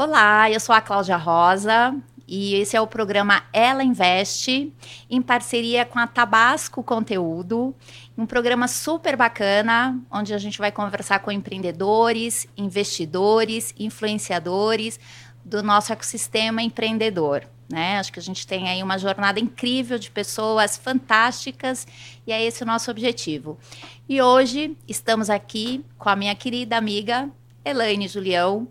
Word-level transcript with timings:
Olá, 0.00 0.48
eu 0.48 0.60
sou 0.60 0.72
a 0.72 0.80
Cláudia 0.80 1.16
Rosa 1.16 1.92
e 2.24 2.54
esse 2.54 2.76
é 2.76 2.80
o 2.80 2.86
programa 2.86 3.42
Ela 3.52 3.82
Investe, 3.82 4.72
em 5.10 5.20
parceria 5.20 5.84
com 5.84 5.98
a 5.98 6.06
Tabasco 6.06 6.84
Conteúdo, 6.84 7.74
um 8.16 8.24
programa 8.24 8.68
super 8.68 9.16
bacana, 9.16 10.00
onde 10.08 10.32
a 10.32 10.38
gente 10.38 10.56
vai 10.56 10.70
conversar 10.70 11.18
com 11.18 11.32
empreendedores, 11.32 12.46
investidores, 12.56 13.74
influenciadores 13.76 15.00
do 15.44 15.64
nosso 15.64 15.92
ecossistema 15.92 16.62
empreendedor. 16.62 17.42
Né? 17.68 17.98
Acho 17.98 18.12
que 18.12 18.20
a 18.20 18.22
gente 18.22 18.46
tem 18.46 18.68
aí 18.68 18.80
uma 18.84 18.98
jornada 18.98 19.40
incrível 19.40 19.98
de 19.98 20.12
pessoas 20.12 20.76
fantásticas 20.76 21.88
e 22.24 22.30
é 22.30 22.40
esse 22.40 22.62
o 22.62 22.66
nosso 22.66 22.88
objetivo. 22.88 23.58
E 24.08 24.22
hoje 24.22 24.76
estamos 24.86 25.28
aqui 25.28 25.84
com 25.98 26.08
a 26.08 26.14
minha 26.14 26.36
querida 26.36 26.76
amiga 26.76 27.28
Elaine 27.64 28.06
Julião. 28.06 28.68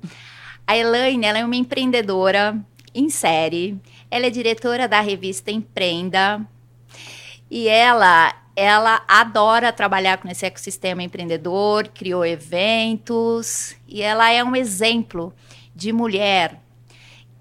A 0.67 0.75
Elaine, 0.75 1.25
ela 1.25 1.39
é 1.39 1.45
uma 1.45 1.55
empreendedora 1.55 2.61
em 2.93 3.09
série. 3.09 3.79
Ela 4.11 4.25
é 4.25 4.29
diretora 4.29 4.85
da 4.85 4.99
revista 4.99 5.49
Empreenda. 5.49 6.45
E 7.49 7.69
ela, 7.69 8.35
ela 8.53 9.01
adora 9.07 9.71
trabalhar 9.71 10.17
com 10.17 10.27
esse 10.27 10.45
ecossistema 10.45 11.01
empreendedor, 11.01 11.87
criou 11.87 12.25
eventos 12.25 13.77
e 13.87 14.01
ela 14.01 14.29
é 14.29 14.43
um 14.43 14.53
exemplo 14.53 15.33
de 15.73 15.93
mulher 15.93 16.61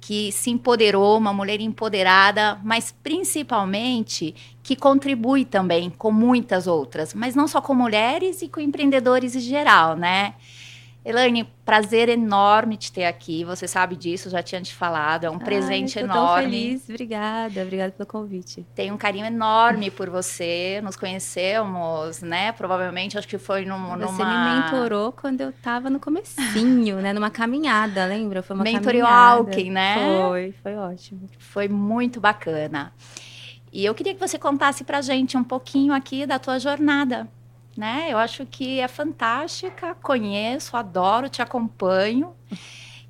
que 0.00 0.30
se 0.30 0.50
empoderou, 0.50 1.18
uma 1.18 1.32
mulher 1.32 1.60
empoderada, 1.60 2.60
mas 2.62 2.94
principalmente 3.02 4.36
que 4.62 4.76
contribui 4.76 5.44
também 5.44 5.90
com 5.90 6.12
muitas 6.12 6.68
outras, 6.68 7.12
mas 7.12 7.34
não 7.34 7.48
só 7.48 7.60
com 7.60 7.74
mulheres 7.74 8.40
e 8.40 8.48
com 8.48 8.60
empreendedores 8.60 9.34
em 9.34 9.40
geral, 9.40 9.96
né? 9.96 10.34
Elaine, 11.06 11.44
prazer 11.64 12.08
enorme 12.08 12.76
te 12.76 12.90
ter 12.90 13.04
aqui. 13.04 13.44
Você 13.44 13.68
sabe 13.68 13.94
disso, 13.94 14.28
já 14.28 14.42
tinha 14.42 14.60
te 14.60 14.74
falado. 14.74 15.22
É 15.22 15.30
um 15.30 15.34
Ai, 15.34 15.44
presente 15.44 16.00
enorme. 16.00 16.20
Tão 16.20 16.36
feliz, 16.42 16.88
obrigada, 16.88 17.62
obrigada 17.62 17.92
pelo 17.92 18.08
convite. 18.08 18.66
Tenho 18.74 18.92
um 18.92 18.96
carinho 18.96 19.24
enorme 19.24 19.88
por 19.88 20.10
você. 20.10 20.80
Nos 20.82 20.96
conhecemos, 20.96 22.22
né? 22.22 22.50
Provavelmente, 22.50 23.16
acho 23.16 23.28
que 23.28 23.38
foi 23.38 23.64
num, 23.64 23.78
você 23.90 24.04
numa. 24.04 24.08
Você 24.08 24.24
me 24.24 24.62
mentorou 24.62 25.12
quando 25.12 25.42
eu 25.42 25.50
estava 25.50 25.88
no 25.88 26.00
comecinho, 26.00 26.96
né? 26.96 27.12
Numa 27.12 27.30
caminhada, 27.30 28.04
lembra? 28.04 28.42
Foi 28.42 28.56
uma 28.56 28.64
Mentoriou 28.64 29.06
caminhada. 29.06 29.36
Alckmin, 29.36 29.70
né? 29.70 29.94
Foi, 30.26 30.54
foi 30.60 30.74
ótimo. 30.74 31.28
Foi 31.38 31.68
muito 31.68 32.20
bacana. 32.20 32.92
E 33.72 33.84
eu 33.84 33.94
queria 33.94 34.12
que 34.12 34.18
você 34.20 34.40
contasse 34.40 34.82
pra 34.82 35.00
gente 35.00 35.36
um 35.36 35.44
pouquinho 35.44 35.94
aqui 35.94 36.26
da 36.26 36.40
tua 36.40 36.58
jornada 36.58 37.28
né? 37.76 38.08
Eu 38.10 38.18
acho 38.18 38.46
que 38.46 38.80
é 38.80 38.88
fantástica, 38.88 39.94
conheço, 39.96 40.76
adoro, 40.76 41.28
te 41.28 41.42
acompanho. 41.42 42.34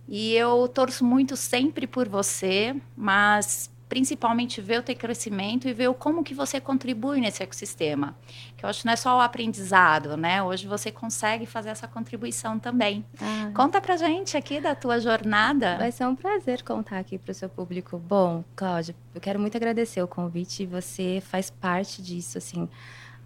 E 0.08 0.34
eu 0.34 0.68
torço 0.68 1.04
muito 1.04 1.36
sempre 1.36 1.86
por 1.86 2.08
você, 2.08 2.74
mas 2.96 3.70
principalmente 3.88 4.60
ver 4.60 4.80
o 4.80 4.82
teu 4.82 4.96
crescimento 4.96 5.68
e 5.68 5.72
ver 5.72 5.92
como 5.94 6.24
que 6.24 6.34
você 6.34 6.60
contribui 6.60 7.20
nesse 7.20 7.42
ecossistema. 7.42 8.16
Que 8.56 8.64
eu 8.64 8.68
acho 8.68 8.80
que 8.80 8.86
não 8.86 8.92
é 8.92 8.96
só 8.96 9.16
o 9.16 9.20
aprendizado, 9.20 10.16
né? 10.16 10.42
Hoje 10.42 10.66
você 10.66 10.90
consegue 10.90 11.46
fazer 11.46 11.70
essa 11.70 11.86
contribuição 11.86 12.58
também. 12.58 13.04
Ah. 13.20 13.50
Conta 13.54 13.80
pra 13.80 13.96
gente 13.96 14.36
aqui 14.36 14.60
da 14.60 14.74
tua 14.74 15.00
jornada. 15.00 15.76
Vai 15.76 15.92
ser 15.92 16.06
um 16.06 16.16
prazer 16.16 16.62
contar 16.62 16.98
aqui 16.98 17.18
para 17.18 17.30
o 17.30 17.34
seu 17.34 17.48
público. 17.48 17.98
Bom, 17.98 18.44
Cláudia, 18.54 18.94
eu 19.14 19.20
quero 19.20 19.38
muito 19.38 19.56
agradecer 19.56 20.02
o 20.02 20.08
convite. 20.08 20.66
Você 20.66 21.22
faz 21.24 21.50
parte 21.50 22.02
disso, 22.02 22.38
assim. 22.38 22.68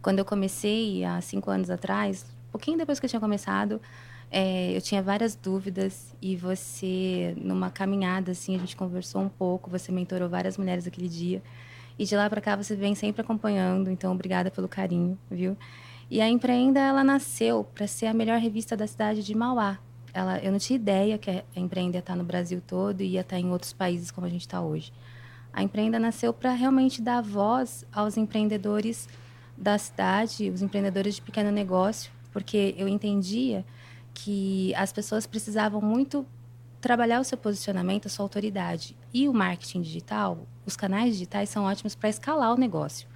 Quando 0.03 0.19
eu 0.19 0.25
comecei, 0.25 1.05
há 1.05 1.21
cinco 1.21 1.51
anos 1.51 1.69
atrás, 1.69 2.25
um 2.49 2.53
pouquinho 2.53 2.79
depois 2.79 2.99
que 2.99 3.07
eu 3.07 3.11
tinha 3.11 3.21
começado, 3.21 3.81
é, 4.31 4.75
eu 4.75 4.81
tinha 4.81 5.03
várias 5.03 5.35
dúvidas 5.35 6.15
e 6.23 6.37
você, 6.37 7.35
numa 7.37 7.69
caminhada, 7.69 8.33
assim, 8.33 8.55
a 8.55 8.59
gente 8.59 8.77
conversou 8.77 9.21
um 9.21 9.29
pouco, 9.29 9.69
você 9.69 9.91
mentorou 9.93 10.29
várias 10.29 10.57
mulheres 10.57 10.87
aquele 10.87 11.09
dia. 11.09 11.43
E 11.99 12.05
de 12.05 12.17
lá 12.17 12.31
para 12.31 12.41
cá 12.41 12.57
você 12.57 12.75
vem 12.75 12.95
sempre 12.95 13.21
acompanhando, 13.21 13.91
então 13.91 14.13
obrigada 14.13 14.51
pelo 14.51 14.69
carinho, 14.69 15.19
viu? 15.31 15.57
E 16.11 16.21
a 16.21 16.29
Empreenda, 16.29 16.81
ela 16.81 17.05
nasceu 17.05 17.63
para 17.75 17.87
ser 17.87 18.07
a 18.07 18.15
melhor 18.15 18.41
revista 18.41 18.77
da 18.77 18.87
cidade 18.87 19.23
de 19.23 19.35
Mauá. 19.35 19.79
Ela, 20.15 20.39
eu 20.39 20.51
não 20.51 20.59
tinha 20.59 20.77
ideia 20.77 21.19
que 21.19 21.31
a 21.31 21.45
Empreenda 21.55 21.97
ia 21.97 22.01
estar 22.01 22.17
no 22.17 22.25
Brasil 22.25 22.63
todo 22.67 23.01
e 23.03 23.11
ia 23.11 23.21
estar 23.21 23.39
em 23.39 23.51
outros 23.51 23.73
países 23.73 24.11
como 24.11 24.27
a 24.27 24.31
gente 24.31 24.41
está 24.41 24.61
hoje. 24.61 24.93
A 25.53 25.63
Empreenda 25.63 25.99
nasceu 25.99 26.33
para 26.33 26.53
realmente 26.53 27.03
dar 27.03 27.21
voz 27.21 27.85
aos 27.93 28.17
empreendedores 28.17 29.09
da 29.61 29.77
cidade, 29.77 30.49
os 30.49 30.63
empreendedores 30.63 31.17
de 31.17 31.23
pequeno 31.23 31.51
negócio, 31.51 32.11
porque 32.33 32.75
eu 32.79 32.89
entendia 32.89 33.65
que 34.15 34.75
as 34.75 34.91
pessoas 34.91 35.27
precisavam 35.27 35.83
muito 35.83 36.27
trabalhar 36.81 37.21
o 37.21 37.25
seu 37.25 37.37
posicionamento, 37.37 38.07
a 38.07 38.09
sua 38.09 38.25
autoridade. 38.25 38.97
E 39.13 39.29
o 39.29 39.35
marketing 39.35 39.83
digital, 39.83 40.47
os 40.65 40.77
canais 40.77 41.13
digitais 41.13 41.51
são 41.51 41.65
ótimos 41.65 41.95
para 41.95 42.09
escalar 42.09 42.55
o 42.55 42.57
negócio. 42.57 43.07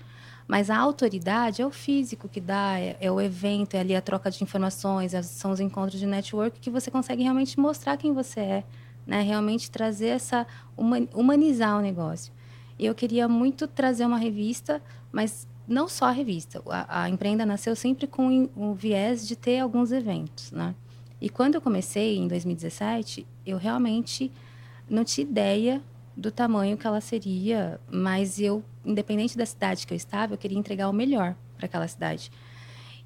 Mas 0.46 0.68
a 0.68 0.76
autoridade 0.76 1.62
é 1.62 1.66
o 1.66 1.70
físico 1.70 2.28
que 2.28 2.42
dá, 2.42 2.78
é, 2.78 2.98
é, 3.00 3.10
o 3.10 3.18
evento, 3.18 3.74
é 3.74 3.80
ali 3.80 3.96
a 3.96 4.02
troca 4.02 4.30
de 4.30 4.44
informações, 4.44 5.14
é, 5.14 5.22
são 5.22 5.50
os 5.50 5.60
encontros 5.60 5.98
de 5.98 6.06
network 6.06 6.60
que 6.60 6.68
você 6.68 6.90
consegue 6.90 7.22
realmente 7.22 7.58
mostrar 7.58 7.96
quem 7.96 8.12
você 8.12 8.40
é, 8.40 8.64
né? 9.06 9.22
Realmente 9.22 9.70
trazer 9.70 10.08
essa 10.08 10.46
humanizar 10.76 11.78
o 11.78 11.80
negócio. 11.80 12.30
Eu 12.78 12.94
queria 12.94 13.26
muito 13.26 13.66
trazer 13.66 14.04
uma 14.04 14.18
revista, 14.18 14.82
mas 15.10 15.48
não 15.66 15.88
só 15.88 16.06
a 16.06 16.10
revista. 16.10 16.62
A, 16.68 17.04
a 17.04 17.10
Empreenda 17.10 17.44
nasceu 17.46 17.74
sempre 17.74 18.06
com 18.06 18.48
o 18.54 18.74
viés 18.74 19.26
de 19.26 19.36
ter 19.36 19.60
alguns 19.60 19.92
eventos, 19.92 20.52
né? 20.52 20.74
E 21.20 21.30
quando 21.30 21.54
eu 21.54 21.60
comecei, 21.60 22.18
em 22.18 22.28
2017, 22.28 23.26
eu 23.46 23.56
realmente 23.56 24.30
não 24.88 25.04
tinha 25.04 25.26
ideia 25.26 25.82
do 26.16 26.30
tamanho 26.30 26.76
que 26.76 26.86
ela 26.86 27.00
seria, 27.00 27.80
mas 27.90 28.38
eu, 28.38 28.62
independente 28.84 29.36
da 29.36 29.46
cidade 29.46 29.86
que 29.86 29.92
eu 29.92 29.96
estava, 29.96 30.34
eu 30.34 30.38
queria 30.38 30.58
entregar 30.58 30.88
o 30.88 30.92
melhor 30.92 31.34
para 31.56 31.66
aquela 31.66 31.88
cidade. 31.88 32.30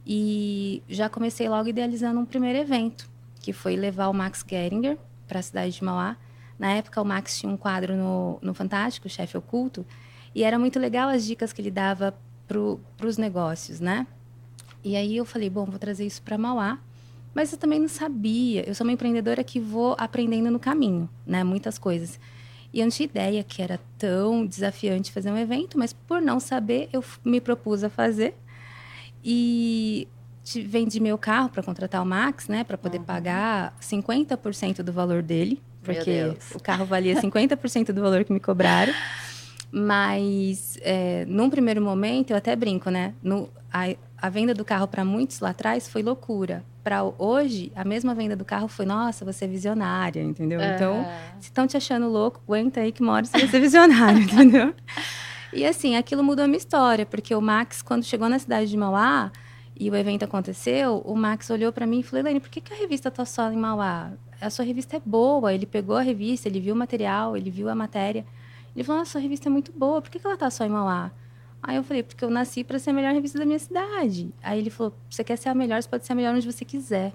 E 0.04 0.82
já 0.88 1.08
comecei 1.08 1.48
logo 1.48 1.68
idealizando 1.68 2.18
um 2.18 2.24
primeiro 2.24 2.58
evento, 2.58 3.08
que 3.40 3.52
foi 3.52 3.76
levar 3.76 4.08
o 4.08 4.14
Max 4.14 4.44
Geringer 4.46 4.98
para 5.26 5.38
a 5.38 5.42
cidade 5.42 5.74
de 5.74 5.84
Mauá. 5.84 6.16
Na 6.58 6.72
época, 6.72 7.00
o 7.00 7.04
Max 7.04 7.38
tinha 7.38 7.52
um 7.52 7.56
quadro 7.56 7.94
no, 7.94 8.38
no 8.42 8.52
Fantástico, 8.52 9.08
Chefe 9.08 9.36
Oculto, 9.36 9.86
e 10.34 10.42
era 10.42 10.58
muito 10.58 10.78
legal 10.78 11.08
as 11.08 11.24
dicas 11.24 11.52
que 11.52 11.60
ele 11.60 11.70
dava 11.70 12.14
para 12.48 13.06
os 13.06 13.18
negócios, 13.18 13.78
né? 13.78 14.06
E 14.82 14.96
aí 14.96 15.16
eu 15.16 15.24
falei, 15.24 15.50
bom, 15.50 15.66
vou 15.66 15.78
trazer 15.78 16.06
isso 16.06 16.22
para 16.22 16.38
Mauá. 16.38 16.78
Mas 17.34 17.52
eu 17.52 17.58
também 17.58 17.78
não 17.78 17.88
sabia. 17.88 18.68
Eu 18.68 18.74
sou 18.74 18.86
uma 18.86 18.92
empreendedora 18.92 19.44
que 19.44 19.60
vou 19.60 19.94
aprendendo 19.98 20.50
no 20.50 20.58
caminho, 20.58 21.08
né? 21.26 21.44
Muitas 21.44 21.78
coisas. 21.78 22.18
E 22.72 22.80
eu 22.80 22.86
não 22.86 22.90
tinha 22.90 23.04
ideia 23.04 23.44
que 23.44 23.62
era 23.62 23.78
tão 23.96 24.44
desafiante 24.44 25.12
fazer 25.12 25.30
um 25.30 25.36
evento, 25.36 25.78
mas 25.78 25.92
por 25.92 26.20
não 26.20 26.40
saber, 26.40 26.88
eu 26.92 27.04
me 27.24 27.40
propus 27.40 27.84
a 27.84 27.90
fazer. 27.90 28.34
E 29.22 30.08
vendi 30.64 31.00
meu 31.00 31.18
carro 31.18 31.48
para 31.48 31.62
contratar 31.62 32.02
o 32.02 32.06
Max, 32.06 32.48
né? 32.48 32.64
Para 32.64 32.78
poder 32.78 32.98
uhum. 32.98 33.04
pagar 33.04 33.76
50% 33.80 34.82
do 34.82 34.92
valor 34.92 35.22
dele. 35.22 35.62
Porque 35.82 36.34
o 36.54 36.60
carro 36.60 36.84
valia 36.84 37.20
50% 37.20 37.92
do 37.92 38.02
valor 38.02 38.24
que 38.24 38.32
me 38.32 38.40
cobraram. 38.40 38.92
Mas, 39.70 40.78
é, 40.82 41.24
num 41.26 41.50
primeiro 41.50 41.80
momento, 41.82 42.30
eu 42.30 42.36
até 42.36 42.56
brinco, 42.56 42.90
né? 42.90 43.14
No, 43.22 43.50
a, 43.72 43.94
a 44.16 44.30
venda 44.30 44.54
do 44.54 44.64
carro 44.64 44.88
para 44.88 45.04
muitos 45.04 45.40
lá 45.40 45.50
atrás 45.50 45.88
foi 45.88 46.02
loucura. 46.02 46.64
Para 46.82 47.04
hoje, 47.04 47.70
a 47.76 47.84
mesma 47.84 48.14
venda 48.14 48.34
do 48.34 48.44
carro 48.44 48.66
foi, 48.66 48.86
nossa, 48.86 49.24
você 49.24 49.44
é 49.44 49.48
visionária, 49.48 50.22
entendeu? 50.22 50.58
É. 50.60 50.74
Então, 50.74 51.06
se 51.38 51.48
estão 51.48 51.66
te 51.66 51.76
achando 51.76 52.08
louco, 52.08 52.40
aguenta 52.46 52.80
aí 52.80 52.92
que 52.92 53.02
uma 53.02 53.12
hora 53.12 53.26
você 53.26 53.38
vai 53.38 53.48
ser 53.48 53.60
visionário, 53.60 54.20
entendeu? 54.22 54.74
E 55.52 55.66
assim, 55.66 55.96
aquilo 55.96 56.24
mudou 56.24 56.44
a 56.44 56.48
minha 56.48 56.58
história, 56.58 57.04
porque 57.04 57.34
o 57.34 57.40
Max, 57.40 57.82
quando 57.82 58.04
chegou 58.04 58.28
na 58.28 58.38
cidade 58.38 58.70
de 58.70 58.76
Mauá 58.76 59.30
e 59.78 59.90
o 59.90 59.96
evento 59.96 60.24
aconteceu, 60.24 61.02
o 61.04 61.14
Max 61.14 61.50
olhou 61.50 61.72
para 61.72 61.86
mim 61.86 62.00
e 62.00 62.02
falou: 62.02 62.20
Elaine, 62.20 62.40
por 62.40 62.48
que, 62.48 62.60
que 62.60 62.72
a 62.72 62.76
revista 62.76 63.10
tá 63.10 63.24
só 63.24 63.50
em 63.50 63.56
Mauá? 63.56 64.12
A 64.40 64.50
sua 64.50 64.64
revista 64.64 64.96
é 64.96 65.00
boa. 65.04 65.52
Ele 65.52 65.66
pegou 65.66 65.96
a 65.96 66.02
revista, 66.02 66.48
ele 66.48 66.60
viu 66.60 66.74
o 66.74 66.78
material, 66.78 67.36
ele 67.36 67.50
viu 67.50 67.68
a 67.68 67.74
matéria. 67.74 68.24
Ele 68.74 68.84
falou, 68.84 69.00
nossa, 69.00 69.18
a 69.18 69.20
revista 69.20 69.48
é 69.48 69.50
muito 69.50 69.72
boa, 69.72 70.00
por 70.00 70.10
que, 70.10 70.18
que 70.18 70.26
ela 70.26 70.36
tá 70.36 70.50
só 70.50 70.64
em 70.64 70.68
Mauá? 70.68 71.10
Aí 71.62 71.76
eu 71.76 71.82
falei, 71.82 72.02
porque 72.02 72.24
eu 72.24 72.30
nasci 72.30 72.62
para 72.62 72.78
ser 72.78 72.90
a 72.90 72.92
melhor 72.92 73.12
revista 73.12 73.38
da 73.38 73.44
minha 73.44 73.58
cidade. 73.58 74.32
Aí 74.42 74.58
ele 74.58 74.70
falou, 74.70 74.94
você 75.10 75.24
quer 75.24 75.36
ser 75.36 75.48
a 75.48 75.54
melhor, 75.54 75.82
você 75.82 75.88
pode 75.88 76.06
ser 76.06 76.12
a 76.12 76.16
melhor 76.16 76.34
onde 76.34 76.50
você 76.50 76.64
quiser. 76.64 77.12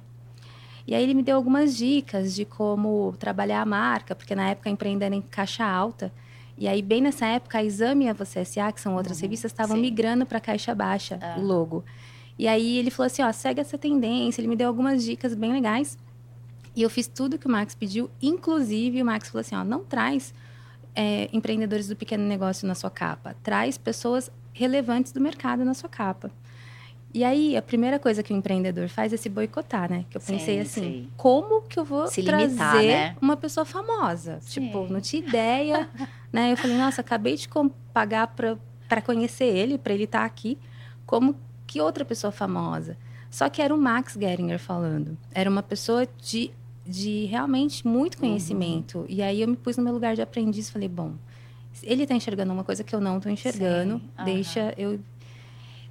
E 0.85 0.94
aí 0.94 1.01
ele 1.01 1.13
me 1.13 1.23
deu 1.23 1.38
algumas 1.38 1.75
dicas 1.75 2.35
de 2.35 2.44
como 2.44 3.15
trabalhar 3.17 3.61
a 3.61 3.65
marca, 3.65 4.13
porque 4.13 4.35
na 4.35 4.50
época 4.50 4.69
empreendendo 4.69 5.15
em 5.15 5.21
caixa 5.21 5.65
alta. 5.65 6.11
E 6.57 6.67
aí, 6.67 6.81
bem 6.81 7.01
nessa 7.01 7.25
época, 7.25 7.57
a 7.57 7.63
Exame 7.63 8.05
e 8.05 8.09
a 8.09 8.13
Você 8.13 8.39
S.A., 8.39 8.71
que 8.71 8.79
são 8.79 8.95
outras 8.95 9.17
uhum, 9.17 9.23
revistas, 9.23 9.51
estavam 9.51 9.77
migrando 9.77 10.25
para 10.25 10.39
caixa 10.39 10.75
baixa, 10.75 11.17
ah. 11.21 11.39
o 11.39 11.41
logo. 11.41 11.83
E 12.38 12.47
aí 12.47 12.77
ele 12.77 12.91
falou 12.91 13.07
assim, 13.07 13.23
ó, 13.23 13.31
segue 13.31 13.61
essa 13.61 13.77
tendência. 13.77 14.41
Ele 14.41 14.47
me 14.47 14.55
deu 14.55 14.67
algumas 14.67 15.03
dicas 15.03 15.33
bem 15.33 15.51
legais. 15.51 15.97
E 16.75 16.81
eu 16.81 16.89
fiz 16.89 17.07
tudo 17.07 17.38
que 17.38 17.47
o 17.47 17.50
Max 17.50 17.75
pediu, 17.75 18.09
inclusive 18.21 19.01
o 19.01 19.05
Max 19.05 19.29
falou 19.29 19.41
assim, 19.41 19.55
ó, 19.55 19.63
não 19.63 19.83
traz 19.83 20.33
é, 20.95 21.29
empreendedores 21.33 21.87
do 21.87 21.95
pequeno 21.95 22.25
negócio 22.25 22.67
na 22.67 22.75
sua 22.75 22.89
capa. 22.89 23.35
Traz 23.43 23.77
pessoas 23.77 24.31
relevantes 24.53 25.11
do 25.11 25.19
mercado 25.19 25.63
na 25.65 25.73
sua 25.73 25.89
capa. 25.89 26.31
E 27.13 27.23
aí, 27.23 27.55
a 27.55 27.61
primeira 27.61 27.99
coisa 27.99 28.23
que 28.23 28.33
o 28.33 28.35
empreendedor 28.35 28.89
faz 28.89 29.13
é 29.13 29.17
se 29.17 29.29
boicotar, 29.29 29.87
né? 29.89 30.03
Que 30.09 30.17
eu 30.17 30.21
pensei 30.21 30.55
Sim, 30.55 30.61
assim, 30.61 30.81
sim. 30.81 31.09
como 31.15 31.61
que 31.61 31.77
eu 31.79 31.85
vou 31.85 32.07
Se 32.07 32.23
trazer 32.23 32.45
limitar, 32.47 32.75
né? 32.83 33.15
uma 33.21 33.37
pessoa 33.37 33.65
famosa? 33.65 34.39
Sim. 34.41 34.61
Tipo, 34.65 34.87
não 34.91 34.99
tinha 34.99 35.21
ideia, 35.23 35.87
né? 36.31 36.51
Eu 36.51 36.57
falei, 36.57 36.75
nossa, 36.75 37.01
acabei 37.01 37.35
de 37.35 37.47
pagar 37.93 38.27
pra 38.27 39.01
conhecer 39.01 39.45
ele, 39.45 39.77
pra 39.77 39.93
ele 39.93 40.05
estar 40.05 40.25
aqui. 40.25 40.57
Como 41.05 41.35
que 41.67 41.79
outra 41.79 42.03
pessoa 42.03 42.31
famosa? 42.31 42.97
Só 43.29 43.47
que 43.47 43.61
era 43.61 43.73
o 43.73 43.77
Max 43.77 44.17
Geringer 44.19 44.57
falando. 44.59 45.15
Era 45.35 45.49
uma 45.49 45.61
pessoa 45.61 46.07
de, 46.19 46.51
de 46.85 47.25
realmente 47.25 47.88
muito 47.88 48.18
conhecimento. 48.18 49.06
E 49.07 49.21
aí 49.21 49.41
eu 49.41 49.47
me 49.47 49.56
pus 49.56 49.77
no 49.77 49.83
meu 49.83 49.94
lugar 49.94 50.15
de 50.15 50.21
aprendiz 50.21 50.69
falei, 50.69 50.89
bom, 50.89 51.13
ele 51.81 52.06
tá 52.06 52.13
enxergando 52.13 52.53
uma 52.53 52.63
coisa 52.63 52.83
que 52.83 52.94
eu 52.94 53.00
não 53.00 53.19
tô 53.19 53.30
enxergando. 53.30 54.01
Aham. 54.18 54.25
Deixa 54.25 54.74
eu. 54.77 55.00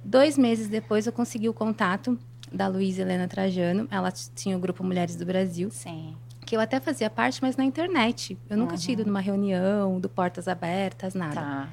Dois 0.03 0.37
meses 0.37 0.67
depois 0.67 1.07
eu 1.07 1.13
consegui 1.13 1.49
o 1.49 1.53
contato 1.53 2.17
da 2.51 2.67
Luísa 2.67 3.01
Helena 3.01 3.27
Trajano. 3.27 3.87
Ela 3.89 4.11
tinha 4.11 4.55
o 4.55 4.59
grupo 4.59 4.83
Mulheres 4.83 5.15
do 5.15 5.25
Brasil, 5.25 5.69
Sim. 5.71 6.15
que 6.45 6.55
eu 6.55 6.59
até 6.59 6.79
fazia 6.79 7.09
parte, 7.09 7.41
mas 7.41 7.57
na 7.57 7.65
internet. 7.65 8.37
Eu 8.49 8.57
nunca 8.57 8.77
tinha 8.77 8.93
ido 8.93 9.05
numa 9.05 9.21
reunião 9.21 9.99
do 9.99 10.07
Portas 10.07 10.47
Abertas, 10.47 11.13
nada. 11.13 11.35
Tá. 11.35 11.69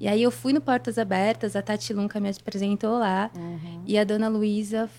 E 0.00 0.08
aí 0.08 0.22
eu 0.22 0.30
fui 0.30 0.52
no 0.52 0.60
Portas 0.60 0.98
Abertas, 0.98 1.54
a 1.54 1.62
Tati 1.62 1.92
Lunca 1.92 2.18
me 2.18 2.28
apresentou 2.28 2.98
lá. 2.98 3.30
Uhum. 3.36 3.82
E 3.86 3.96
a 3.98 4.04
dona 4.04 4.28
Luísa 4.28 4.90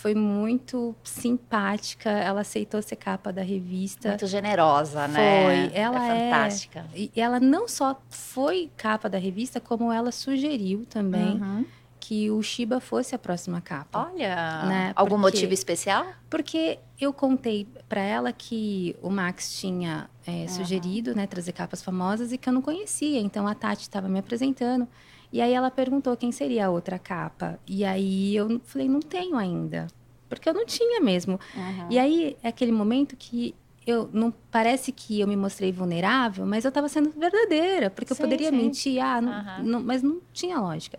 foi 0.00 0.14
muito 0.14 0.94
simpática. 1.04 2.08
Ela 2.10 2.40
aceitou 2.40 2.80
ser 2.80 2.96
capa 2.96 3.30
da 3.32 3.42
revista. 3.42 4.08
Muito 4.10 4.26
generosa, 4.26 5.06
né? 5.06 5.44
Foi. 5.68 5.78
Ela 5.78 6.06
é 6.08 6.10
é- 6.10 6.30
fantástica. 6.30 6.86
E 6.94 7.10
ela 7.14 7.38
não 7.38 7.68
só 7.68 8.00
foi 8.08 8.70
capa 8.78 9.08
da 9.10 9.18
revista, 9.18 9.60
como 9.60 9.92
ela 9.92 10.10
sugeriu 10.10 10.86
também 10.86 11.34
Uhum. 11.40 11.66
que 12.00 12.30
o 12.30 12.42
Shiba 12.42 12.80
fosse 12.80 13.14
a 13.14 13.18
próxima 13.18 13.60
capa. 13.60 14.10
Olha, 14.10 14.62
Né, 14.64 14.92
algum 14.96 15.20
porque- 15.20 15.36
motivo 15.36 15.52
especial? 15.52 16.06
Porque 16.30 16.78
eu 16.98 17.12
contei 17.12 17.68
pra 17.86 18.00
ela 18.00 18.32
que 18.32 18.96
o 19.02 19.10
Max 19.10 19.58
tinha 19.60 20.08
é, 20.26 20.44
Aham. 20.44 20.48
sugerido, 20.48 21.14
né, 21.14 21.26
trazer 21.26 21.52
capas 21.52 21.82
famosas 21.82 22.30
e 22.32 22.38
que 22.38 22.48
eu 22.48 22.52
não 22.52 22.62
conhecia. 22.62 23.18
Então 23.20 23.46
a 23.48 23.54
Tati 23.54 23.82
estava 23.82 24.08
me 24.08 24.18
apresentando. 24.18 24.86
E 25.32 25.40
aí 25.40 25.52
ela 25.52 25.70
perguntou 25.70 26.16
quem 26.16 26.32
seria 26.32 26.66
a 26.66 26.70
outra 26.70 26.98
capa. 26.98 27.58
E 27.66 27.84
aí 27.84 28.34
eu 28.34 28.60
falei, 28.64 28.88
não 28.88 29.00
tenho 29.00 29.36
ainda. 29.36 29.86
Porque 30.28 30.48
eu 30.48 30.54
não 30.54 30.66
tinha 30.66 31.00
mesmo. 31.00 31.38
Uhum. 31.56 31.86
E 31.90 31.98
aí 31.98 32.36
é 32.42 32.48
aquele 32.48 32.72
momento 32.72 33.16
que 33.16 33.54
eu 33.86 34.08
não 34.12 34.32
parece 34.50 34.92
que 34.92 35.20
eu 35.20 35.26
me 35.26 35.36
mostrei 35.36 35.72
vulnerável, 35.72 36.44
mas 36.46 36.64
eu 36.64 36.68
estava 36.68 36.88
sendo 36.88 37.10
verdadeira, 37.10 37.90
porque 37.90 38.12
Sim, 38.14 38.22
eu 38.22 38.26
poderia 38.26 38.50
sim. 38.50 38.56
mentir, 38.56 39.00
ah, 39.02 39.20
não- 39.20 39.32
Aham. 39.32 39.62
não- 39.64 39.82
mas 39.82 40.02
não 40.02 40.20
tinha 40.32 40.58
lógica. 40.60 40.98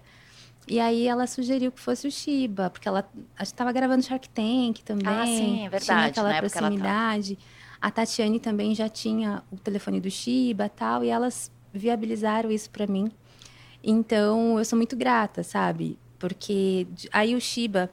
E 0.67 0.79
aí 0.79 1.07
ela 1.07 1.27
sugeriu 1.27 1.71
que 1.71 1.79
fosse 1.79 2.07
o 2.07 2.11
Shiba, 2.11 2.69
porque 2.69 2.87
ela 2.87 3.07
estava 3.41 3.71
gravando 3.71 4.03
Shark 4.03 4.29
Tank 4.29 4.79
também. 4.83 5.07
Ah, 5.07 5.25
sim, 5.25 5.65
é 5.65 5.69
verdade, 5.69 5.85
Tinha 5.85 6.05
aquela 6.07 6.29
tava. 6.29 6.39
proximidade. 6.39 7.37
A 7.81 7.89
Tatiane 7.91 8.39
também 8.39 8.75
já 8.75 8.87
tinha 8.87 9.43
o 9.51 9.57
telefone 9.57 9.99
do 9.99 10.09
Shiba 10.09 10.69
tal, 10.69 11.03
e 11.03 11.09
elas 11.09 11.51
viabilizaram 11.73 12.51
isso 12.51 12.69
para 12.69 12.85
mim. 12.87 13.11
Então, 13.83 14.59
eu 14.59 14.65
sou 14.65 14.77
muito 14.77 14.95
grata, 14.95 15.43
sabe? 15.43 15.97
Porque 16.19 16.87
aí 17.11 17.35
o 17.35 17.41
Shiba, 17.41 17.89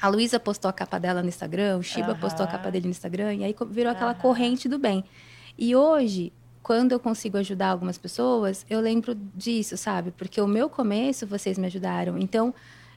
a 0.00 0.08
Luísa 0.08 0.40
postou 0.40 0.68
a 0.68 0.72
capa 0.72 0.98
dela 0.98 1.22
no 1.22 1.28
Instagram, 1.28 1.78
o 1.78 1.82
Shiba 1.82 2.14
postou 2.14 2.44
a 2.44 2.46
capa 2.48 2.70
dele 2.70 2.86
no 2.86 2.90
Instagram, 2.90 3.34
e 3.34 3.44
aí 3.44 3.54
virou 3.70 3.92
aquela 3.92 4.12
Aham. 4.12 4.20
corrente 4.20 4.68
do 4.68 4.78
bem. 4.78 5.04
E 5.58 5.76
hoje, 5.76 6.32
quando 6.62 6.92
eu 6.92 7.00
consigo 7.00 7.36
ajudar 7.36 7.68
algumas 7.68 7.98
pessoas, 7.98 8.64
eu 8.68 8.80
lembro 8.80 9.14
disso, 9.14 9.76
sabe? 9.76 10.10
Porque 10.10 10.40
o 10.40 10.46
meu 10.46 10.70
começo, 10.70 11.26
vocês 11.26 11.58
me 11.58 11.66
ajudaram. 11.66 12.16
Então, 12.16 12.54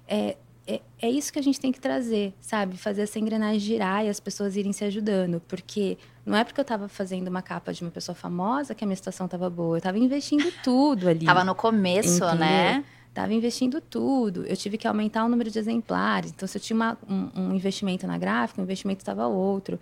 é, 0.08 0.38
é, 0.66 0.82
é 1.02 1.10
isso 1.10 1.32
que 1.34 1.40
a 1.40 1.42
gente 1.42 1.60
tem 1.60 1.72
que 1.72 1.80
trazer, 1.80 2.34
sabe? 2.40 2.78
Fazer 2.78 3.02
essa 3.04 3.20
engrenagem 3.20 3.60
girar 3.60 4.06
e 4.06 4.10
as 4.10 4.20
pessoas 4.20 4.56
irem 4.56 4.72
se 4.72 4.84
ajudando. 4.86 5.42
Porque 5.48 5.98
não 6.26 6.38
é 6.38 6.44
porque 6.44 6.60
eu 6.60 6.64
estava 6.64 6.88
fazendo 6.88 7.28
uma 7.28 7.42
capa 7.42 7.74
de 7.74 7.82
uma 7.82 7.92
pessoa 7.92 8.16
famosa 8.16 8.74
que 8.74 8.84
a 8.84 8.88
minha 8.88 8.96
situação 8.96 9.26
estava 9.26 9.50
boa. 9.50 9.76
Eu 9.76 9.80
estava 9.80 9.98
investindo 10.00 10.52
tudo 10.64 11.10
ali. 11.10 11.26
Tava 11.26 11.44
no 11.44 11.54
começo, 11.56 12.18
Entendeu? 12.24 12.36
né? 12.36 12.86
Estava 13.10 13.34
investindo 13.34 13.80
tudo. 13.82 14.46
Eu 14.48 14.56
tive 14.58 14.78
que 14.78 14.88
aumentar 14.88 15.24
o 15.26 15.30
número 15.30 15.52
de 15.52 15.60
exemplares. 15.60 16.32
Então, 16.32 16.48
se 16.48 16.58
eu 16.58 16.62
tinha 16.62 16.76
uma- 16.76 16.98
um, 17.08 17.30
um 17.36 17.54
investimento 17.54 18.08
na 18.08 18.18
gráfica, 18.18 18.60
o 18.60 18.64
investimento 18.64 19.02
estava 19.02 19.28
outro. 19.28 19.80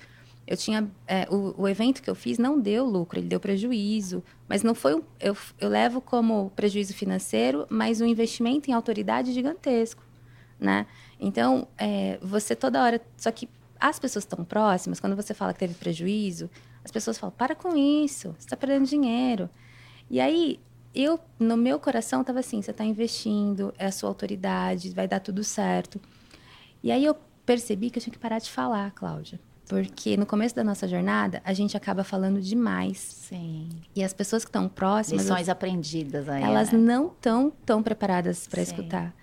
Eu 0.48 0.58
tinha. 0.58 0.90
é, 1.08 1.28
o, 1.30 1.54
o 1.62 1.68
evento 1.68 2.02
que 2.02 2.10
eu 2.10 2.16
fiz 2.16 2.38
não 2.38 2.60
deu 2.60 2.84
lucro, 2.86 3.20
ele 3.20 3.28
deu 3.28 3.40
prejuízo. 3.40 4.22
Mas 4.50 4.64
não 4.64 4.74
foi 4.76 4.96
um. 4.96 5.02
Eu, 5.20 5.38
eu 5.60 5.70
levo 5.70 6.02
como 6.02 6.52
prejuízo 6.56 6.94
financeiro, 6.94 7.66
mas 7.70 8.02
um 8.02 8.06
investimento 8.06 8.70
em 8.70 8.74
autoridade 8.74 9.32
gigantesco. 9.32 10.04
Né? 10.62 10.86
Então, 11.20 11.68
é, 11.76 12.20
você 12.22 12.56
toda 12.56 12.84
hora. 12.84 13.02
Só 13.18 13.32
que 13.32 13.50
as 13.80 13.98
pessoas 13.98 14.24
estão 14.24 14.46
próximas, 14.46 15.00
quando 15.00 15.16
você 15.16 15.34
fala 15.34 15.54
que 15.54 15.60
teve 15.60 15.74
prejuízo, 15.74 16.50
as 16.86 16.92
pessoas 16.92 17.18
falam: 17.18 17.34
para 17.36 17.56
com 17.56 17.76
isso, 17.76 18.36
você 18.38 18.46
está 18.46 18.56
perdendo 18.56 18.86
dinheiro. 18.86 19.50
E 20.08 20.22
aí, 20.22 20.60
eu, 20.94 21.20
no 21.40 21.58
meu 21.58 21.80
coração, 21.80 22.22
estava 22.22 22.40
assim: 22.40 22.62
você 22.62 22.70
está 22.70 22.86
investindo, 22.86 23.74
é 23.78 23.88
a 23.88 23.92
sua 23.92 24.08
autoridade, 24.08 24.92
vai 24.92 25.08
dar 25.08 25.20
tudo 25.20 25.44
certo. 25.44 26.00
E 26.84 26.92
aí 26.92 27.04
eu 27.04 27.16
percebi 27.44 27.90
que 27.90 27.98
eu 27.98 28.04
tinha 28.04 28.14
que 28.14 28.20
parar 28.20 28.38
de 28.38 28.50
falar, 28.50 28.92
Cláudia. 28.92 29.40
Porque 29.68 30.18
no 30.18 30.26
começo 30.26 30.54
da 30.54 30.66
nossa 30.66 30.86
jornada, 30.88 31.42
a 31.46 31.54
gente 31.54 31.78
acaba 31.78 32.04
falando 32.04 32.42
demais. 32.42 32.98
Sim. 32.98 33.70
E 33.96 34.04
as 34.04 34.14
pessoas 34.14 34.44
que 34.44 34.50
estão 34.50 34.68
próximas, 34.68 35.24
Lições 35.24 35.48
aprendidas 35.48 36.28
aí. 36.28 36.44
elas 36.44 36.72
né? 36.72 36.78
não 36.78 37.08
estão 37.08 37.54
tão 37.66 37.82
preparadas 37.82 38.48
para 38.48 38.62
escutar. 38.62 39.16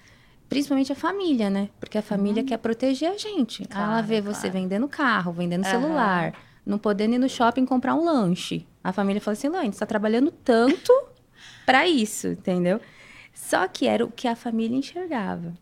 Principalmente 0.48 0.90
a 0.92 0.94
família, 0.96 1.50
né? 1.50 1.68
Porque 1.78 1.98
a 1.98 2.02
família 2.02 2.42
quer 2.42 2.56
proteger 2.58 3.10
a 3.10 3.16
gente. 3.18 3.62
Ela 3.70 3.80
Uhum. 3.80 3.86
Claro, 3.88 4.06
vê 4.06 4.20
você 4.20 4.40
claro. 4.48 4.52
vendendo 4.52 4.88
carro, 4.88 5.32
vendendo 5.32 5.64
Aham. 5.66 5.70
celular, 5.80 6.34
não 6.64 6.78
podendo 6.78 7.14
ir 7.14 7.18
no 7.18 7.28
shopping 7.28 7.66
comprar 7.66 7.94
um 7.94 8.04
lanche. 8.04 8.66
A 8.82 8.92
família 8.92 9.20
fala 9.20 9.32
assim, 9.34 9.48
Lane, 9.48 9.66
você 9.66 9.70
está 9.76 9.86
trabalhando 9.86 10.30
tanto 10.30 10.92
para 11.66 11.86
isso, 11.86 12.28
entendeu? 12.28 12.80
Só 13.34 13.68
que 13.68 13.86
era 13.86 14.04
o 14.04 14.10
que 14.10 14.26
a 14.26 14.34
família 14.34 14.76
enxergava. 14.76 15.52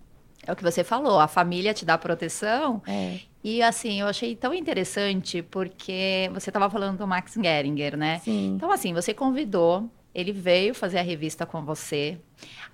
É 0.46 0.52
o 0.52 0.56
que 0.56 0.62
você 0.62 0.84
falou, 0.84 1.18
a 1.18 1.26
família 1.26 1.74
te 1.74 1.84
dá 1.84 1.98
proteção. 1.98 2.80
É. 2.86 3.18
E 3.42 3.60
assim, 3.62 4.00
eu 4.00 4.06
achei 4.06 4.36
tão 4.36 4.54
interessante 4.54 5.42
porque 5.42 6.30
você 6.32 6.50
estava 6.50 6.70
falando 6.70 6.98
do 6.98 7.06
Max 7.06 7.34
Geringer, 7.34 7.96
né? 7.96 8.20
Sim. 8.20 8.54
Então, 8.54 8.70
assim, 8.70 8.94
você 8.94 9.12
convidou, 9.12 9.90
ele 10.14 10.32
veio 10.32 10.74
fazer 10.74 10.98
a 10.98 11.02
revista 11.02 11.44
com 11.44 11.64
você. 11.64 12.18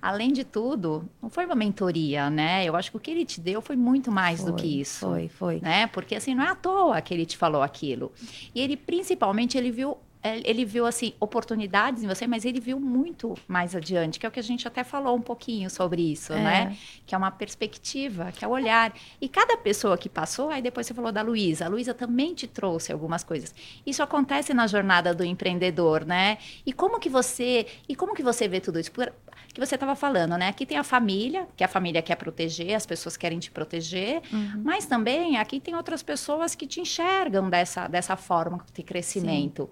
Além 0.01 0.33
de 0.33 0.43
tudo, 0.43 1.09
não 1.21 1.29
foi 1.29 1.45
uma 1.45 1.55
mentoria, 1.55 2.29
né? 2.29 2.65
Eu 2.65 2.75
acho 2.75 2.91
que 2.91 2.97
o 2.97 2.99
que 2.99 3.09
ele 3.09 3.25
te 3.25 3.39
deu 3.39 3.61
foi 3.61 3.75
muito 3.75 4.11
mais 4.11 4.43
do 4.43 4.51
Foi, 4.51 4.61
que 4.61 4.81
isso. 4.81 5.05
Foi, 5.05 5.29
foi. 5.29 5.59
Né? 5.61 5.87
Porque 5.87 6.15
assim, 6.15 6.35
não 6.35 6.43
é 6.43 6.49
à 6.49 6.55
toa 6.55 7.01
que 7.01 7.13
ele 7.13 7.25
te 7.25 7.37
falou 7.37 7.61
aquilo. 7.61 8.11
E 8.53 8.59
ele, 8.59 8.75
principalmente, 8.75 9.57
ele 9.57 9.71
viu. 9.71 9.97
Ele 10.23 10.63
viu, 10.63 10.85
assim, 10.85 11.13
oportunidades 11.19 12.01
em 12.03 12.07
você, 12.07 12.25
mas 12.25 12.45
ele 12.45 12.59
viu 12.59 12.79
muito 12.79 13.35
mais 13.47 13.75
adiante, 13.75 14.19
que 14.19 14.25
é 14.25 14.29
o 14.29 14.31
que 14.31 14.39
a 14.39 14.43
gente 14.43 14.65
até 14.67 14.83
falou 14.83 15.15
um 15.17 15.21
pouquinho 15.21 15.69
sobre 15.69 16.01
isso, 16.01 16.31
É. 16.33 16.39
né? 16.41 16.77
Que 17.05 17.13
é 17.13 17.17
uma 17.17 17.29
perspectiva, 17.31 18.31
que 18.31 18.45
é 18.45 18.47
o 18.47 18.51
olhar. 18.51 18.93
E 19.19 19.27
cada 19.27 19.57
pessoa 19.57 19.97
que 19.97 20.07
passou, 20.07 20.49
aí 20.49 20.61
depois 20.61 20.87
você 20.87 20.93
falou 20.93 21.11
da 21.11 21.21
Luísa. 21.21 21.65
A 21.65 21.67
Luísa 21.67 21.93
também 21.93 22.33
te 22.33 22.47
trouxe 22.47 22.91
algumas 22.91 23.23
coisas. 23.23 23.53
Isso 23.85 24.01
acontece 24.01 24.53
na 24.53 24.65
jornada 24.67 25.13
do 25.13 25.23
empreendedor, 25.25 26.05
né? 26.05 26.37
E 26.65 26.71
como 26.71 26.99
que 26.99 27.09
você, 27.09 27.65
e 27.89 27.95
como 27.95 28.13
que 28.13 28.23
você 28.23 28.47
vê 28.47 28.59
tudo 28.61 28.79
isso? 28.79 28.91
Por- 28.91 29.11
que 29.53 29.59
você 29.63 29.75
estava 29.75 29.95
falando, 29.95 30.35
né? 30.35 30.47
Aqui 30.47 30.65
tem 30.65 30.77
a 30.79 30.83
família, 30.83 31.47
que 31.55 31.63
a 31.63 31.67
família 31.67 32.01
quer 32.01 32.15
proteger, 32.15 32.73
as 32.73 32.87
pessoas 32.87 33.15
querem 33.15 33.37
te 33.37 33.51
proteger, 33.51 34.19
Uhum. 34.31 34.61
mas 34.63 34.87
também 34.87 35.37
aqui 35.37 35.59
tem 35.59 35.75
outras 35.75 36.01
pessoas 36.01 36.55
que 36.55 36.65
te 36.65 36.81
enxergam 36.81 37.51
dessa, 37.51 37.87
dessa 37.87 38.15
forma 38.15 38.65
de 38.73 38.81
crescimento. 38.81 39.69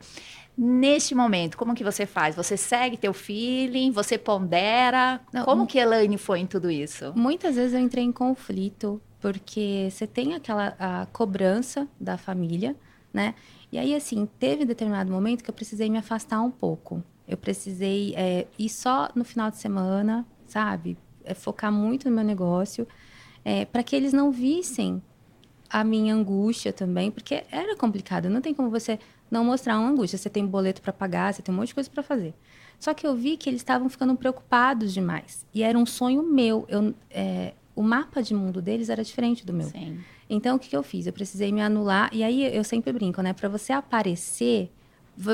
Neste 0.57 1.15
momento, 1.15 1.57
como 1.57 1.73
que 1.73 1.83
você 1.83 2.05
faz? 2.05 2.35
Você 2.35 2.57
segue 2.57 2.97
teu 2.97 3.13
feeling? 3.13 3.91
Você 3.91 4.17
pondera? 4.17 5.21
Não, 5.33 5.43
como 5.43 5.65
que 5.65 5.79
Elaine 5.79 6.17
foi 6.17 6.39
em 6.39 6.45
tudo 6.45 6.69
isso? 6.69 7.13
Muitas 7.15 7.55
vezes 7.55 7.73
eu 7.73 7.79
entrei 7.79 8.03
em 8.03 8.11
conflito, 8.11 9.01
porque 9.19 9.87
você 9.89 10.05
tem 10.05 10.35
aquela 10.35 10.75
a 10.77 11.05
cobrança 11.07 11.87
da 11.99 12.17
família, 12.17 12.75
né? 13.13 13.33
E 13.71 13.79
aí, 13.79 13.95
assim, 13.95 14.27
teve 14.37 14.65
determinado 14.65 15.11
momento 15.11 15.43
que 15.43 15.49
eu 15.49 15.53
precisei 15.53 15.89
me 15.89 15.97
afastar 15.97 16.41
um 16.41 16.51
pouco. 16.51 17.01
Eu 17.27 17.37
precisei 17.37 18.13
é, 18.15 18.45
ir 18.59 18.69
só 18.69 19.09
no 19.15 19.23
final 19.23 19.49
de 19.49 19.57
semana, 19.57 20.25
sabe? 20.45 20.97
É, 21.23 21.33
focar 21.33 21.71
muito 21.71 22.09
no 22.09 22.15
meu 22.15 22.25
negócio, 22.25 22.85
para 23.71 23.81
que 23.81 23.95
eles 23.95 24.11
não 24.11 24.31
vissem 24.31 25.01
a 25.69 25.83
minha 25.83 26.13
angústia 26.13 26.73
também, 26.73 27.09
porque 27.09 27.43
era 27.49 27.75
complicado. 27.77 28.29
Não 28.29 28.41
tem 28.41 28.53
como 28.53 28.69
você 28.69 28.99
não 29.31 29.45
mostrar 29.45 29.79
uma 29.79 29.89
angústia. 29.89 30.17
Você 30.17 30.29
tem 30.29 30.45
boleto 30.45 30.81
para 30.81 30.91
pagar, 30.91 31.33
você 31.33 31.41
tem 31.41 31.55
um 31.55 31.57
monte 31.57 31.69
de 31.69 31.73
coisa 31.73 31.89
para 31.89 32.03
fazer. 32.03 32.35
Só 32.77 32.93
que 32.93 33.07
eu 33.07 33.15
vi 33.15 33.37
que 33.37 33.49
eles 33.49 33.61
estavam 33.61 33.87
ficando 33.87 34.13
preocupados 34.15 34.93
demais. 34.93 35.45
E 35.53 35.63
era 35.63 35.77
um 35.77 35.85
sonho 35.85 36.21
meu. 36.21 36.65
Eu, 36.67 36.93
é, 37.09 37.53
o 37.73 37.81
mapa 37.81 38.21
de 38.21 38.33
mundo 38.33 38.61
deles 38.61 38.89
era 38.89 39.03
diferente 39.03 39.45
do 39.45 39.53
meu. 39.53 39.69
Sim. 39.69 39.99
Então, 40.29 40.55
o 40.55 40.59
que, 40.59 40.69
que 40.69 40.75
eu 40.75 40.83
fiz? 40.83 41.07
Eu 41.07 41.13
precisei 41.13 41.51
me 41.51 41.61
anular. 41.61 42.09
E 42.11 42.23
aí, 42.23 42.55
eu 42.55 42.63
sempre 42.63 42.91
brinco, 42.91 43.21
né? 43.21 43.33
Para 43.33 43.47
você 43.47 43.71
aparecer, 43.71 44.71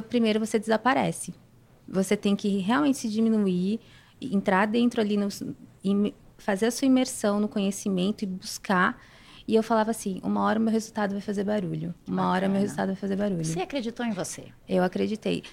primeiro 0.09 0.39
você 0.39 0.59
desaparece. 0.59 1.33
Você 1.87 2.17
tem 2.17 2.35
que 2.35 2.57
realmente 2.59 2.97
se 2.97 3.09
diminuir, 3.09 3.79
entrar 4.21 4.65
dentro 4.65 4.99
ali 4.99 5.15
no, 5.15 5.29
e 5.83 6.13
fazer 6.37 6.67
a 6.67 6.71
sua 6.71 6.85
imersão 6.85 7.39
no 7.39 7.47
conhecimento 7.47 8.23
e 8.23 8.25
buscar. 8.25 9.01
E 9.47 9.55
eu 9.55 9.63
falava 9.63 9.91
assim: 9.91 10.19
uma 10.23 10.43
hora 10.43 10.59
meu 10.59 10.71
resultado 10.71 11.11
vai 11.11 11.21
fazer 11.21 11.43
barulho. 11.43 11.95
Uma 12.07 12.17
Bacana. 12.17 12.29
hora 12.29 12.49
meu 12.49 12.61
resultado 12.61 12.87
vai 12.87 12.95
fazer 12.95 13.15
barulho. 13.15 13.45
Você 13.45 13.61
acreditou 13.61 14.05
em 14.05 14.11
você? 14.11 14.45
Eu 14.67 14.83
acreditei. 14.83 15.43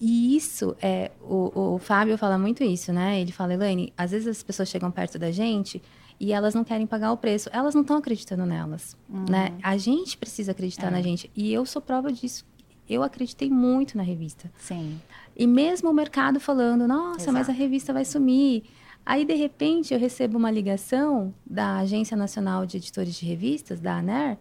E 0.00 0.36
isso 0.36 0.76
é. 0.80 1.10
O, 1.22 1.74
o 1.74 1.78
Fábio 1.78 2.16
fala 2.18 2.38
muito 2.38 2.62
isso, 2.62 2.92
né? 2.92 3.20
Ele 3.20 3.32
fala, 3.32 3.54
Elaine, 3.54 3.92
às 3.96 4.10
vezes 4.10 4.28
as 4.28 4.42
pessoas 4.42 4.68
chegam 4.68 4.90
perto 4.90 5.18
da 5.18 5.30
gente 5.30 5.82
e 6.18 6.32
elas 6.32 6.54
não 6.54 6.64
querem 6.64 6.86
pagar 6.86 7.12
o 7.12 7.16
preço. 7.16 7.48
Elas 7.52 7.74
não 7.74 7.82
estão 7.82 7.96
acreditando 7.96 8.44
nelas, 8.44 8.96
uhum. 9.08 9.24
né? 9.28 9.52
A 9.62 9.76
gente 9.76 10.18
precisa 10.18 10.52
acreditar 10.52 10.88
é. 10.88 10.90
na 10.90 11.02
gente. 11.02 11.30
E 11.34 11.52
eu 11.52 11.64
sou 11.64 11.80
prova 11.80 12.12
disso. 12.12 12.44
Eu 12.88 13.02
acreditei 13.02 13.48
muito 13.48 13.96
na 13.96 14.02
revista. 14.02 14.50
Sim. 14.58 15.00
E 15.36 15.46
mesmo 15.46 15.88
o 15.88 15.94
mercado 15.94 16.40
falando, 16.40 16.88
nossa, 16.88 17.22
Exato. 17.22 17.32
mas 17.32 17.48
a 17.48 17.52
revista 17.52 17.92
vai 17.92 18.04
sumir. 18.04 18.64
Aí, 19.04 19.24
de 19.24 19.34
repente, 19.34 19.92
eu 19.92 19.98
recebo 19.98 20.38
uma 20.38 20.50
ligação 20.50 21.34
da 21.44 21.78
Agência 21.78 22.16
Nacional 22.16 22.66
de 22.66 22.76
Editores 22.76 23.14
de 23.14 23.26
Revistas, 23.26 23.80
da 23.80 23.96
ANER, 23.96 24.38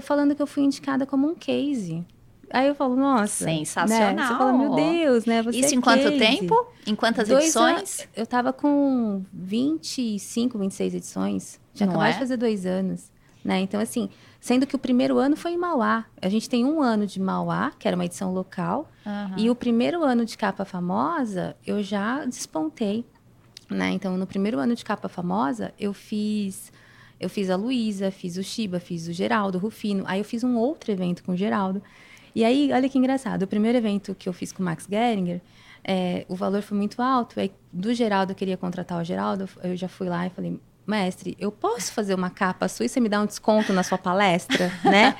falando 0.00 0.34
que 0.34 0.40
eu 0.40 0.46
fui 0.46 0.62
indicada 0.62 1.04
como 1.04 1.28
um 1.28 1.34
case. 1.34 2.04
Aí 2.52 2.68
eu 2.68 2.74
falo, 2.74 2.94
nossa. 2.94 3.44
Sensacional. 3.44 4.14
Né? 4.14 4.26
Você 4.26 4.34
fala, 4.34 4.52
meu 4.52 4.74
Deus, 4.74 5.24
né? 5.24 5.42
Você 5.42 5.58
Isso 5.58 5.74
é 5.74 5.76
em 5.76 5.80
quanto 5.80 6.02
case. 6.02 6.18
tempo? 6.18 6.66
Em 6.86 6.94
quantas 6.94 7.28
Dois 7.28 7.44
edições? 7.44 8.00
An... 8.00 8.04
Eu 8.14 8.26
tava 8.26 8.52
com 8.52 9.24
25, 9.32 10.58
26 10.58 10.94
edições. 10.94 11.60
Já 11.74 11.86
acabei 11.86 12.08
é? 12.08 12.12
de 12.12 12.18
fazer 12.18 12.36
dois 12.36 12.66
anos. 12.66 13.10
Né? 13.42 13.60
Então, 13.60 13.80
assim, 13.80 14.08
sendo 14.38 14.66
que 14.66 14.76
o 14.76 14.78
primeiro 14.78 15.18
ano 15.18 15.34
foi 15.34 15.52
em 15.52 15.56
Mauá. 15.56 16.04
A 16.20 16.28
gente 16.28 16.48
tem 16.48 16.64
um 16.64 16.80
ano 16.80 17.06
de 17.06 17.18
Mauá, 17.18 17.72
que 17.78 17.88
era 17.88 17.96
uma 17.96 18.04
edição 18.04 18.32
local. 18.32 18.88
Uhum. 19.04 19.38
E 19.38 19.50
o 19.50 19.54
primeiro 19.54 20.04
ano 20.04 20.24
de 20.24 20.36
capa 20.36 20.64
famosa, 20.64 21.56
eu 21.66 21.82
já 21.82 22.24
despontei. 22.24 23.04
Né? 23.72 23.90
Então, 23.90 24.16
no 24.16 24.26
primeiro 24.26 24.58
ano 24.58 24.74
de 24.74 24.84
capa 24.84 25.08
famosa, 25.08 25.72
eu 25.78 25.92
fiz. 25.92 26.72
Eu 27.18 27.30
fiz 27.30 27.50
a 27.50 27.56
Luísa, 27.56 28.10
fiz 28.10 28.36
o 28.36 28.42
Shiba, 28.42 28.80
fiz 28.80 29.06
o 29.06 29.12
Geraldo, 29.12 29.56
o 29.56 29.60
Rufino. 29.60 30.02
Aí 30.08 30.18
eu 30.18 30.24
fiz 30.24 30.42
um 30.42 30.56
outro 30.56 30.90
evento 30.90 31.22
com 31.22 31.32
o 31.32 31.36
Geraldo. 31.36 31.80
E 32.34 32.44
aí, 32.44 32.72
olha 32.72 32.88
que 32.88 32.98
engraçado, 32.98 33.42
o 33.42 33.46
primeiro 33.46 33.78
evento 33.78 34.14
que 34.14 34.28
eu 34.28 34.32
fiz 34.32 34.50
com 34.50 34.62
o 34.62 34.64
Max 34.64 34.88
Geringer, 34.90 35.40
é, 35.84 36.24
o 36.28 36.34
valor 36.34 36.62
foi 36.62 36.76
muito 36.76 37.00
alto. 37.00 37.38
Aí, 37.38 37.52
do 37.72 37.92
Geraldo, 37.94 38.32
eu 38.32 38.36
queria 38.36 38.56
contratar 38.56 39.00
o 39.00 39.04
Geraldo, 39.04 39.48
eu 39.62 39.76
já 39.76 39.86
fui 39.86 40.08
lá 40.08 40.26
e 40.26 40.30
falei, 40.30 40.58
mestre, 40.86 41.36
eu 41.38 41.52
posso 41.52 41.92
fazer 41.92 42.14
uma 42.14 42.30
capa 42.30 42.68
sua 42.68 42.86
e 42.86 42.88
você 42.88 43.00
me 43.00 43.08
dá 43.08 43.20
um 43.20 43.26
desconto 43.26 43.72
na 43.72 43.82
sua 43.82 43.98
palestra, 43.98 44.72
né? 44.82 45.16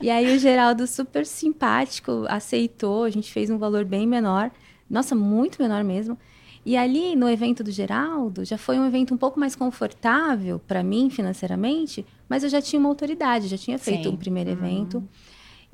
e 0.00 0.10
aí 0.10 0.34
o 0.34 0.38
Geraldo, 0.38 0.86
super 0.86 1.26
simpático, 1.26 2.24
aceitou, 2.28 3.04
a 3.04 3.10
gente 3.10 3.32
fez 3.32 3.50
um 3.50 3.58
valor 3.58 3.84
bem 3.84 4.06
menor, 4.06 4.50
nossa, 4.88 5.14
muito 5.14 5.60
menor 5.62 5.84
mesmo. 5.84 6.18
E 6.64 6.76
ali 6.76 7.14
no 7.14 7.28
evento 7.28 7.62
do 7.62 7.70
Geraldo, 7.70 8.44
já 8.44 8.56
foi 8.56 8.78
um 8.78 8.86
evento 8.86 9.12
um 9.12 9.18
pouco 9.18 9.38
mais 9.38 9.54
confortável 9.54 10.58
para 10.66 10.82
mim 10.82 11.10
financeiramente, 11.10 12.06
mas 12.28 12.42
eu 12.42 12.48
já 12.48 12.62
tinha 12.62 12.80
uma 12.80 12.88
autoridade, 12.88 13.48
já 13.48 13.58
tinha 13.58 13.78
feito 13.78 14.04
Sim. 14.04 14.14
um 14.14 14.16
primeiro 14.16 14.50
uhum. 14.50 14.56
evento. 14.56 15.08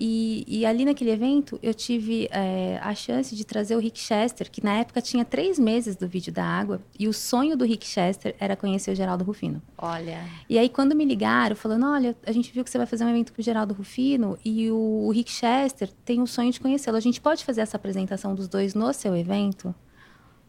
E, 0.03 0.47
e, 0.49 0.65
ali 0.65 0.87
naquele 0.87 1.11
evento 1.11 1.61
eu 1.63 1.75
tive 1.75 2.27
é, 2.31 2.81
a 2.83 2.95
chance 2.95 3.37
de 3.37 3.45
trazer 3.45 3.77
o 3.77 3.79
Rick 3.79 3.99
Chester, 3.99 4.51
que 4.51 4.65
na 4.65 4.79
época 4.79 5.03
tinha 5.03 5.27
três 5.27 5.59
meses 5.59 5.95
do 5.95 6.09
vídeo 6.09 6.33
da 6.33 6.43
água, 6.43 6.81
e 6.99 7.07
o 7.07 7.13
sonho 7.13 7.55
do 7.55 7.67
Rick 7.67 7.87
Chester 7.87 8.35
era 8.41 8.57
conhecer 8.57 8.91
o 8.91 8.95
Geraldo 8.95 9.25
Rufino. 9.25 9.61
Olha. 9.77 10.25
E 10.49 10.59
aí 10.59 10.71
quando 10.71 10.97
me 10.97 11.05
ligaram, 11.05 11.55
falando, 11.55 11.85
olha, 11.85 12.17
a 12.27 12.33
gente 12.33 12.51
viu 12.51 12.65
que 12.65 12.71
você 12.71 12.79
vai 12.79 12.87
fazer 12.87 13.05
um 13.05 13.11
evento 13.11 13.35
com 13.35 13.43
o 13.43 13.45
Geraldo 13.45 13.75
Rufino 13.75 14.39
e 14.43 14.71
o, 14.71 15.05
o 15.07 15.11
Rick 15.11 15.31
Chester 15.31 15.91
tem 16.03 16.23
o 16.23 16.27
sonho 16.27 16.51
de 16.51 16.59
conhecê-lo. 16.59 16.97
A 16.97 17.01
gente 17.01 17.21
pode 17.21 17.45
fazer 17.45 17.61
essa 17.61 17.77
apresentação 17.77 18.35
dos 18.35 18.49
dois 18.49 18.73
no 18.73 18.91
seu 18.95 19.15
evento? 19.15 19.75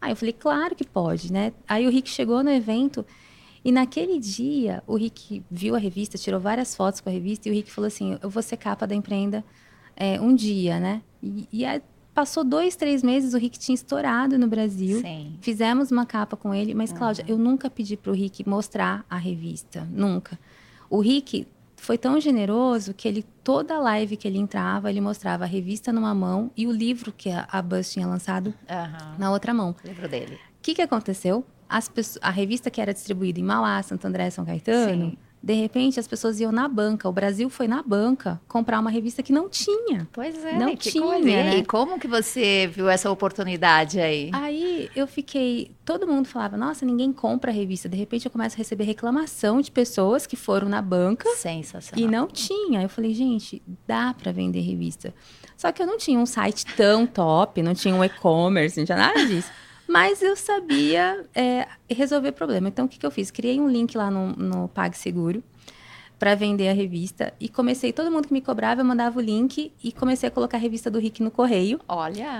Aí 0.02 0.10
eu 0.10 0.16
falei, 0.16 0.32
claro 0.32 0.74
que 0.74 0.84
pode, 0.84 1.32
né? 1.32 1.52
Aí 1.66 1.86
o 1.86 1.90
Rick 1.90 2.10
chegou 2.10 2.42
no 2.42 2.50
evento 2.50 3.06
e 3.64 3.70
naquele 3.70 4.18
dia, 4.18 4.82
o 4.86 4.96
Rick 4.96 5.44
viu 5.48 5.76
a 5.76 5.78
revista, 5.78 6.18
tirou 6.18 6.40
várias 6.40 6.74
fotos 6.74 7.00
com 7.00 7.08
a 7.08 7.12
revista, 7.12 7.48
e 7.48 7.52
o 7.52 7.54
Rick 7.54 7.70
falou 7.70 7.86
assim: 7.86 8.18
Eu 8.20 8.28
vou 8.28 8.42
ser 8.42 8.56
capa 8.56 8.86
da 8.86 8.94
Empreenda 8.94 9.44
é, 9.96 10.20
um 10.20 10.34
dia, 10.34 10.80
né? 10.80 11.00
E, 11.22 11.48
e 11.52 11.64
aí, 11.64 11.80
passou 12.12 12.42
dois, 12.42 12.74
três 12.74 13.02
meses, 13.02 13.34
o 13.34 13.38
Rick 13.38 13.58
tinha 13.60 13.74
estourado 13.74 14.36
no 14.36 14.48
Brasil. 14.48 15.00
Sim. 15.00 15.38
Fizemos 15.40 15.92
uma 15.92 16.04
capa 16.04 16.36
com 16.36 16.52
ele, 16.52 16.74
mas, 16.74 16.92
Cláudia, 16.92 17.24
uhum. 17.24 17.30
eu 17.30 17.38
nunca 17.38 17.70
pedi 17.70 17.96
para 17.96 18.10
o 18.10 18.14
Rick 18.14 18.46
mostrar 18.48 19.06
a 19.08 19.16
revista. 19.16 19.88
Nunca. 19.92 20.36
O 20.90 21.00
Rick 21.00 21.46
foi 21.82 21.98
tão 21.98 22.20
generoso 22.20 22.94
que 22.94 23.08
ele 23.08 23.24
toda 23.42 23.76
live 23.76 24.16
que 24.16 24.28
ele 24.28 24.38
entrava, 24.38 24.88
ele 24.88 25.00
mostrava 25.00 25.42
a 25.42 25.46
revista 25.48 25.92
numa 25.92 26.14
mão 26.14 26.48
e 26.56 26.64
o 26.64 26.70
livro 26.70 27.10
que 27.10 27.28
a, 27.28 27.44
a 27.50 27.60
Buzz 27.60 27.92
tinha 27.92 28.06
lançado 28.06 28.54
uhum. 28.70 29.18
na 29.18 29.32
outra 29.32 29.52
mão. 29.52 29.74
O 29.82 29.88
livro 29.88 30.08
dele. 30.08 30.36
O 30.36 30.62
que, 30.62 30.76
que 30.76 30.82
aconteceu? 30.82 31.44
Pessoas, 31.92 32.22
a 32.22 32.30
revista 32.30 32.70
que 32.70 32.80
era 32.80 32.94
distribuída 32.94 33.40
em 33.40 33.42
Mauá, 33.42 33.82
Santo 33.82 34.06
André, 34.06 34.30
São 34.30 34.44
Caetano, 34.44 35.10
Sim. 35.10 35.18
De 35.42 35.54
repente 35.54 35.98
as 35.98 36.06
pessoas 36.06 36.38
iam 36.38 36.52
na 36.52 36.68
banca. 36.68 37.08
O 37.08 37.12
Brasil 37.12 37.50
foi 37.50 37.66
na 37.66 37.82
banca 37.82 38.40
comprar 38.46 38.78
uma 38.78 38.90
revista 38.90 39.22
que 39.22 39.32
não 39.32 39.48
tinha. 39.48 40.06
Pois 40.12 40.44
é, 40.44 40.56
não 40.56 40.76
tinha. 40.76 41.02
Coisa. 41.02 41.26
Né? 41.26 41.56
E 41.58 41.64
como 41.64 41.98
que 41.98 42.06
você 42.06 42.70
viu 42.72 42.88
essa 42.88 43.10
oportunidade 43.10 44.00
aí? 44.00 44.30
Aí 44.32 44.88
eu 44.94 45.06
fiquei. 45.06 45.72
Todo 45.84 46.06
mundo 46.06 46.28
falava, 46.28 46.56
nossa, 46.56 46.86
ninguém 46.86 47.12
compra 47.12 47.50
a 47.50 47.54
revista. 47.54 47.88
De 47.88 47.96
repente 47.96 48.26
eu 48.26 48.30
começo 48.30 48.54
a 48.54 48.58
receber 48.58 48.84
reclamação 48.84 49.60
de 49.60 49.70
pessoas 49.70 50.26
que 50.26 50.36
foram 50.36 50.68
na 50.68 50.80
banca. 50.80 51.28
Sensacional. 51.34 52.04
E 52.04 52.10
não 52.10 52.28
tinha. 52.28 52.80
Eu 52.82 52.88
falei, 52.88 53.12
gente, 53.12 53.60
dá 53.86 54.14
para 54.14 54.30
vender 54.30 54.60
revista. 54.60 55.12
Só 55.56 55.72
que 55.72 55.82
eu 55.82 55.86
não 55.86 55.98
tinha 55.98 56.18
um 56.18 56.26
site 56.26 56.64
tão 56.76 57.06
top, 57.06 57.62
não 57.62 57.74
tinha 57.74 57.94
um 57.94 58.04
e-commerce, 58.04 58.78
não 58.78 58.84
tinha 58.84 58.98
nada 58.98 59.26
disso. 59.26 59.50
Mas 59.92 60.22
eu 60.22 60.34
sabia 60.34 61.26
é, 61.34 61.68
resolver 61.90 62.32
problema. 62.32 62.68
Então, 62.68 62.86
o 62.86 62.88
que, 62.88 62.98
que 62.98 63.04
eu 63.04 63.10
fiz? 63.10 63.30
Criei 63.30 63.60
um 63.60 63.68
link 63.68 63.94
lá 63.94 64.10
no, 64.10 64.28
no 64.32 64.68
PagSeguro 64.68 65.44
para 66.18 66.34
vender 66.34 66.68
a 66.68 66.72
revista 66.72 67.34
e 67.38 67.48
comecei 67.48 67.92
todo 67.92 68.08
mundo 68.08 68.28
que 68.28 68.32
me 68.32 68.40
cobrava 68.40 68.80
eu 68.80 68.84
mandava 68.84 69.18
o 69.18 69.20
link 69.20 69.72
e 69.82 69.90
comecei 69.90 70.28
a 70.28 70.30
colocar 70.30 70.56
a 70.56 70.60
revista 70.60 70.88
do 70.88 71.00
Rick 71.00 71.20
no 71.20 71.32
correio 71.32 71.80
olha 71.88 72.30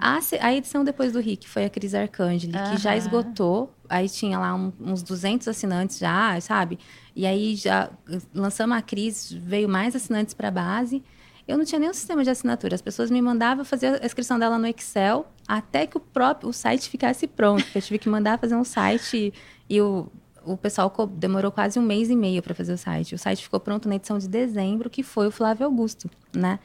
a, 0.00 0.18
a 0.40 0.54
edição 0.54 0.82
depois 0.82 1.12
do 1.12 1.20
Rick 1.20 1.46
foi 1.46 1.66
a 1.66 1.68
Cris 1.68 1.94
Arcangeli 1.94 2.56
uhum. 2.56 2.70
que 2.70 2.78
já 2.78 2.96
esgotou 2.96 3.70
aí 3.90 4.08
tinha 4.08 4.38
lá 4.38 4.54
um, 4.54 4.72
uns 4.80 5.02
200 5.02 5.48
assinantes 5.48 5.98
já 5.98 6.40
sabe 6.40 6.78
e 7.14 7.26
aí 7.26 7.56
já 7.56 7.90
lançamos 8.34 8.74
a 8.74 8.80
Cris 8.80 9.30
veio 9.30 9.68
mais 9.68 9.94
assinantes 9.94 10.32
para 10.32 10.48
a 10.48 10.50
base 10.50 11.04
eu 11.46 11.56
não 11.56 11.64
tinha 11.64 11.78
nenhum 11.78 11.94
sistema 11.94 12.24
de 12.24 12.30
assinatura. 12.30 12.74
As 12.74 12.82
pessoas 12.82 13.08
me 13.10 13.22
mandavam 13.22 13.64
fazer 13.64 14.02
a 14.02 14.04
inscrição 14.04 14.38
dela 14.38 14.58
no 14.58 14.66
Excel 14.66 15.26
até 15.46 15.86
que 15.86 15.96
o 15.96 16.00
próprio 16.00 16.48
o 16.48 16.52
site 16.52 16.88
ficasse 16.88 17.26
pronto. 17.26 17.64
Eu 17.74 17.82
tive 17.82 17.98
que 17.98 18.08
mandar 18.08 18.38
fazer 18.38 18.56
um 18.56 18.64
site 18.64 19.32
e 19.68 19.80
o, 19.80 20.10
o 20.44 20.56
pessoal 20.56 20.92
demorou 21.06 21.50
quase 21.50 21.78
um 21.78 21.82
mês 21.82 22.10
e 22.10 22.16
meio 22.16 22.42
para 22.42 22.54
fazer 22.54 22.72
o 22.72 22.78
site. 22.78 23.14
O 23.14 23.18
site 23.18 23.42
ficou 23.42 23.60
pronto 23.60 23.88
na 23.88 23.96
edição 23.96 24.18
de 24.18 24.28
dezembro, 24.28 24.88
que 24.90 25.02
foi 25.02 25.26
o 25.26 25.30
Flávio 25.30 25.66
Augusto, 25.66 26.10
né? 26.34 26.58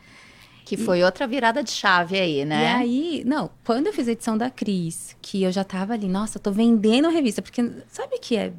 Que 0.65 0.77
foi 0.77 0.99
e, 0.99 1.03
outra 1.03 1.27
virada 1.27 1.63
de 1.63 1.71
chave 1.71 2.19
aí, 2.19 2.45
né? 2.45 2.63
E 2.63 2.67
aí, 2.67 3.23
não, 3.25 3.49
quando 3.65 3.87
eu 3.87 3.93
fiz 3.93 4.07
a 4.07 4.11
edição 4.11 4.37
da 4.37 4.49
Cris, 4.49 5.15
que 5.21 5.43
eu 5.43 5.51
já 5.51 5.63
tava 5.63 5.93
ali, 5.93 6.07
nossa, 6.07 6.39
tô 6.39 6.51
vendendo 6.51 7.07
a 7.07 7.11
revista, 7.11 7.41
porque 7.41 7.61
sabe 7.87 8.15
o 8.15 8.19
que 8.19 8.37
é? 8.37 8.53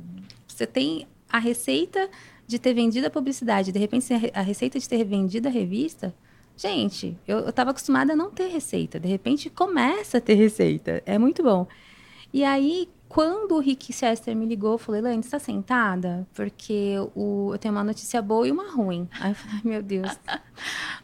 Você 0.46 0.66
tem 0.66 1.06
a 1.30 1.38
receita 1.38 2.10
de 2.46 2.58
ter 2.58 2.74
vendido 2.74 3.06
a 3.06 3.10
publicidade, 3.10 3.72
de 3.72 3.78
repente 3.78 4.12
a 4.34 4.42
receita 4.42 4.78
de 4.78 4.88
ter 4.88 5.02
vendido 5.04 5.48
a 5.48 5.50
revista, 5.50 6.14
gente, 6.56 7.16
eu 7.26 7.48
estava 7.48 7.70
acostumada 7.70 8.12
a 8.12 8.16
não 8.16 8.30
ter 8.30 8.48
receita. 8.48 8.98
De 9.00 9.08
repente 9.08 9.50
começa 9.50 10.18
a 10.18 10.20
ter 10.20 10.34
receita. 10.34 11.02
É 11.06 11.18
muito 11.18 11.42
bom. 11.42 11.66
E 12.32 12.44
aí, 12.44 12.88
quando 13.12 13.56
o 13.56 13.58
Rick 13.58 13.92
Chester 13.92 14.34
me 14.34 14.46
ligou, 14.46 14.72
eu 14.72 14.78
falei, 14.78 15.02
Lane, 15.02 15.20
está 15.20 15.38
sentada? 15.38 16.26
Porque 16.32 16.94
o, 17.14 17.50
eu 17.52 17.58
tenho 17.58 17.74
uma 17.74 17.84
notícia 17.84 18.22
boa 18.22 18.48
e 18.48 18.50
uma 18.50 18.72
ruim. 18.72 19.06
Aí 19.20 19.32
eu 19.32 19.34
falei, 19.34 19.60
meu 19.64 19.82
Deus, 19.82 20.18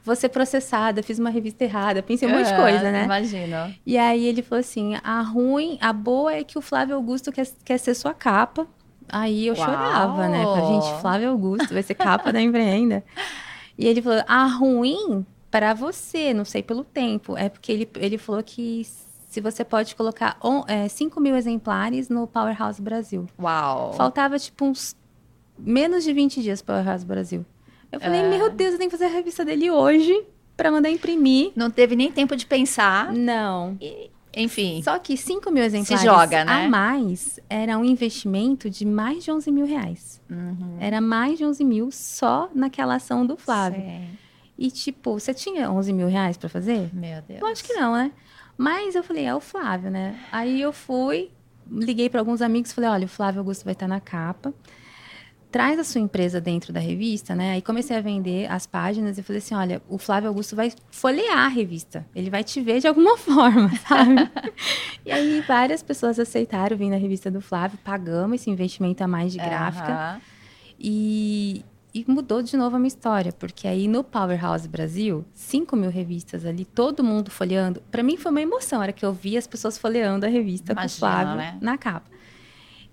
vou 0.03 0.17
ser 0.17 0.31
processada, 0.31 1.03
fiz 1.03 1.19
uma 1.19 1.29
revista 1.29 1.65
errada, 1.65 2.03
pensei 2.03 2.27
um 2.27 2.33
monte 2.33 2.49
de 2.49 2.57
coisa, 2.57 2.91
né? 2.91 3.05
Imagino. 3.05 3.75
E 3.85 3.99
aí 3.99 4.25
ele 4.25 4.41
falou 4.41 4.61
assim: 4.61 4.97
a 5.05 5.21
ruim, 5.21 5.77
a 5.83 5.93
boa 5.93 6.33
é 6.33 6.43
que 6.43 6.57
o 6.57 6.63
Flávio 6.63 6.95
Augusto 6.95 7.31
quer, 7.31 7.47
quer 7.63 7.77
ser 7.77 7.93
sua 7.93 8.15
capa. 8.15 8.67
Aí 9.07 9.47
eu 9.47 9.55
Uau. 9.55 9.67
chorava, 9.67 10.29
né? 10.29 10.43
Falei, 10.45 10.67
gente, 10.67 11.01
Flávio 11.03 11.29
Augusto 11.29 11.75
vai 11.75 11.83
ser 11.83 11.95
capa 11.95 12.33
da 12.33 12.41
empreenda. 12.41 13.05
E 13.77 13.87
ele 13.87 14.01
falou: 14.01 14.25
a 14.27 14.47
ruim 14.47 15.27
para 15.59 15.75
você, 15.75 16.33
não 16.33 16.45
sei 16.45 16.63
pelo 16.63 16.85
tempo, 16.85 17.37
é 17.37 17.49
porque 17.49 17.73
ele, 17.73 17.91
ele 17.97 18.17
falou 18.17 18.41
que 18.45 18.87
se 19.27 19.41
você 19.41 19.65
pode 19.65 19.97
colocar 19.97 20.39
on, 20.41 20.63
é, 20.69 20.87
5 20.87 21.21
mil 21.21 21.35
exemplares 21.37 22.09
no 22.09 22.29
Powerhouse 22.29 22.81
Brasil. 22.81 23.27
Uau! 23.37 23.93
Faltava, 23.95 24.39
tipo, 24.39 24.65
uns 24.65 24.95
menos 25.59 26.05
de 26.05 26.13
20 26.13 26.41
dias 26.43 26.63
para 26.63 26.77
Powerhouse 26.77 27.05
Brasil. 27.05 27.45
Eu 27.91 27.99
falei, 27.99 28.21
é. 28.21 28.29
meu 28.29 28.51
Deus, 28.51 28.75
eu 28.75 28.79
tenho 28.79 28.89
que 28.89 28.97
fazer 28.97 29.11
a 29.11 29.13
revista 29.13 29.45
dele 29.45 29.69
hoje 29.69 30.25
para 30.57 30.71
mandar 30.71 30.91
imprimir. 30.91 31.51
Não 31.57 31.73
teve 31.73 31.97
nem 31.97 32.13
tempo 32.13 32.37
de 32.37 32.47
pensar. 32.47 33.13
Não. 33.13 33.77
E, 33.81 34.13
enfim. 34.37 34.81
Só 34.85 34.97
que 35.01 35.17
5 35.17 35.51
mil 35.51 35.65
exemplares 35.65 36.05
joga, 36.05 36.45
né? 36.45 36.67
a 36.67 36.69
mais 36.69 37.41
era 37.51 37.77
um 37.77 37.85
investimento 37.85 38.71
de 38.71 38.87
mais 38.87 39.25
de 39.25 39.33
11 39.33 39.51
mil 39.51 39.67
reais. 39.67 40.21
Uhum. 40.31 40.77
Era 40.79 41.01
mais 41.01 41.37
de 41.37 41.45
11 41.45 41.65
mil 41.65 41.91
só 41.91 42.49
naquela 42.55 42.95
ação 42.95 43.27
do 43.27 43.37
Flávio. 43.37 43.81
Sim. 43.81 44.09
E, 44.59 44.71
tipo, 44.71 45.13
você 45.19 45.33
tinha 45.33 45.71
11 45.71 45.93
mil 45.93 46.09
reais 46.09 46.37
para 46.37 46.49
fazer? 46.49 46.91
Meu 46.93 47.23
Deus. 47.23 47.41
Lógico 47.41 47.69
que 47.69 47.75
não, 47.75 47.93
né? 47.93 48.11
Mas 48.57 48.95
eu 48.95 49.05
falei, 49.05 49.25
é 49.25 49.35
o 49.35 49.41
Flávio, 49.41 49.91
né? 49.91 50.19
Aí 50.33 50.61
eu 50.61 50.73
fui, 50.73 51.31
liguei 51.71 52.11
para 52.11 52.21
alguns 52.21 52.43
amigos 52.43 52.73
e 52.73 52.75
falei: 52.75 52.91
olha, 52.91 53.05
o 53.05 53.09
Flávio 53.09 53.39
Augusto 53.39 53.65
vai 53.65 53.73
estar 53.73 53.87
na 53.87 54.01
capa 54.01 54.53
traz 55.51 55.79
a 55.79 55.85
sua 55.85 56.01
empresa 56.01 56.41
dentro 56.41 56.73
da 56.73 56.81
revista, 56.81 57.35
né? 57.35 57.53
Aí 57.53 57.63
comecei 57.63 57.97
a 57.97 58.01
vender 58.01 58.51
as 58.51 58.67
páginas 58.67 59.17
e 59.19 59.23
falei 59.23 59.39
assim, 59.39 59.55
olha, 59.55 59.83
o 59.89 59.97
Flávio 59.97 60.29
Augusto 60.29 60.55
vai 60.55 60.73
folhear 60.91 61.39
a 61.39 61.49
revista, 61.49 62.07
ele 62.15 62.29
vai 62.29 62.45
te 62.45 62.61
ver 62.61 62.81
de 62.81 62.87
alguma 62.87 63.17
forma, 63.19 63.71
sabe? 63.89 64.31
e 65.05 65.11
aí 65.11 65.41
várias 65.47 65.83
pessoas 65.83 66.19
aceitaram 66.19 66.77
vir 66.77 66.91
na 66.91 66.97
revista 66.97 67.31
do 67.31 67.41
Flávio, 67.41 67.79
pagamos 67.83 68.41
esse 68.41 68.51
investimento 68.51 69.03
a 69.03 69.09
mais 69.09 69.33
de 69.33 69.39
gráfica 69.39 70.15
uhum. 70.15 70.21
e, 70.79 71.65
e 71.95 72.05
mudou 72.07 72.43
de 72.43 72.57
novo 72.57 72.77
a 72.77 72.79
minha 72.79 72.89
história, 72.89 73.33
porque 73.33 73.67
aí 73.67 73.89
no 73.89 74.05
Powerhouse 74.05 74.69
Brasil, 74.69 75.25
5 75.35 75.75
mil 75.75 75.91
revistas 75.91 76.45
ali, 76.45 76.65
todo 76.65 77.03
mundo 77.03 77.31
folheando, 77.31 77.83
para 77.91 78.03
mim 78.03 78.17
foi 78.17 78.31
uma 78.31 78.41
emoção, 78.41 78.83
era 78.83 78.93
que 78.93 79.05
eu 79.05 79.13
via 79.13 79.39
as 79.39 79.47
pessoas 79.47 79.79
folheando 79.79 80.27
a 80.27 80.29
revista 80.29 80.73
Imagina, 80.73 80.89
com 80.89 80.95
o 80.95 80.99
Flávio 80.99 81.37
né? 81.37 81.59
na 81.61 81.79
capa. 81.79 82.11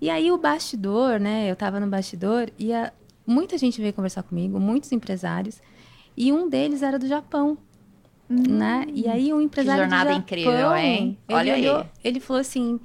E 0.00 0.10
aí 0.10 0.30
o 0.30 0.38
bastidor, 0.38 1.18
né? 1.18 1.48
Eu 1.48 1.54
estava 1.54 1.80
no 1.80 1.86
bastidor 1.86 2.50
e 2.58 2.72
a, 2.72 2.92
muita 3.26 3.56
gente 3.56 3.80
veio 3.80 3.92
conversar 3.92 4.22
comigo, 4.22 4.58
muitos 4.58 4.92
empresários, 4.92 5.60
e 6.16 6.32
um 6.32 6.48
deles 6.48 6.82
era 6.82 6.98
do 6.98 7.06
Japão. 7.06 7.58
Hum, 8.28 8.42
né? 8.48 8.86
E 8.92 9.08
aí 9.08 9.32
um 9.32 9.40
empresário 9.40 9.84
que 9.84 9.90
jornada 9.90 10.10
do 10.10 10.14
Japão, 10.14 10.22
incrível, 10.22 10.76
hein? 10.76 11.18
Olha 11.30 11.54
olhou, 11.54 11.78
aí. 11.78 11.86
Ele 12.02 12.20
falou 12.20 12.40
assim: 12.40 12.80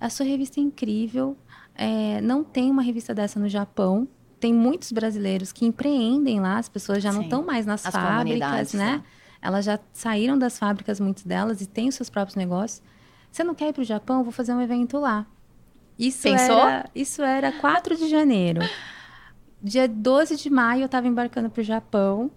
a 0.00 0.08
sua 0.08 0.24
revista 0.24 0.60
é 0.60 0.62
incrível. 0.62 1.36
É, 1.74 2.20
não 2.20 2.42
tem 2.42 2.70
uma 2.70 2.82
revista 2.82 3.14
dessa 3.14 3.38
no 3.38 3.48
Japão. 3.48 4.08
Tem 4.38 4.52
muitos 4.52 4.92
brasileiros 4.92 5.52
que 5.52 5.64
empreendem 5.64 6.40
lá, 6.40 6.58
as 6.58 6.68
pessoas 6.68 7.02
já 7.02 7.10
Sim. 7.10 7.16
não 7.16 7.24
estão 7.24 7.42
mais 7.44 7.64
nas 7.64 7.86
as 7.86 7.92
fábricas, 7.92 8.72
né? 8.74 8.96
né? 8.96 9.02
Elas 9.40 9.64
já 9.64 9.78
saíram 9.92 10.38
das 10.38 10.58
fábricas, 10.58 11.00
muitas 11.00 11.24
delas, 11.24 11.60
e 11.60 11.66
têm 11.66 11.88
os 11.88 11.94
seus 11.94 12.10
próprios 12.10 12.36
negócios. 12.36 12.82
Você 13.30 13.44
não 13.44 13.54
quer 13.54 13.68
ir 13.68 13.72
para 13.72 13.82
o 13.82 13.84
Japão? 13.84 14.22
Vou 14.22 14.32
fazer 14.32 14.52
um 14.52 14.60
evento 14.60 14.98
lá. 14.98 15.26
Isso 15.98 16.22
Pensou? 16.22 16.58
Era, 16.58 16.90
isso 16.94 17.22
era 17.22 17.52
4 17.52 17.96
de 17.96 18.08
janeiro. 18.08 18.60
Dia 19.62 19.88
12 19.88 20.36
de 20.36 20.50
maio 20.50 20.82
eu 20.82 20.86
estava 20.86 21.06
embarcando 21.06 21.48
para 21.48 21.60
o 21.60 21.64
Japão 21.64 22.30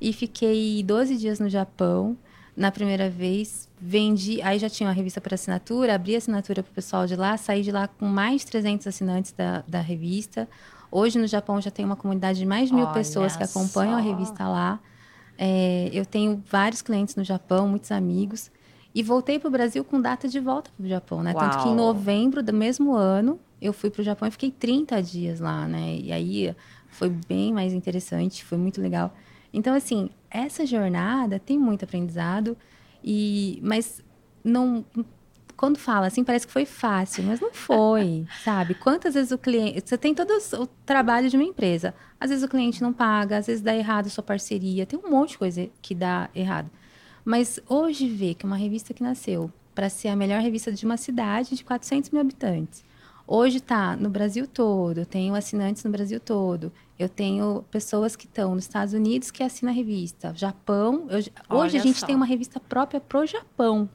e 0.00 0.12
fiquei 0.12 0.82
12 0.82 1.16
dias 1.16 1.40
no 1.40 1.48
Japão. 1.48 2.16
Na 2.56 2.70
primeira 2.70 3.10
vez, 3.10 3.68
vendi, 3.78 4.40
aí 4.40 4.58
já 4.58 4.70
tinha 4.70 4.88
uma 4.88 4.94
revista 4.94 5.20
para 5.20 5.34
assinatura, 5.34 5.94
abri 5.94 6.14
a 6.14 6.18
assinatura 6.18 6.62
para 6.62 6.70
o 6.70 6.74
pessoal 6.74 7.06
de 7.06 7.14
lá, 7.14 7.36
saí 7.36 7.62
de 7.62 7.70
lá 7.70 7.86
com 7.86 8.06
mais 8.06 8.40
de 8.40 8.46
300 8.46 8.86
assinantes 8.86 9.32
da, 9.32 9.62
da 9.68 9.80
revista. 9.80 10.48
Hoje 10.90 11.18
no 11.18 11.26
Japão 11.26 11.60
já 11.60 11.70
tem 11.70 11.84
uma 11.84 11.96
comunidade 11.96 12.38
de 12.38 12.46
mais 12.46 12.68
de 12.70 12.74
mil 12.74 12.84
Olha 12.84 12.94
pessoas 12.94 13.36
que 13.36 13.42
acompanham 13.42 13.92
só. 13.92 13.98
a 13.98 14.00
revista 14.00 14.48
lá. 14.48 14.80
É, 15.36 15.90
eu 15.92 16.06
tenho 16.06 16.42
vários 16.50 16.80
clientes 16.80 17.14
no 17.14 17.22
Japão, 17.22 17.68
muitos 17.68 17.92
amigos. 17.92 18.50
E 18.94 19.02
voltei 19.02 19.38
para 19.38 19.48
o 19.48 19.50
Brasil 19.50 19.84
com 19.84 20.00
data 20.00 20.26
de 20.26 20.40
volta 20.40 20.70
para 20.74 20.86
o 20.86 20.88
Japão, 20.88 21.22
né? 21.22 21.34
Uau. 21.34 21.44
Tanto 21.44 21.62
que 21.62 21.68
em 21.68 21.74
novembro 21.74 22.42
do 22.42 22.54
mesmo 22.54 22.94
ano, 22.94 23.38
eu 23.60 23.74
fui 23.74 23.90
para 23.90 24.00
o 24.00 24.04
Japão 24.04 24.26
e 24.26 24.30
fiquei 24.30 24.50
30 24.50 25.02
dias 25.02 25.40
lá, 25.40 25.68
né? 25.68 25.98
E 26.02 26.10
aí 26.10 26.56
foi 26.88 27.10
bem 27.10 27.52
mais 27.52 27.74
interessante, 27.74 28.42
foi 28.42 28.56
muito 28.56 28.80
legal. 28.80 29.14
Então, 29.56 29.74
assim, 29.74 30.10
essa 30.30 30.66
jornada 30.66 31.38
tem 31.38 31.58
muito 31.58 31.82
aprendizado, 31.82 32.54
e 33.02 33.58
mas 33.62 34.04
não 34.44 34.84
quando 35.56 35.78
fala 35.78 36.06
assim, 36.06 36.22
parece 36.22 36.46
que 36.46 36.52
foi 36.52 36.66
fácil, 36.66 37.24
mas 37.24 37.40
não 37.40 37.50
foi, 37.54 38.26
sabe? 38.44 38.74
Quantas 38.74 39.14
vezes 39.14 39.32
o 39.32 39.38
cliente. 39.38 39.82
Você 39.82 39.96
tem 39.96 40.14
todo 40.14 40.30
o 40.60 40.66
trabalho 40.84 41.30
de 41.30 41.36
uma 41.36 41.44
empresa. 41.44 41.94
Às 42.20 42.28
vezes 42.28 42.44
o 42.44 42.48
cliente 42.48 42.82
não 42.82 42.92
paga, 42.92 43.38
às 43.38 43.46
vezes 43.46 43.62
dá 43.62 43.74
errado 43.74 44.08
a 44.08 44.10
sua 44.10 44.22
parceria, 44.22 44.84
tem 44.84 44.98
um 45.02 45.10
monte 45.10 45.30
de 45.30 45.38
coisa 45.38 45.70
que 45.80 45.94
dá 45.94 46.28
errado. 46.34 46.70
Mas 47.24 47.58
hoje 47.66 48.06
ver 48.10 48.34
que 48.34 48.44
uma 48.44 48.56
revista 48.56 48.92
que 48.92 49.02
nasceu 49.02 49.50
para 49.74 49.88
ser 49.88 50.08
a 50.08 50.16
melhor 50.16 50.42
revista 50.42 50.70
de 50.70 50.84
uma 50.84 50.98
cidade 50.98 51.56
de 51.56 51.64
400 51.64 52.10
mil 52.10 52.20
habitantes. 52.20 52.84
Hoje 53.26 53.56
está 53.56 53.96
no 53.96 54.08
Brasil 54.08 54.46
todo, 54.46 54.98
eu 54.98 55.06
tenho 55.06 55.34
assinantes 55.34 55.82
no 55.82 55.90
Brasil 55.90 56.20
todo. 56.20 56.72
Eu 56.98 57.08
tenho 57.08 57.64
pessoas 57.70 58.14
que 58.14 58.24
estão 58.24 58.54
nos 58.54 58.64
Estados 58.64 58.94
Unidos 58.94 59.30
que 59.30 59.42
assinam 59.42 59.72
a 59.72 59.74
revista. 59.74 60.32
Japão, 60.34 61.08
eu, 61.10 61.18
hoje 61.56 61.76
a 61.76 61.82
gente 61.82 61.98
só. 61.98 62.06
tem 62.06 62.14
uma 62.14 62.24
revista 62.24 62.60
própria 62.60 63.00
para 63.00 63.18
o 63.18 63.26
Japão, 63.26 63.88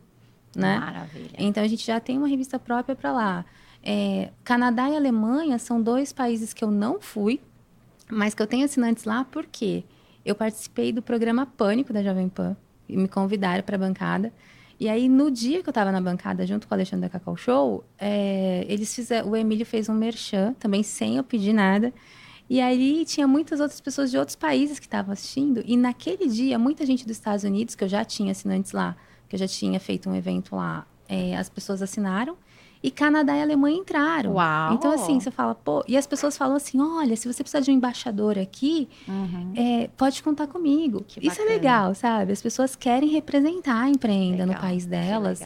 né? 0.56 0.78
Maravilha. 0.78 1.32
Então 1.38 1.64
a 1.64 1.68
gente 1.68 1.86
já 1.86 2.00
tem 2.00 2.18
uma 2.18 2.28
revista 2.28 2.60
própria 2.60 2.96
para 2.96 3.12
lá. 3.12 3.46
É, 3.82 4.32
Canadá 4.44 4.90
e 4.90 4.96
Alemanha 4.96 5.58
são 5.58 5.82
dois 5.82 6.12
países 6.12 6.54
que 6.54 6.64
eu 6.64 6.70
não 6.70 7.00
fui, 7.00 7.40
mas 8.10 8.36
que 8.36 8.42
eu 8.42 8.48
tenho 8.48 8.66
assinantes 8.66 9.06
lá 9.06 9.24
porque 9.24 9.84
eu 10.26 10.36
participei 10.36 10.92
do 10.92 11.02
programa 11.02 11.46
Pânico 11.46 11.94
da 11.94 12.04
Jovem 12.04 12.30
Pan 12.30 12.56
e 12.88 12.98
me 12.98 13.08
convidaram 13.08 13.64
para 13.64 13.78
a 13.78 13.80
bancada. 13.80 14.32
E 14.82 14.90
aí, 14.90 15.08
no 15.08 15.30
dia 15.30 15.62
que 15.62 15.70
eu 15.70 15.72
estava 15.72 15.92
na 15.92 16.02
bancada, 16.02 16.44
junto 16.44 16.68
com 16.68 16.74
o 16.74 16.76
Alexandre 16.76 17.08
da 17.08 17.10
Cacau 17.10 17.38
Show, 17.38 17.84
é, 18.00 18.66
eles 18.68 18.92
fizeram, 18.96 19.30
o 19.30 19.36
Emílio 19.36 19.64
fez 19.64 19.88
um 19.88 19.94
merchan, 19.94 20.56
também 20.56 20.82
sem 20.82 21.18
eu 21.18 21.24
pedir 21.24 21.54
nada. 21.54 21.94
E 22.50 22.60
aí 22.60 23.06
tinha 23.06 23.28
muitas 23.28 23.60
outras 23.60 23.80
pessoas 23.80 24.10
de 24.10 24.18
outros 24.18 24.36
países 24.36 24.80
que 24.80 24.88
estavam 24.88 25.14
assistindo. 25.14 25.62
E 25.68 25.78
naquele 25.78 26.28
dia, 26.28 26.58
muita 26.58 26.84
gente 26.84 27.06
dos 27.06 27.16
Estados 27.16 27.44
Unidos, 27.44 27.76
que 27.76 27.84
eu 27.84 27.88
já 27.88 28.04
tinha 28.04 28.32
assinantes 28.32 28.72
lá, 28.72 28.98
que 29.30 29.36
eu 29.36 29.40
já 29.40 29.48
tinha 29.48 29.80
feito 29.80 30.10
um 30.10 30.16
evento 30.16 30.56
lá, 30.56 30.88
é, 31.08 31.38
as 31.38 31.48
pessoas 31.48 31.84
assinaram. 31.84 32.36
E 32.84 32.90
Canadá 32.90 33.36
e 33.38 33.42
Alemanha 33.42 33.78
entraram. 33.78 34.34
Uau. 34.34 34.74
Então, 34.74 34.92
assim, 34.92 35.20
você 35.20 35.30
fala, 35.30 35.54
pô. 35.54 35.84
E 35.88 35.96
as 35.96 36.08
pessoas 36.08 36.36
falam 36.36 36.56
assim: 36.56 36.80
olha, 36.82 37.16
se 37.16 37.32
você 37.32 37.44
precisar 37.44 37.60
de 37.60 37.70
um 37.70 37.74
embaixador 37.76 38.40
aqui, 38.40 38.90
uhum. 39.08 39.54
é, 39.56 39.88
pode 39.96 40.24
contar 40.24 40.48
comigo. 40.48 41.04
Que 41.08 41.26
Isso 41.26 41.42
é 41.42 41.46
legal, 41.46 41.94
sabe? 41.94 42.32
As 42.32 42.42
pessoas 42.42 42.76
querem 42.76 43.10
representar 43.10 43.84
a 43.84 43.90
empreenda 43.90 44.46
legal. 44.46 44.56
no 44.56 44.62
país 44.62 44.86
delas. 44.86 45.42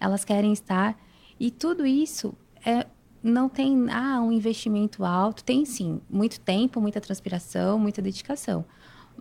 Elas 0.00 0.24
querem 0.24 0.52
estar. 0.52 0.98
E 1.38 1.50
tudo 1.50 1.86
isso 1.86 2.34
é, 2.64 2.86
não 3.22 3.48
tem 3.48 3.86
ah, 3.90 4.20
um 4.20 4.32
investimento 4.32 5.04
alto. 5.04 5.44
Tem 5.44 5.64
sim, 5.64 6.00
muito 6.10 6.40
tempo, 6.40 6.80
muita 6.80 7.00
transpiração, 7.00 7.78
muita 7.78 8.02
dedicação. 8.02 8.64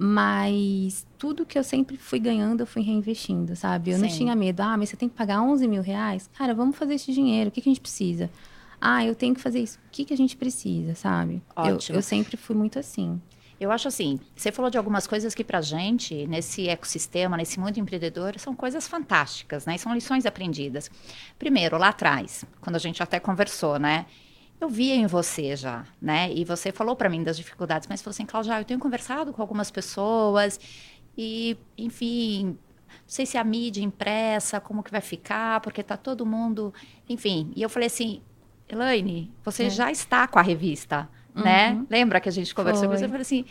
Mas 0.02 1.06
tudo 1.18 1.46
que 1.46 1.60
eu 1.60 1.64
sempre 1.64 1.98
fui 1.98 2.20
ganhando, 2.20 2.62
eu 2.62 2.66
fui 2.66 2.82
reinvestindo, 2.82 3.54
sabe? 3.54 3.92
Eu 3.92 3.98
Sim. 3.98 4.02
não 4.04 4.10
tinha 4.10 4.36
medo. 4.36 4.62
Ah, 4.62 4.78
mas 4.78 4.88
você 4.88 4.96
tem 4.96 5.10
que 5.10 5.16
pagar 5.16 5.42
11 5.42 5.68
mil 5.68 5.82
reais? 5.82 6.30
Cara, 6.38 6.54
vamos 6.54 6.78
fazer 6.78 6.94
esse 6.94 7.12
dinheiro. 7.12 7.50
O 7.50 7.52
que, 7.52 7.60
que 7.60 7.68
a 7.68 7.72
gente 7.72 7.82
precisa? 7.82 8.30
Ah, 8.80 9.04
eu 9.06 9.14
tenho 9.14 9.36
que 9.36 9.42
fazer 9.42 9.60
isso. 9.60 9.78
O 9.78 9.92
que, 9.92 10.06
que 10.06 10.14
a 10.14 10.18
gente 10.18 10.38
precisa, 10.38 10.96
sabe? 10.96 11.42
Ótimo. 11.54 11.96
Eu, 11.96 12.00
eu 12.00 12.02
sempre 12.02 12.38
fui 12.38 12.56
muito 12.56 12.80
assim. 12.80 13.20
Eu 13.60 13.74
acho 13.74 13.90
assim, 13.90 14.22
você 14.34 14.54
falou 14.54 14.72
de 14.72 14.78
algumas 14.78 15.06
coisas 15.06 15.36
que 15.36 15.44
pra 15.44 15.60
gente, 15.60 16.26
nesse 16.28 16.70
ecossistema, 16.70 17.36
nesse 17.36 17.60
mundo 17.60 17.78
empreendedor, 17.78 18.40
são 18.40 18.56
coisas 18.56 18.88
fantásticas, 18.88 19.66
né? 19.66 19.76
E 19.76 19.80
são 19.80 19.94
lições 19.94 20.26
aprendidas. 20.26 20.90
Primeiro, 21.38 21.78
lá 21.78 21.90
atrás, 21.90 22.46
quando 22.62 22.78
a 22.78 22.80
gente 22.80 23.04
até 23.04 23.20
conversou, 23.20 23.78
né? 23.78 24.06
Eu 24.60 24.68
via 24.68 24.96
em 24.96 25.08
você 25.08 25.56
já, 25.56 25.86
né? 26.02 26.32
E 26.34 26.44
você 26.44 26.72
falou 26.72 26.96
para 26.96 27.10
mim 27.10 27.24
das 27.24 27.38
dificuldades, 27.38 27.88
mas 27.88 28.02
falou 28.02 28.12
assim, 28.12 28.26
Cláudia, 28.26 28.60
eu 28.60 28.66
tenho 28.66 28.80
conversado 28.80 29.32
com 29.32 29.42
algumas 29.42 29.72
pessoas 29.72 30.60
e, 31.18 31.58
enfim, 31.78 32.46
não 32.46 32.58
sei 33.08 33.26
se 33.26 33.38
a 33.38 33.44
mídia 33.44 33.82
impressa, 33.82 34.60
como 34.60 34.84
que 34.84 34.92
vai 34.92 35.02
ficar, 35.02 35.62
porque 35.62 35.82
tá 35.82 35.96
todo 35.96 36.26
mundo, 36.26 36.74
enfim. 37.08 37.52
E 37.56 37.62
eu 37.62 37.70
falei 37.70 37.88
assim, 37.88 38.22
Elaine, 38.68 39.32
você 39.44 39.64
é. 39.66 39.70
já 39.70 39.92
está 39.92 40.28
com 40.28 40.38
a 40.38 40.42
revista, 40.42 41.10
né? 41.34 41.72
uhum. 41.72 41.80
né? 41.80 41.86
Lembra 41.90 42.20
que 42.20 42.28
a 42.30 42.32
gente 42.32 42.54
conversou? 42.54 42.88
Foi. 42.88 42.98
Você 42.98 43.08
falou 43.08 43.22
assim, 43.22 43.46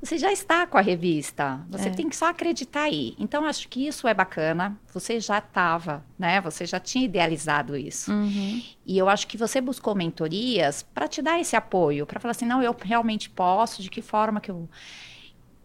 você 0.00 0.16
já 0.16 0.32
está 0.32 0.64
com 0.64 0.78
a 0.78 0.80
revista. 0.80 1.60
Você 1.68 1.88
é. 1.88 1.90
tem 1.90 2.08
que 2.08 2.14
só 2.14 2.26
acreditar 2.26 2.82
aí. 2.82 3.16
Então, 3.18 3.44
acho 3.44 3.68
que 3.68 3.86
isso 3.86 4.06
é 4.06 4.14
bacana. 4.14 4.78
Você 4.94 5.18
já 5.18 5.38
estava, 5.38 6.04
né? 6.16 6.40
Você 6.40 6.64
já 6.64 6.78
tinha 6.78 7.04
idealizado 7.04 7.76
isso. 7.76 8.12
Uhum. 8.12 8.62
E 8.86 8.96
eu 8.96 9.08
acho 9.08 9.26
que 9.26 9.36
você 9.36 9.60
buscou 9.60 9.96
mentorias 9.96 10.82
para 10.82 11.08
te 11.08 11.20
dar 11.20 11.40
esse 11.40 11.56
apoio, 11.56 12.06
para 12.06 12.20
falar 12.20 12.30
assim, 12.30 12.46
não, 12.46 12.62
eu 12.62 12.74
realmente 12.80 13.28
posso, 13.28 13.82
de 13.82 13.90
que 13.90 14.00
forma 14.00 14.40
que 14.40 14.50
eu. 14.50 14.68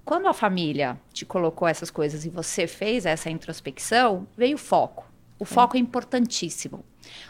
Quando 0.04 0.28
a 0.28 0.34
família 0.34 1.00
te 1.14 1.26
colocou 1.26 1.68
essas 1.68 1.92
coisas 1.92 2.26
e 2.26 2.30
você 2.30 2.66
fez 2.66 3.06
essa 3.06 3.30
introspecção, 3.30 4.28
veio 4.36 4.56
o 4.56 4.60
foco. 4.60 5.06
O 5.40 5.46
foco 5.46 5.78
é 5.78 5.80
importantíssimo. 5.80 6.84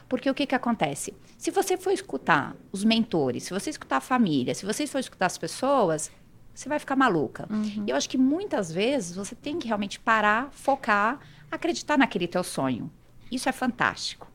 Porque 0.07 0.29
o 0.29 0.33
que, 0.33 0.45
que 0.45 0.55
acontece? 0.55 1.13
Se 1.37 1.51
você 1.51 1.77
for 1.77 1.91
escutar 1.91 2.55
os 2.71 2.83
mentores, 2.83 3.43
se 3.43 3.53
você 3.53 3.69
escutar 3.69 3.97
a 3.97 4.01
família, 4.01 4.55
se 4.55 4.65
você 4.65 4.87
for 4.87 4.99
escutar 4.99 5.25
as 5.25 5.37
pessoas, 5.37 6.11
você 6.53 6.69
vai 6.69 6.79
ficar 6.79 6.95
maluca. 6.95 7.47
Uhum. 7.49 7.83
E 7.87 7.89
eu 7.89 7.95
acho 7.95 8.09
que 8.09 8.17
muitas 8.17 8.71
vezes 8.71 9.15
você 9.15 9.35
tem 9.35 9.57
que 9.57 9.67
realmente 9.67 9.99
parar, 9.99 10.49
focar, 10.51 11.19
acreditar 11.51 11.97
naquele 11.97 12.27
teu 12.27 12.43
sonho. 12.43 12.91
Isso 13.31 13.49
é 13.49 13.51
fantástico. 13.51 14.31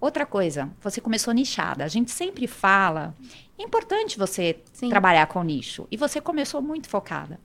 Outra 0.00 0.24
coisa, 0.24 0.70
você 0.80 1.00
começou 1.00 1.34
nichada. 1.34 1.84
A 1.84 1.88
gente 1.88 2.10
sempre 2.10 2.46
fala, 2.46 3.14
é 3.58 3.62
importante 3.62 4.18
você 4.18 4.58
Sim. 4.72 4.88
trabalhar 4.88 5.26
com 5.26 5.42
nicho. 5.42 5.86
E 5.90 5.96
você 5.96 6.20
começou 6.20 6.62
muito 6.62 6.88
focada. 6.88 7.38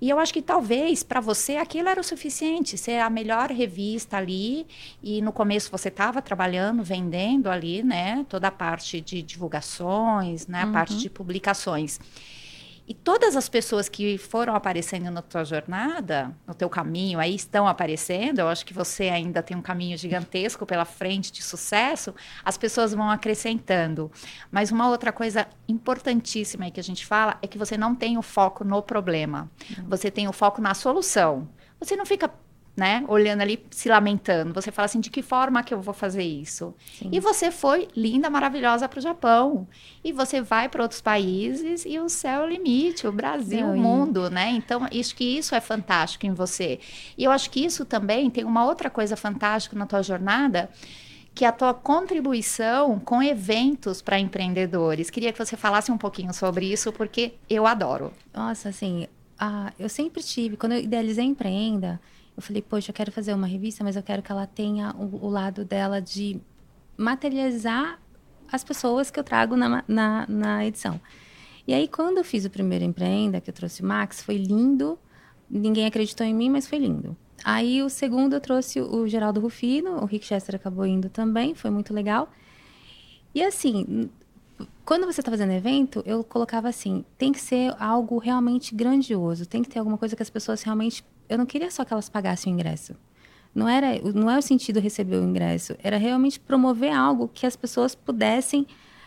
E 0.00 0.10
eu 0.10 0.18
acho 0.18 0.32
que 0.32 0.42
talvez 0.42 1.02
para 1.02 1.20
você 1.20 1.56
aquilo 1.56 1.88
era 1.88 2.00
o 2.00 2.04
suficiente, 2.04 2.76
ser 2.76 3.00
a 3.00 3.08
melhor 3.08 3.50
revista 3.50 4.16
ali. 4.16 4.66
E 5.02 5.22
no 5.22 5.32
começo 5.32 5.70
você 5.70 5.88
estava 5.88 6.20
trabalhando, 6.20 6.82
vendendo 6.82 7.48
ali, 7.48 7.82
né? 7.82 8.26
Toda 8.28 8.48
a 8.48 8.50
parte 8.50 9.00
de 9.00 9.22
divulgações, 9.22 10.46
né? 10.46 10.62
A 10.62 10.66
parte 10.66 10.94
uhum. 10.94 10.98
de 10.98 11.08
publicações. 11.08 11.98
E 12.88 12.94
todas 12.94 13.34
as 13.34 13.48
pessoas 13.48 13.88
que 13.88 14.16
foram 14.16 14.54
aparecendo 14.54 15.10
na 15.10 15.20
tua 15.20 15.42
jornada, 15.44 16.32
no 16.46 16.54
teu 16.54 16.68
caminho, 16.68 17.18
aí 17.18 17.34
estão 17.34 17.66
aparecendo, 17.66 18.38
eu 18.38 18.48
acho 18.48 18.64
que 18.64 18.72
você 18.72 19.08
ainda 19.08 19.42
tem 19.42 19.56
um 19.56 19.62
caminho 19.62 19.98
gigantesco 19.98 20.64
pela 20.64 20.84
frente 20.84 21.32
de 21.32 21.42
sucesso, 21.42 22.14
as 22.44 22.56
pessoas 22.56 22.94
vão 22.94 23.10
acrescentando. 23.10 24.10
Mas 24.52 24.70
uma 24.70 24.88
outra 24.88 25.12
coisa 25.12 25.48
importantíssima 25.68 26.66
aí 26.66 26.70
que 26.70 26.78
a 26.78 26.84
gente 26.84 27.04
fala 27.04 27.36
é 27.42 27.48
que 27.48 27.58
você 27.58 27.76
não 27.76 27.92
tem 27.92 28.16
o 28.18 28.22
foco 28.22 28.62
no 28.62 28.80
problema. 28.80 29.50
Você 29.88 30.08
tem 30.08 30.28
o 30.28 30.32
foco 30.32 30.60
na 30.60 30.72
solução. 30.72 31.48
Você 31.80 31.96
não 31.96 32.06
fica 32.06 32.30
né? 32.76 33.02
Olhando 33.08 33.40
ali, 33.40 33.64
se 33.70 33.88
lamentando. 33.88 34.52
Você 34.52 34.70
fala 34.70 34.84
assim, 34.84 35.00
de 35.00 35.08
que 35.08 35.22
forma 35.22 35.62
que 35.62 35.72
eu 35.72 35.80
vou 35.80 35.94
fazer 35.94 36.22
isso? 36.22 36.74
Sim. 36.98 37.08
E 37.10 37.18
você 37.18 37.50
foi 37.50 37.88
linda, 37.96 38.28
maravilhosa 38.28 38.86
para 38.86 38.98
o 38.98 39.02
Japão. 39.02 39.66
E 40.04 40.12
você 40.12 40.42
vai 40.42 40.68
para 40.68 40.82
outros 40.82 41.00
países 41.00 41.84
e 41.86 41.98
o 41.98 42.08
céu 42.08 42.42
é 42.42 42.44
o 42.44 42.48
limite, 42.48 43.06
o 43.06 43.12
Brasil, 43.12 43.66
o 43.66 43.76
mundo, 43.76 44.28
né? 44.28 44.50
Então, 44.50 44.84
acho 44.84 45.16
que 45.16 45.24
isso 45.24 45.54
é 45.54 45.60
fantástico 45.60 46.26
em 46.26 46.34
você. 46.34 46.78
E 47.16 47.24
eu 47.24 47.30
acho 47.30 47.50
que 47.50 47.64
isso 47.64 47.84
também 47.86 48.28
tem 48.28 48.44
uma 48.44 48.66
outra 48.66 48.90
coisa 48.90 49.16
fantástica 49.16 49.74
na 49.76 49.86
tua 49.86 50.02
jornada, 50.02 50.68
que 51.34 51.44
é 51.44 51.48
a 51.48 51.52
tua 51.52 51.72
contribuição 51.72 52.98
com 53.00 53.22
eventos 53.22 54.02
para 54.02 54.18
empreendedores. 54.18 55.08
Queria 55.08 55.32
que 55.32 55.38
você 55.38 55.56
falasse 55.56 55.90
um 55.90 55.98
pouquinho 55.98 56.32
sobre 56.34 56.70
isso, 56.70 56.92
porque 56.92 57.34
eu 57.48 57.66
adoro. 57.66 58.12
Nossa, 58.34 58.68
assim, 58.68 59.06
ah, 59.38 59.72
eu 59.78 59.88
sempre 59.88 60.22
tive, 60.22 60.56
quando 60.56 60.72
eu 60.72 60.80
idealizei 60.80 61.24
Empreenda, 61.24 62.00
eu 62.36 62.42
falei, 62.42 62.60
poxa, 62.60 62.90
eu 62.90 62.94
quero 62.94 63.10
fazer 63.10 63.32
uma 63.32 63.46
revista, 63.46 63.82
mas 63.82 63.96
eu 63.96 64.02
quero 64.02 64.22
que 64.22 64.30
ela 64.30 64.46
tenha 64.46 64.94
o, 64.98 65.26
o 65.26 65.28
lado 65.30 65.64
dela 65.64 66.00
de 66.00 66.40
materializar 66.96 67.98
as 68.50 68.62
pessoas 68.62 69.10
que 69.10 69.18
eu 69.18 69.24
trago 69.24 69.56
na, 69.56 69.82
na, 69.88 70.26
na, 70.28 70.66
edição. 70.66 71.00
E 71.66 71.72
aí, 71.72 71.88
quando 71.88 72.18
eu 72.18 72.24
fiz 72.24 72.44
o 72.44 72.50
primeiro 72.50 72.84
Empreenda, 72.84 73.40
que 73.40 73.50
eu 73.50 73.54
trouxe 73.54 73.82
o 73.82 73.86
Max, 73.86 74.22
foi 74.22 74.36
lindo. 74.36 74.98
Ninguém 75.50 75.86
acreditou 75.86 76.26
em 76.26 76.34
mim, 76.34 76.50
mas 76.50 76.66
foi 76.66 76.78
lindo. 76.78 77.16
Aí, 77.42 77.82
o 77.82 77.88
segundo, 77.88 78.34
eu 78.34 78.40
trouxe 78.40 78.80
o 78.80 79.08
Geraldo 79.08 79.40
Rufino. 79.40 80.02
O 80.02 80.04
Rick 80.04 80.26
Chester 80.26 80.54
acabou 80.54 80.86
indo 80.86 81.08
também, 81.08 81.54
foi 81.54 81.70
muito 81.70 81.92
legal. 81.92 82.30
E 83.34 83.42
assim, 83.42 84.08
quando 84.84 85.04
você 85.04 85.20
está 85.20 85.30
fazendo 85.30 85.52
evento, 85.52 86.02
eu 86.06 86.22
colocava 86.22 86.68
assim: 86.68 87.04
tem 87.18 87.32
que 87.32 87.40
ser 87.40 87.74
algo 87.78 88.18
realmente 88.18 88.74
grandioso, 88.74 89.46
tem 89.46 89.62
que 89.62 89.68
ter 89.68 89.78
alguma 89.78 89.98
coisa 89.98 90.14
que 90.14 90.22
as 90.22 90.30
pessoas 90.30 90.62
realmente 90.62 91.04
eu 91.28 91.38
não 91.38 91.46
queria 91.46 91.70
só 91.70 91.84
que 91.84 91.92
elas 91.92 92.08
pagassem 92.08 92.52
o 92.52 92.54
ingresso. 92.54 92.94
Não 93.54 93.68
era, 93.68 93.98
não 94.12 94.30
é 94.30 94.36
o 94.36 94.42
sentido 94.42 94.80
receber 94.80 95.16
o 95.16 95.24
ingresso, 95.24 95.74
era 95.82 95.96
realmente 95.96 96.38
promover 96.38 96.92
algo 96.92 97.28
que 97.32 97.46
as 97.46 97.56
pessoas 97.56 97.94
pudessem 97.94 98.66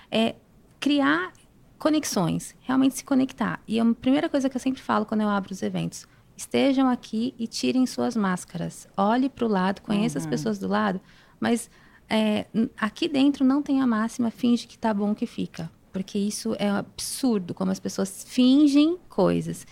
é, 0.09 0.35
criar 0.79 1.31
conexões, 1.77 2.55
realmente 2.61 2.95
se 2.95 3.03
conectar. 3.03 3.61
E 3.67 3.79
a 3.79 3.85
primeira 3.93 4.27
coisa 4.27 4.49
que 4.49 4.57
eu 4.57 4.59
sempre 4.59 4.81
falo 4.81 5.05
quando 5.05 5.21
eu 5.21 5.29
abro 5.29 5.53
os 5.53 5.61
eventos, 5.61 6.07
estejam 6.35 6.89
aqui 6.89 7.33
e 7.37 7.47
tirem 7.47 7.85
suas 7.85 8.15
máscaras. 8.15 8.87
Olhe 8.97 9.29
para 9.29 9.45
o 9.45 9.47
lado, 9.47 9.81
conheça 9.81 10.17
uhum. 10.17 10.25
as 10.25 10.29
pessoas 10.29 10.57
do 10.57 10.67
lado, 10.67 10.99
mas 11.39 11.69
é, 12.09 12.45
aqui 12.77 13.07
dentro 13.07 13.45
não 13.45 13.61
tem 13.61 13.81
a 13.81 13.87
máxima, 13.87 14.31
finge 14.31 14.65
que 14.65 14.77
tá 14.77 14.93
bom 14.93 15.13
que 15.13 15.25
fica. 15.25 15.69
Porque 15.91 16.17
isso 16.17 16.55
é 16.59 16.69
absurdo, 16.69 17.53
como 17.53 17.71
as 17.71 17.79
pessoas 17.79 18.25
fingem 18.27 18.97
coisas. 19.07 19.65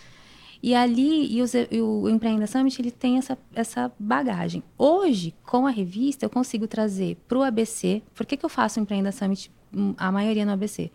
E 0.62 0.74
ali, 0.74 1.36
e, 1.36 1.42
os, 1.42 1.54
e 1.54 1.82
o 1.82 2.10
Empreenda 2.10 2.48
Summit, 2.48 2.82
ele 2.82 2.92
tem 2.92 3.18
essa, 3.18 3.38
essa 3.54 3.92
bagagem. 4.00 4.64
Hoje, 4.78 5.34
com 5.46 5.68
a 5.68 5.70
revista, 5.70 6.26
eu 6.26 6.30
consigo 6.30 6.68
trazer 6.68 7.18
para 7.28 7.38
o 7.38 7.44
ABC. 7.44 8.02
Por 8.16 8.26
que, 8.26 8.38
que 8.38 8.46
eu 8.46 8.50
faço 8.50 8.80
o 8.80 8.84
Empreenda 8.84 9.12
Summit, 9.12 9.52
hum, 9.74 9.94
a 9.98 10.12
maioria 10.12 10.46
no 10.46 10.52
ABC? 10.52 10.92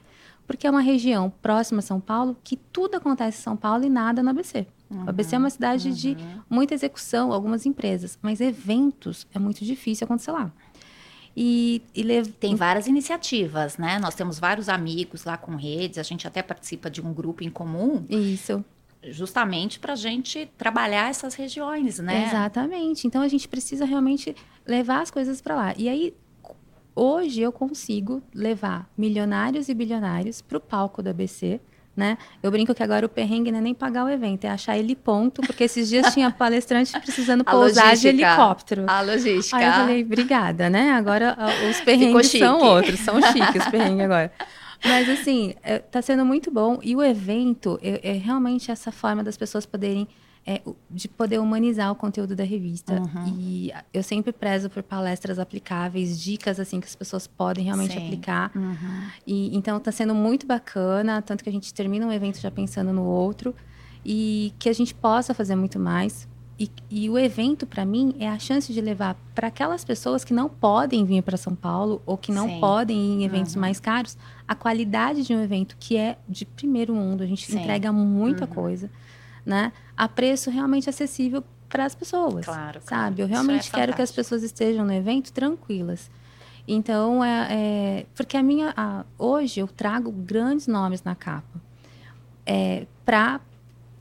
Porque 0.46 0.66
é 0.66 0.70
uma 0.70 0.81
região 0.81 1.33
próxima 1.40 1.79
a 1.79 1.83
São 1.83 2.01
Paulo 2.01 2.37
que 2.42 2.57
tudo 2.57 2.96
acontece 2.96 3.38
em 3.38 3.42
São 3.42 3.57
Paulo 3.57 3.85
e 3.85 3.88
nada 3.88 4.22
no 4.22 4.31
ABC. 4.31 4.66
Uhum, 4.90 5.05
o 5.05 5.09
ABC 5.09 5.37
é 5.37 5.38
uma 5.38 5.51
cidade 5.51 5.88
uhum. 5.88 5.94
de 5.94 6.16
muita 6.51 6.75
execução, 6.75 7.33
algumas 7.33 7.64
empresas, 7.64 8.18
mas 8.20 8.40
eventos 8.40 9.27
é 9.33 9.38
muito 9.38 9.64
difícil 9.64 10.05
acontecer 10.05 10.33
lá. 10.33 10.51
E, 11.35 11.81
e 11.94 12.03
lev... 12.03 12.27
tem 12.38 12.55
várias 12.55 12.87
iniciativas, 12.87 13.79
né? 13.79 13.98
Nós 13.98 14.14
temos 14.14 14.38
vários 14.38 14.68
amigos 14.68 15.25
lá 15.25 15.38
com 15.38 15.57
redes, 15.57 15.98
a 15.98 16.03
gente 16.03 16.27
até 16.27 16.42
participa 16.42 16.90
de 16.90 17.01
um 17.01 17.12
grupo 17.14 17.42
em 17.42 17.48
comum. 17.48 18.05
Isso 18.11 18.62
justamente 19.05 19.81
para 19.81 19.95
a 19.95 19.97
gente 19.97 20.49
trabalhar 20.57 21.11
essas 21.11 21.35
regiões, 21.35 21.99
né? 21.99 22.27
Exatamente. 22.27 23.07
Então 23.07 23.23
a 23.23 23.29
gente 23.29 23.49
precisa 23.49 23.85
realmente 23.85 24.35
levar 24.67 25.03
as 25.03 25.11
coisas 25.11 25.41
para 25.41 25.55
lá. 25.55 25.75
E 25.77 25.88
aí 25.88 26.15
hoje 26.95 27.41
eu 27.41 27.51
consigo 27.53 28.23
levar 28.35 28.88
milionários 28.97 29.69
e 29.69 29.75
bilionários 29.75 30.41
para 30.41 30.59
o 30.59 30.61
palco 30.61 31.03
da 31.03 31.11
ABC. 31.11 31.61
Né? 31.95 32.17
Eu 32.43 32.51
brinco 32.51 32.75
que 32.75 32.83
agora 32.83 33.05
o 33.05 33.09
perrengue 33.09 33.53
não 33.53 33.59
é 33.59 33.62
nem 33.62 33.75
pagar 33.75 34.07
o 34.07 34.09
evento, 34.09 34.47
é 34.47 34.49
achar 34.49 34.79
ele 34.79 34.97
ponto, 34.97 35.43
porque 35.43 35.65
esses 35.65 35.91
dias 35.91 36.15
tinha 36.15 36.31
palestrante 36.33 36.99
precisando 36.99 37.45
pousar 37.45 37.95
de 37.95 38.09
helicóptero. 38.09 38.87
A 38.88 39.03
logística. 39.03 39.59
Aí 39.59 39.67
eu 39.67 39.73
falei, 39.73 40.03
obrigada, 40.03 40.71
né? 40.71 40.93
Agora 40.93 41.37
os 41.69 41.83
perrengues 41.83 42.31
são 42.31 42.61
outros, 42.61 42.99
são 43.01 43.21
chiques 43.21 43.62
os 43.62 43.69
perrengues 43.71 44.05
agora. 44.05 44.33
Mas 44.85 45.09
assim, 45.09 45.55
é, 45.62 45.79
tá 45.79 46.03
sendo 46.03 46.25
muito 46.25 46.51
bom. 46.51 46.79
E 46.83 46.95
o 46.97 47.03
evento 47.03 47.79
é, 47.83 48.11
é 48.11 48.12
realmente 48.12 48.71
essa 48.71 48.90
forma 48.90 49.23
das 49.23 49.37
pessoas 49.37 49.66
poderem. 49.66 50.09
É, 50.45 50.61
de 50.90 51.07
poder 51.07 51.38
humanizar 51.38 51.92
o 51.92 51.95
conteúdo 51.95 52.35
da 52.35 52.42
revista. 52.42 52.95
Uhum. 52.95 53.33
E 53.38 53.73
eu 53.95 54.03
sempre 54.03 54.33
prezo 54.33 54.68
por 54.68 54.83
palestras 54.83 55.38
aplicáveis, 55.38 56.21
dicas 56.21 56.59
assim 56.59 56.81
que 56.81 56.87
as 56.88 56.97
pessoas 56.97 57.29
podem 57.29 57.66
realmente 57.66 57.92
Sim. 57.95 58.05
aplicar. 58.05 58.51
Uhum. 58.53 59.09
E 59.25 59.57
então 59.57 59.77
está 59.77 59.92
sendo 59.92 60.16
muito 60.16 60.45
bacana, 60.45 61.23
tanto 61.23 61.45
que 61.45 61.49
a 61.49 61.53
gente 61.53 61.73
termina 61.73 62.05
um 62.05 62.11
evento 62.11 62.40
já 62.40 62.51
pensando 62.51 62.92
no 62.92 63.05
outro 63.05 63.55
e 64.05 64.53
que 64.59 64.68
a 64.68 64.73
gente 64.73 64.92
possa 64.92 65.33
fazer 65.33 65.55
muito 65.55 65.79
mais. 65.79 66.27
E, 66.59 66.71
e 66.91 67.11
o 67.11 67.19
evento, 67.19 67.67
para 67.67 67.85
mim, 67.85 68.15
é 68.19 68.29
a 68.29 68.38
chance 68.38 68.73
de 68.73 68.81
levar 68.81 69.17
para 69.35 69.49
aquelas 69.49 69.85
pessoas 69.85 70.25
que 70.25 70.35
não 70.35 70.49
podem 70.49 71.05
vir 71.05 71.23
para 71.23 71.37
São 71.37 71.55
Paulo 71.55 72.01
ou 72.05 72.17
que 72.17 72.31
não 72.31 72.49
Sim. 72.49 72.61
podem 72.61 72.97
ir 72.97 73.11
em 73.15 73.25
eventos 73.25 73.55
uhum. 73.55 73.61
mais 73.61 73.81
caros, 73.81 74.17
a 74.47 74.55
qualidade 74.55 75.23
de 75.23 75.35
um 75.35 75.43
evento 75.43 75.77
que 75.81 75.97
é 75.97 76.19
de 76.29 76.45
primeiro 76.45 76.95
mundo. 76.95 77.23
A 77.23 77.27
gente 77.27 77.51
Sim. 77.51 77.59
entrega 77.59 77.91
muita 77.93 78.45
uhum. 78.45 78.51
coisa, 78.51 78.91
né? 79.45 79.73
A 79.97 80.09
preço 80.09 80.51
realmente 80.51 80.88
acessível 80.88 81.43
para 81.69 81.87
as 81.87 81.95
pessoas. 81.95 82.45
Claro, 82.45 82.81
sabe? 82.83 82.87
Claro. 82.87 83.15
Eu 83.19 83.27
realmente 83.27 83.69
é 83.69 83.73
quero 83.73 83.95
que 83.95 84.03
as 84.03 84.12
pessoas 84.12 84.43
estejam 84.43 84.85
no 84.85 84.93
evento 84.93 85.33
tranquilas. 85.33 86.11
Então, 86.69 87.25
é, 87.25 87.49
é 87.51 88.07
porque 88.15 88.37
a 88.37 88.43
minha. 88.43 88.73
A, 88.77 89.05
hoje 89.19 89.61
eu 89.61 89.67
trago 89.67 90.12
grandes 90.12 90.67
nomes 90.67 91.03
na 91.03 91.15
capa. 91.15 91.61
É, 92.45 92.87
para 93.05 93.41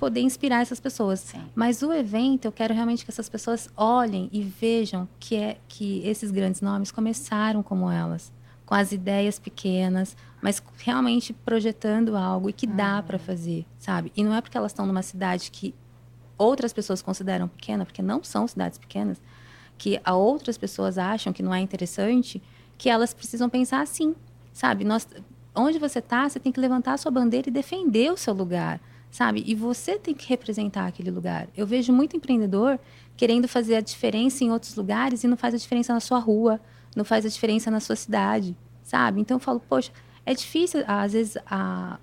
poder 0.02 0.22
inspirar 0.22 0.64
essas 0.64 0.80
pessoas. 0.80 1.20
Sim. 1.20 1.44
Mas 1.54 1.84
o 1.84 1.94
evento, 1.94 2.46
eu 2.46 2.52
quero 2.52 2.74
realmente 2.74 3.06
que 3.06 3.12
essas 3.12 3.30
pessoas 3.30 3.70
olhem 3.78 4.28
e 4.34 4.42
vejam 4.42 5.08
que 5.20 5.36
é 5.36 5.60
que 5.68 6.02
esses 6.04 6.32
grandes 6.32 6.60
nomes 6.60 6.92
começaram 6.92 7.62
como 7.62 7.88
elas, 7.88 8.34
com 8.66 8.74
as 8.74 8.92
ideias 8.92 9.38
pequenas, 9.38 10.18
mas 10.42 10.62
realmente 10.80 11.34
projetando 11.34 12.18
algo 12.18 12.50
e 12.50 12.54
que 12.54 12.66
dá 12.66 12.96
uhum. 12.96 13.04
para 13.04 13.20
fazer, 13.20 13.64
sabe? 13.78 14.12
E 14.18 14.24
não 14.24 14.34
é 14.34 14.42
porque 14.42 14.58
elas 14.58 14.72
estão 14.72 14.88
numa 14.88 15.04
cidade 15.04 15.52
que 15.52 15.76
outras 16.36 16.74
pessoas 16.74 17.04
consideram 17.04 17.48
pequena, 17.48 17.86
porque 17.86 18.02
não 18.02 18.24
são 18.24 18.48
cidades 18.48 18.80
pequenas, 18.80 19.22
que 19.78 20.02
a 20.04 20.16
outras 20.16 20.58
pessoas 20.58 20.98
acham 20.98 21.32
que 21.32 21.44
não 21.44 21.54
é 21.54 21.60
interessante, 21.60 22.42
que 22.76 22.90
elas 22.90 23.14
precisam 23.14 23.48
pensar 23.48 23.82
assim, 23.82 24.16
sabe? 24.52 24.84
Nós, 24.84 25.08
onde 25.54 25.78
você 25.78 26.00
está, 26.00 26.28
você 26.28 26.40
tem 26.40 26.52
que 26.52 26.60
levantar 26.60 26.94
a 26.94 26.98
sua 26.98 27.12
bandeira 27.12 27.50
e 27.50 27.52
defender 27.52 28.12
o 28.12 28.18
seu 28.18 28.34
lugar 28.34 28.82
sabe? 29.12 29.44
E 29.46 29.54
você 29.54 30.00
tem 30.00 30.14
que 30.14 30.28
representar 30.28 30.88
aquele 30.88 31.12
lugar. 31.12 31.48
Eu 31.56 31.68
vejo 31.68 31.92
muito 31.92 32.16
empreendedor 32.16 32.80
querendo 33.18 33.48
fazer 33.48 33.76
a 33.76 33.82
diferença 33.82 34.44
em 34.44 34.52
outros 34.52 34.74
lugares 34.76 35.24
e 35.24 35.28
não 35.28 35.38
faz 35.38 35.54
a 35.54 35.58
diferença 35.58 35.94
na 35.94 36.00
sua 36.00 36.18
rua, 36.18 36.60
não 36.96 37.04
faz 37.04 37.26
a 37.26 37.30
diferença 37.30 37.70
na 37.70 37.80
sua 37.80 37.96
cidade, 37.96 38.56
sabe? 38.82 39.20
Então 39.22 39.36
eu 39.36 39.40
falo, 39.40 39.60
poxa, 39.60 39.92
é 40.26 40.34
difícil, 40.34 40.84
às 40.88 41.14
vezes, 41.14 41.38
a... 41.46 42.00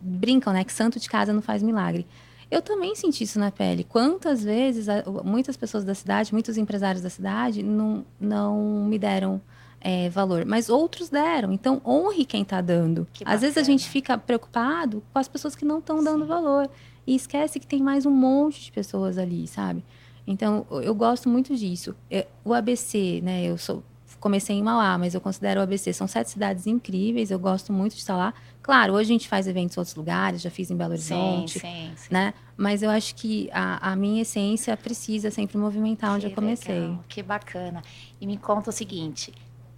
brincam, 0.00 0.52
né, 0.52 0.64
que 0.64 0.72
santo 0.72 1.00
de 1.00 1.08
casa 1.08 1.32
não 1.32 1.42
faz 1.42 1.62
milagre. 1.62 2.06
Eu 2.50 2.62
também 2.62 2.94
senti 2.94 3.24
isso 3.24 3.38
na 3.38 3.50
pele. 3.50 3.84
Quantas 3.84 4.42
vezes 4.42 4.86
muitas 5.22 5.56
pessoas 5.56 5.84
da 5.84 5.94
cidade, 5.94 6.32
muitos 6.32 6.56
empresários 6.56 7.02
da 7.02 7.10
cidade 7.10 7.62
não, 7.62 8.06
não 8.18 8.86
me 8.86 8.98
deram 8.98 9.40
é, 9.80 10.08
valor, 10.08 10.44
mas 10.44 10.68
outros 10.68 11.08
deram. 11.08 11.52
Então, 11.52 11.80
honre 11.84 12.24
quem 12.24 12.42
está 12.42 12.60
dando. 12.60 13.06
Às 13.24 13.40
vezes 13.40 13.56
a 13.58 13.62
gente 13.62 13.88
fica 13.88 14.18
preocupado 14.18 15.02
com 15.12 15.18
as 15.18 15.28
pessoas 15.28 15.54
que 15.54 15.64
não 15.64 15.78
estão 15.78 16.02
dando 16.02 16.26
valor 16.26 16.68
e 17.06 17.14
esquece 17.14 17.58
que 17.58 17.66
tem 17.66 17.80
mais 17.80 18.04
um 18.04 18.10
monte 18.10 18.64
de 18.64 18.72
pessoas 18.72 19.18
ali, 19.18 19.46
sabe? 19.46 19.84
Então, 20.26 20.66
eu 20.82 20.94
gosto 20.94 21.28
muito 21.28 21.56
disso. 21.56 21.94
É, 22.10 22.26
o 22.44 22.52
ABC, 22.52 23.20
né? 23.22 23.44
Eu 23.44 23.56
sou, 23.56 23.82
comecei 24.20 24.56
em 24.56 24.62
Mauá, 24.62 24.98
mas 24.98 25.14
eu 25.14 25.20
considero 25.20 25.60
o 25.60 25.62
ABC. 25.62 25.92
São 25.92 26.06
sete 26.06 26.30
cidades 26.30 26.66
incríveis, 26.66 27.30
eu 27.30 27.38
gosto 27.38 27.72
muito 27.72 27.94
de 27.94 28.00
estar 28.00 28.16
lá. 28.16 28.34
Claro, 28.60 28.92
hoje 28.92 29.10
a 29.10 29.12
gente 29.14 29.26
faz 29.26 29.46
eventos 29.46 29.74
em 29.74 29.80
outros 29.80 29.96
lugares, 29.96 30.42
já 30.42 30.50
fiz 30.50 30.70
em 30.70 30.76
Belo 30.76 30.92
Horizonte, 30.92 31.60
sim, 31.60 31.60
sim, 31.60 31.92
sim. 31.96 32.08
né? 32.10 32.34
Mas 32.54 32.82
eu 32.82 32.90
acho 32.90 33.14
que 33.14 33.48
a, 33.50 33.92
a, 33.92 33.96
minha 33.96 34.20
essência 34.20 34.76
precisa 34.76 35.30
sempre 35.30 35.56
movimentar 35.56 36.12
onde 36.12 36.26
que 36.26 36.32
eu 36.32 36.34
comecei. 36.34 36.78
Legal, 36.78 37.04
que 37.08 37.22
bacana. 37.22 37.82
E 38.20 38.26
me 38.26 38.36
conta 38.36 38.68
o 38.68 38.72
seguinte, 38.72 39.32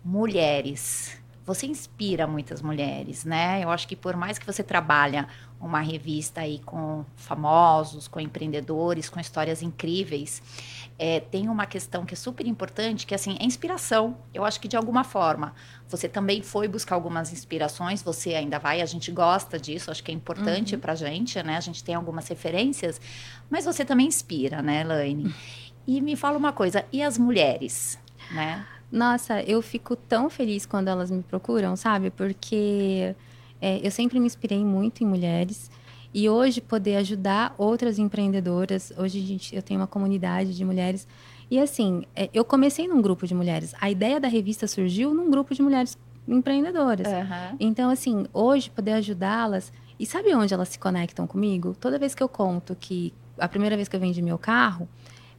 mulheres. 0.04 1.18
Você 1.44 1.66
inspira 1.66 2.26
muitas 2.26 2.62
mulheres, 2.62 3.24
né? 3.24 3.64
Eu 3.64 3.70
acho 3.70 3.88
que 3.88 3.96
por 3.96 4.14
mais 4.14 4.38
que 4.38 4.46
você 4.46 4.62
trabalha 4.62 5.26
uma 5.60 5.80
revista 5.80 6.42
aí 6.42 6.60
com 6.60 7.04
famosos, 7.16 8.06
com 8.06 8.20
empreendedores, 8.20 9.08
com 9.08 9.18
histórias 9.18 9.62
incríveis, 9.62 10.42
é, 10.98 11.18
tem 11.18 11.48
uma 11.48 11.66
questão 11.66 12.04
que 12.04 12.14
é 12.14 12.16
super 12.16 12.46
importante, 12.46 13.06
que 13.06 13.14
assim, 13.14 13.36
é 13.40 13.44
inspiração. 13.44 14.16
Eu 14.32 14.44
acho 14.44 14.60
que 14.60 14.68
de 14.68 14.76
alguma 14.76 15.02
forma 15.02 15.54
você 15.88 16.08
também 16.08 16.42
foi 16.42 16.68
buscar 16.68 16.94
algumas 16.94 17.32
inspirações, 17.32 18.02
você 18.02 18.34
ainda 18.34 18.58
vai, 18.58 18.80
a 18.80 18.86
gente 18.86 19.10
gosta 19.10 19.58
disso, 19.58 19.90
acho 19.90 20.04
que 20.04 20.10
é 20.10 20.14
importante 20.14 20.74
uhum. 20.74 20.80
pra 20.80 20.94
gente, 20.94 21.42
né? 21.42 21.56
A 21.56 21.60
gente 21.60 21.82
tem 21.82 21.94
algumas 21.94 22.28
referências, 22.28 23.00
mas 23.50 23.64
você 23.64 23.84
também 23.84 24.06
inspira, 24.06 24.62
né, 24.62 24.82
Elaine? 24.82 25.34
E 25.86 26.00
me 26.00 26.16
fala 26.16 26.38
uma 26.38 26.52
coisa, 26.52 26.84
e 26.92 27.02
as 27.02 27.18
mulheres, 27.18 27.98
né? 28.30 28.64
Nossa, 28.90 29.42
eu 29.42 29.62
fico 29.62 29.94
tão 29.94 30.28
feliz 30.28 30.66
quando 30.66 30.88
elas 30.88 31.10
me 31.10 31.22
procuram, 31.22 31.76
sabe? 31.76 32.10
Porque 32.10 33.14
é, 33.60 33.86
eu 33.86 33.90
sempre 33.90 34.18
me 34.18 34.26
inspirei 34.26 34.64
muito 34.64 35.02
em 35.02 35.06
mulheres. 35.06 35.70
E 36.12 36.28
hoje 36.28 36.60
poder 36.60 36.96
ajudar 36.96 37.54
outras 37.56 37.98
empreendedoras, 37.98 38.92
hoje 38.96 39.20
gente, 39.20 39.54
eu 39.54 39.62
tenho 39.62 39.78
uma 39.78 39.86
comunidade 39.86 40.56
de 40.56 40.64
mulheres. 40.64 41.06
E 41.48 41.58
assim, 41.58 42.04
é, 42.16 42.28
eu 42.34 42.44
comecei 42.44 42.88
num 42.88 43.00
grupo 43.00 43.26
de 43.26 43.34
mulheres. 43.34 43.74
A 43.80 43.88
ideia 43.88 44.18
da 44.18 44.26
revista 44.26 44.66
surgiu 44.66 45.14
num 45.14 45.30
grupo 45.30 45.54
de 45.54 45.62
mulheres 45.62 45.96
empreendedoras. 46.26 47.06
Uhum. 47.06 47.56
Então, 47.60 47.90
assim, 47.90 48.26
hoje 48.32 48.70
poder 48.70 48.92
ajudá-las. 48.92 49.72
E 49.98 50.06
sabe 50.06 50.34
onde 50.34 50.52
elas 50.52 50.68
se 50.68 50.78
conectam 50.78 51.26
comigo? 51.26 51.76
Toda 51.78 51.98
vez 51.98 52.14
que 52.14 52.22
eu 52.22 52.28
conto 52.28 52.76
que 52.78 53.12
a 53.38 53.48
primeira 53.48 53.76
vez 53.76 53.88
que 53.88 53.94
eu 53.94 54.00
vendi 54.00 54.20
meu 54.22 54.38
carro, 54.38 54.88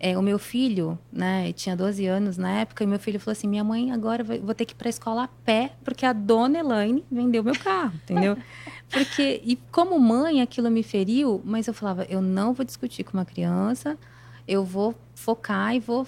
é, 0.03 0.17
o 0.17 0.21
meu 0.23 0.39
filho, 0.39 0.97
né, 1.13 1.53
tinha 1.53 1.75
12 1.77 2.07
anos 2.07 2.35
na 2.35 2.49
época, 2.61 2.83
e 2.83 2.87
meu 2.87 2.97
filho 2.97 3.19
falou 3.19 3.33
assim: 3.33 3.47
minha 3.47 3.63
mãe 3.63 3.91
agora 3.91 4.23
vai, 4.23 4.39
vou 4.39 4.55
ter 4.55 4.65
que 4.65 4.73
ir 4.73 4.75
para 4.75 4.87
a 4.87 4.89
escola 4.89 5.25
a 5.25 5.27
pé, 5.27 5.73
porque 5.83 6.07
a 6.07 6.11
dona 6.11 6.57
Elaine 6.57 7.05
vendeu 7.11 7.43
meu 7.43 7.53
carro, 7.53 7.93
entendeu? 8.03 8.35
Porque, 8.89 9.39
e 9.45 9.55
como 9.71 9.97
mãe, 9.97 10.41
aquilo 10.41 10.69
me 10.69 10.83
feriu, 10.83 11.41
mas 11.45 11.65
eu 11.65 11.73
falava: 11.73 12.05
eu 12.09 12.21
não 12.21 12.51
vou 12.51 12.65
discutir 12.65 13.05
com 13.05 13.13
uma 13.13 13.23
criança, 13.23 13.97
eu 14.45 14.65
vou 14.65 14.93
focar 15.15 15.73
e 15.73 15.79
vou 15.79 16.05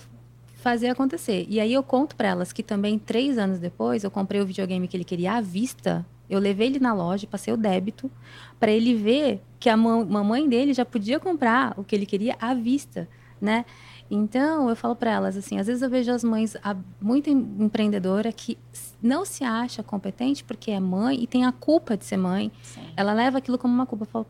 fazer 0.56 0.90
acontecer. 0.90 1.46
E 1.48 1.62
aí 1.62 1.72
eu 1.72 1.82
conto 1.82 2.14
para 2.14 2.28
elas 2.28 2.52
que 2.52 2.62
também, 2.62 3.00
três 3.00 3.38
anos 3.38 3.58
depois, 3.58 4.04
eu 4.04 4.12
comprei 4.12 4.42
o 4.42 4.46
videogame 4.46 4.86
que 4.86 4.98
ele 4.98 5.06
queria 5.06 5.36
à 5.36 5.42
vista. 5.42 6.06
Eu 6.30 6.40
levei 6.40 6.68
ele 6.68 6.80
na 6.80 6.94
loja, 6.94 7.26
passei 7.26 7.54
o 7.54 7.58
débito, 7.58 8.12
para 8.60 8.72
ele 8.72 8.94
ver 8.96 9.42
que 9.62 9.70
a 9.70 9.78
mamãe 9.78 10.50
dele 10.50 10.74
já 10.74 10.84
podia 10.84 11.22
comprar 11.22 11.74
o 11.78 11.86
que 11.86 11.96
ele 11.96 12.06
queria 12.06 12.36
à 12.38 12.54
vista 12.54 13.08
né? 13.44 13.66
Então, 14.10 14.70
eu 14.70 14.76
falo 14.76 14.96
para 14.96 15.12
elas 15.12 15.36
assim, 15.36 15.60
às 15.60 15.68
vezes 15.68 15.82
eu 15.82 15.90
vejo 15.90 16.12
as 16.12 16.24
mães 16.24 16.56
muito 17.02 17.30
empreendedora 17.30 18.32
que 18.32 18.58
não 19.02 19.26
se 19.26 19.44
acha 19.44 19.82
competente 19.82 20.44
porque 20.44 20.72
é 20.72 20.80
mãe 20.80 21.22
e 21.22 21.28
tem 21.28 21.46
a 21.46 21.52
culpa 21.52 21.98
de 21.98 22.06
ser 22.06 22.18
mãe. 22.18 22.52
Sim. 22.62 22.82
Ela 22.96 23.14
leva 23.14 23.38
aquilo 23.40 23.58
como 23.58 23.74
uma 23.74 23.86
culpa. 23.86 24.04
Eu 24.04 24.08
falo, 24.08 24.28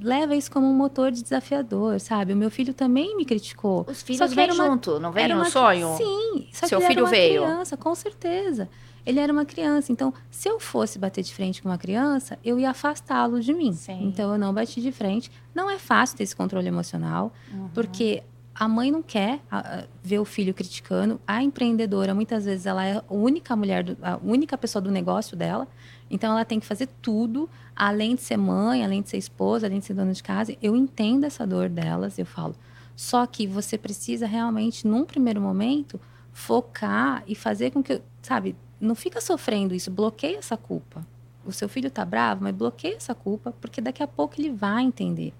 leva 0.00 0.34
isso 0.34 0.50
como 0.50 0.66
um 0.66 0.74
motor 0.74 1.10
de 1.10 1.22
desafiador, 1.22 2.00
sabe? 2.00 2.32
O 2.32 2.36
meu 2.36 2.50
filho 2.50 2.72
também 2.72 3.16
me 3.16 3.24
criticou. 3.24 3.84
Os 3.88 4.02
filhos 4.02 4.32
vêm 4.32 4.52
junto, 4.52 4.98
não 4.98 5.12
vem 5.12 5.28
no 5.28 5.36
uma... 5.36 5.50
sonho? 5.50 5.96
Sim. 5.96 6.48
Só 6.52 6.66
Seu 6.66 6.80
que 6.80 6.86
filho 6.86 7.06
veio? 7.06 7.42
criança, 7.42 7.76
com 7.76 7.94
certeza. 7.94 8.68
Ele 9.04 9.20
era 9.20 9.32
uma 9.32 9.44
criança. 9.44 9.92
Então, 9.92 10.12
se 10.30 10.48
eu 10.48 10.58
fosse 10.58 10.98
bater 10.98 11.22
de 11.22 11.32
frente 11.32 11.62
com 11.62 11.68
uma 11.68 11.78
criança, 11.78 12.38
eu 12.44 12.58
ia 12.58 12.70
afastá-lo 12.70 13.40
de 13.40 13.52
mim. 13.54 13.72
Sim. 13.72 14.08
Então, 14.08 14.32
eu 14.32 14.38
não 14.38 14.52
bati 14.52 14.80
de 14.80 14.90
frente. 14.90 15.30
Não 15.54 15.70
é 15.70 15.78
fácil 15.78 16.16
ter 16.16 16.24
esse 16.24 16.34
controle 16.34 16.66
emocional, 16.66 17.32
uhum. 17.52 17.68
porque 17.72 18.22
a 18.58 18.66
mãe 18.66 18.90
não 18.90 19.02
quer 19.02 19.40
ver 20.02 20.18
o 20.18 20.24
filho 20.24 20.54
criticando. 20.54 21.20
A 21.26 21.42
empreendedora, 21.42 22.14
muitas 22.14 22.46
vezes, 22.46 22.64
ela 22.64 22.84
é 22.84 22.96
a 22.96 23.04
única 23.10 23.54
mulher, 23.54 23.84
do, 23.84 23.98
a 24.02 24.18
única 24.22 24.56
pessoa 24.56 24.80
do 24.80 24.90
negócio 24.90 25.36
dela. 25.36 25.68
Então, 26.10 26.32
ela 26.32 26.44
tem 26.44 26.58
que 26.58 26.64
fazer 26.64 26.88
tudo, 27.02 27.50
além 27.74 28.14
de 28.14 28.22
ser 28.22 28.38
mãe, 28.38 28.82
além 28.82 29.02
de 29.02 29.10
ser 29.10 29.18
esposa, 29.18 29.66
além 29.66 29.80
de 29.80 29.84
ser 29.84 29.92
dona 29.92 30.12
de 30.12 30.22
casa. 30.22 30.56
Eu 30.62 30.74
entendo 30.74 31.24
essa 31.24 31.46
dor 31.46 31.68
delas, 31.68 32.18
eu 32.18 32.24
falo. 32.24 32.56
Só 32.96 33.26
que 33.26 33.46
você 33.46 33.76
precisa 33.76 34.26
realmente, 34.26 34.86
num 34.86 35.04
primeiro 35.04 35.40
momento, 35.40 36.00
focar 36.32 37.22
e 37.26 37.34
fazer 37.34 37.72
com 37.72 37.82
que, 37.82 38.00
sabe, 38.22 38.56
não 38.80 38.94
fica 38.94 39.20
sofrendo 39.20 39.74
isso, 39.74 39.90
bloqueia 39.90 40.38
essa 40.38 40.56
culpa. 40.56 41.06
O 41.44 41.52
seu 41.52 41.68
filho 41.68 41.90
tá 41.90 42.06
bravo, 42.06 42.44
mas 42.44 42.54
bloqueia 42.54 42.96
essa 42.96 43.14
culpa, 43.14 43.52
porque 43.60 43.82
daqui 43.82 44.02
a 44.02 44.06
pouco 44.06 44.40
ele 44.40 44.50
vai 44.50 44.82
entender. 44.82 45.34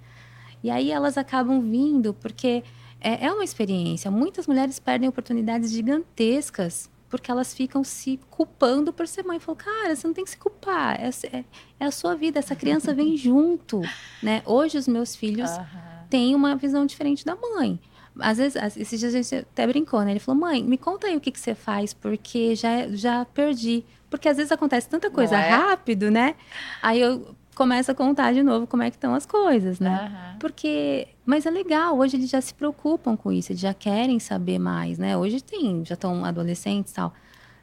E 0.62 0.70
aí 0.70 0.90
elas 0.90 1.16
acabam 1.16 1.60
vindo, 1.60 2.12
porque 2.12 2.62
é, 3.00 3.26
é 3.26 3.32
uma 3.32 3.44
experiência. 3.44 4.10
Muitas 4.10 4.46
mulheres 4.46 4.78
perdem 4.78 5.08
oportunidades 5.08 5.70
gigantescas 5.70 6.90
porque 7.08 7.30
elas 7.30 7.54
ficam 7.54 7.84
se 7.84 8.18
culpando 8.30 8.92
por 8.92 9.06
ser 9.06 9.24
mãe. 9.24 9.38
Falou, 9.38 9.56
cara, 9.56 9.94
você 9.94 10.06
não 10.06 10.14
tem 10.14 10.24
que 10.24 10.30
se 10.30 10.36
culpar. 10.36 11.00
É, 11.00 11.08
é, 11.32 11.44
é 11.80 11.84
a 11.84 11.90
sua 11.90 12.14
vida, 12.14 12.38
essa 12.38 12.56
criança 12.56 12.92
vem 12.92 13.16
junto. 13.18 13.80
Né? 14.22 14.42
Hoje, 14.44 14.76
os 14.76 14.88
meus 14.88 15.14
filhos 15.14 15.50
uhum. 15.50 15.64
têm 16.10 16.34
uma 16.34 16.56
visão 16.56 16.84
diferente 16.84 17.24
da 17.24 17.36
mãe. 17.36 17.80
Às 18.18 18.38
vezes, 18.38 18.76
esses 18.76 18.98
dias 18.98 19.14
a 19.14 19.22
gente 19.22 19.34
até 19.34 19.66
brincou, 19.66 20.00
né? 20.02 20.12
Ele 20.12 20.20
falou, 20.20 20.40
mãe, 20.40 20.62
me 20.62 20.78
conta 20.78 21.06
aí 21.06 21.16
o 21.16 21.20
que, 21.20 21.30
que 21.30 21.38
você 21.38 21.54
faz, 21.54 21.92
porque 21.92 22.54
já, 22.54 22.88
já 22.88 23.24
perdi. 23.26 23.84
Porque 24.08 24.28
às 24.28 24.38
vezes 24.38 24.50
acontece 24.50 24.88
tanta 24.88 25.10
coisa 25.10 25.36
é? 25.36 25.50
rápido, 25.50 26.10
né? 26.10 26.34
Aí 26.82 27.00
eu 27.00 27.34
começa 27.56 27.92
a 27.92 27.94
contar 27.94 28.34
de 28.34 28.42
novo 28.42 28.66
como 28.66 28.82
é 28.82 28.90
que 28.90 28.96
estão 28.96 29.14
as 29.14 29.24
coisas, 29.24 29.80
né? 29.80 30.12
Uhum. 30.12 30.38
Porque, 30.38 31.08
mas 31.24 31.46
é 31.46 31.50
legal, 31.50 31.98
hoje 31.98 32.16
eles 32.16 32.28
já 32.28 32.40
se 32.40 32.52
preocupam 32.52 33.16
com 33.16 33.32
isso, 33.32 33.50
eles 33.50 33.60
já 33.60 33.72
querem 33.72 34.20
saber 34.20 34.58
mais, 34.58 34.98
né? 34.98 35.16
Hoje 35.16 35.42
tem, 35.42 35.82
já 35.82 35.94
estão 35.94 36.22
adolescentes 36.24 36.92
tal. 36.92 37.14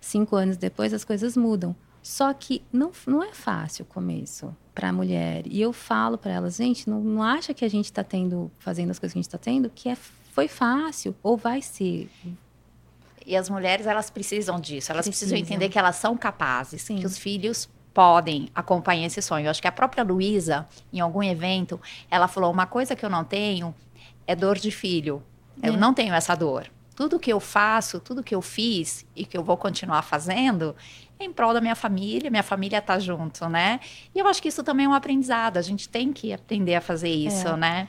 Cinco 0.01 0.35
anos 0.35 0.57
depois 0.57 0.93
as 0.93 1.05
coisas 1.05 1.37
mudam. 1.37 1.75
Só 2.01 2.33
que 2.33 2.63
não, 2.73 2.91
não 3.05 3.23
é 3.23 3.31
fácil 3.33 3.83
o 3.83 3.85
começo 3.85 4.53
para 4.73 4.89
a 4.89 4.91
mulher. 4.91 5.43
E 5.45 5.61
eu 5.61 5.71
falo 5.71 6.17
para 6.17 6.31
elas, 6.33 6.55
gente, 6.55 6.89
não, 6.89 6.99
não 6.99 7.23
acha 7.23 7.53
que 7.53 7.63
a 7.63 7.69
gente 7.69 7.85
está 7.85 8.03
tendo, 8.03 8.51
fazendo 8.57 8.89
as 8.89 8.97
coisas 8.97 9.13
que 9.13 9.19
a 9.19 9.21
gente 9.21 9.29
está 9.29 9.37
tendo, 9.37 9.69
que 9.69 9.89
é, 9.89 9.95
foi 9.95 10.47
fácil 10.47 11.15
ou 11.21 11.37
vai 11.37 11.61
ser. 11.61 12.09
E 13.25 13.37
as 13.37 13.47
mulheres, 13.47 13.85
elas 13.85 14.09
precisam 14.09 14.59
disso. 14.59 14.91
Elas 14.91 15.07
precisam, 15.07 15.37
precisam 15.37 15.37
entender 15.37 15.71
que 15.71 15.77
elas 15.77 15.97
são 15.97 16.17
capazes, 16.17 16.81
Sim. 16.81 16.97
que 16.97 17.05
os 17.05 17.17
filhos 17.17 17.69
podem 17.93 18.49
acompanhar 18.55 19.05
esse 19.05 19.21
sonho. 19.21 19.45
Eu 19.45 19.51
acho 19.51 19.61
que 19.61 19.67
a 19.67 19.71
própria 19.71 20.03
Luísa, 20.03 20.67
em 20.91 20.99
algum 20.99 21.21
evento, 21.21 21.79
ela 22.09 22.27
falou: 22.27 22.51
uma 22.51 22.65
coisa 22.65 22.95
que 22.95 23.05
eu 23.05 23.09
não 23.09 23.23
tenho 23.23 23.73
é 24.25 24.35
dor 24.35 24.57
de 24.57 24.71
filho. 24.71 25.23
Eu 25.61 25.73
é. 25.73 25.77
não 25.77 25.93
tenho 25.93 26.13
essa 26.13 26.35
dor. 26.35 26.69
Tudo 26.95 27.19
que 27.19 27.31
eu 27.31 27.39
faço, 27.39 27.99
tudo 27.99 28.23
que 28.23 28.35
eu 28.35 28.41
fiz 28.41 29.05
e 29.15 29.25
que 29.25 29.37
eu 29.37 29.43
vou 29.43 29.57
continuar 29.57 30.03
fazendo 30.03 30.75
é 31.19 31.25
em 31.25 31.33
prol 31.33 31.53
da 31.53 31.61
minha 31.61 31.75
família, 31.75 32.29
minha 32.29 32.43
família 32.43 32.81
tá 32.81 32.99
junto, 32.99 33.47
né? 33.49 33.79
E 34.13 34.19
eu 34.19 34.27
acho 34.27 34.41
que 34.41 34.47
isso 34.47 34.63
também 34.63 34.85
é 34.85 34.89
um 34.89 34.93
aprendizado, 34.93 35.57
a 35.57 35.61
gente 35.61 35.89
tem 35.89 36.13
que 36.13 36.33
aprender 36.33 36.75
a 36.75 36.81
fazer 36.81 37.09
isso, 37.09 37.47
é. 37.47 37.57
né? 37.57 37.87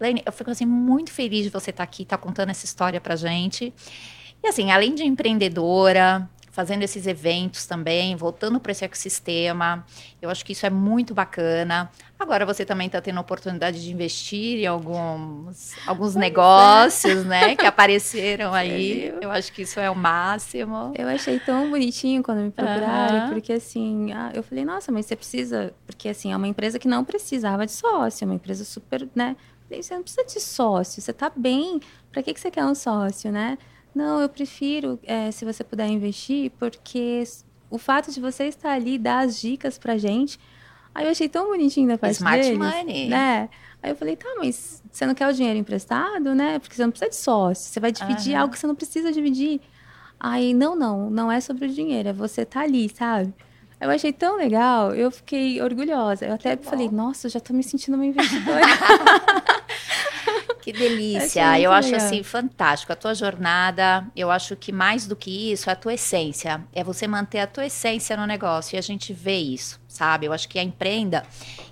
Lene, 0.00 0.22
eu 0.24 0.32
fico 0.32 0.50
assim 0.50 0.64
muito 0.64 1.10
feliz 1.10 1.44
de 1.44 1.50
você 1.50 1.70
estar 1.70 1.78
tá 1.78 1.84
aqui, 1.84 2.02
estar 2.04 2.16
tá 2.16 2.22
contando 2.22 2.50
essa 2.50 2.64
história 2.64 3.00
pra 3.00 3.16
gente. 3.16 3.74
E 4.42 4.48
assim, 4.48 4.70
além 4.70 4.94
de 4.94 5.04
empreendedora, 5.04 6.28
fazendo 6.50 6.82
esses 6.82 7.06
eventos 7.06 7.66
também, 7.66 8.16
voltando 8.16 8.58
para 8.58 8.72
esse 8.72 8.84
ecossistema. 8.84 9.84
Eu 10.20 10.30
acho 10.30 10.44
que 10.44 10.52
isso 10.52 10.66
é 10.66 10.70
muito 10.70 11.14
bacana. 11.14 11.90
Agora 12.18 12.44
você 12.44 12.64
também 12.64 12.88
está 12.88 13.00
tendo 13.00 13.18
a 13.18 13.20
oportunidade 13.20 13.82
de 13.82 13.92
investir 13.92 14.58
em 14.58 14.66
alguns, 14.66 15.74
alguns 15.86 16.16
negócios, 16.16 17.24
né, 17.24 17.54
que 17.54 17.64
apareceram 17.66 18.52
aí. 18.52 19.14
Eu 19.20 19.30
acho 19.30 19.52
que 19.52 19.62
isso 19.62 19.78
é 19.78 19.88
o 19.88 19.94
máximo. 19.94 20.92
Eu 20.96 21.06
achei 21.08 21.38
tão 21.38 21.70
bonitinho 21.70 22.22
quando 22.22 22.38
me 22.38 22.50
procuraram, 22.50 23.26
uhum. 23.26 23.34
porque 23.34 23.52
assim, 23.52 24.12
ah, 24.12 24.32
eu 24.34 24.42
falei, 24.42 24.64
nossa, 24.64 24.90
mas 24.90 25.06
você 25.06 25.14
precisa, 25.14 25.72
porque 25.86 26.08
assim, 26.08 26.32
é 26.32 26.36
uma 26.36 26.48
empresa 26.48 26.78
que 26.78 26.88
não 26.88 27.04
precisava 27.04 27.64
de 27.64 27.72
sócio, 27.72 28.24
é 28.24 28.26
uma 28.26 28.34
empresa 28.34 28.64
super, 28.64 29.08
né? 29.14 29.36
Você 29.70 29.94
não 29.94 30.02
precisa 30.02 30.24
de 30.24 30.40
sócio, 30.40 31.02
você 31.02 31.10
está 31.10 31.30
bem, 31.34 31.78
para 32.10 32.22
que, 32.22 32.32
que 32.32 32.40
você 32.40 32.50
quer 32.50 32.64
um 32.64 32.74
sócio, 32.74 33.30
né? 33.30 33.58
Não, 33.94 34.20
eu 34.20 34.28
prefiro, 34.28 34.98
é, 35.02 35.30
se 35.30 35.44
você 35.44 35.64
puder 35.64 35.86
investir, 35.88 36.52
porque 36.58 37.24
o 37.70 37.78
fato 37.78 38.12
de 38.12 38.20
você 38.20 38.44
estar 38.44 38.72
ali, 38.72 38.98
dar 38.98 39.20
as 39.24 39.40
dicas 39.40 39.78
pra 39.78 39.96
gente. 39.98 40.38
Aí 40.94 41.04
eu 41.04 41.10
achei 41.10 41.28
tão 41.28 41.48
bonitinho 41.48 41.88
da 41.88 41.98
parte 41.98 42.16
Smart 42.16 42.42
deles, 42.42 42.58
money. 42.58 43.08
Né? 43.08 43.48
Aí 43.82 43.90
eu 43.90 43.96
falei, 43.96 44.16
tá, 44.16 44.28
mas 44.38 44.82
você 44.90 45.06
não 45.06 45.14
quer 45.14 45.28
o 45.28 45.32
dinheiro 45.32 45.58
emprestado, 45.58 46.34
né? 46.34 46.58
Porque 46.58 46.74
você 46.74 46.82
não 46.82 46.90
precisa 46.90 47.10
de 47.10 47.16
sócio. 47.16 47.70
Você 47.70 47.78
vai 47.78 47.92
dividir 47.92 48.34
uhum. 48.34 48.40
algo 48.40 48.52
que 48.52 48.58
você 48.58 48.66
não 48.66 48.74
precisa 48.74 49.12
dividir. 49.12 49.60
Aí, 50.18 50.52
não, 50.52 50.74
não, 50.74 51.08
não 51.10 51.30
é 51.30 51.40
sobre 51.40 51.66
o 51.66 51.68
dinheiro, 51.68 52.08
é 52.08 52.12
você 52.12 52.44
tá 52.44 52.62
ali, 52.62 52.88
sabe? 52.88 53.32
Eu 53.80 53.88
achei 53.90 54.12
tão 54.12 54.36
legal, 54.36 54.92
eu 54.92 55.08
fiquei 55.10 55.62
orgulhosa. 55.62 56.26
Eu 56.26 56.34
até 56.34 56.56
falei, 56.56 56.90
nossa, 56.90 57.28
eu 57.28 57.30
já 57.30 57.38
tô 57.38 57.54
me 57.54 57.62
sentindo 57.62 57.94
uma 57.94 58.04
investidora. 58.04 58.66
Que 60.68 60.72
delícia. 60.72 61.58
Eu 61.58 61.72
acho 61.72 61.96
assim 61.96 62.22
fantástico. 62.22 62.92
A 62.92 62.96
tua 62.96 63.14
jornada, 63.14 64.06
eu 64.14 64.30
acho 64.30 64.54
que 64.54 64.70
mais 64.70 65.06
do 65.06 65.16
que 65.16 65.50
isso, 65.52 65.70
é 65.70 65.72
a 65.72 65.76
tua 65.76 65.94
essência. 65.94 66.62
É 66.74 66.84
você 66.84 67.08
manter 67.08 67.40
a 67.40 67.46
tua 67.46 67.64
essência 67.64 68.14
no 68.18 68.26
negócio. 68.26 68.76
E 68.76 68.78
a 68.78 68.82
gente 68.82 69.14
vê 69.14 69.38
isso, 69.38 69.80
sabe? 69.88 70.26
Eu 70.26 70.32
acho 70.32 70.46
que 70.46 70.58
a 70.58 70.62
empreenda. 70.62 71.22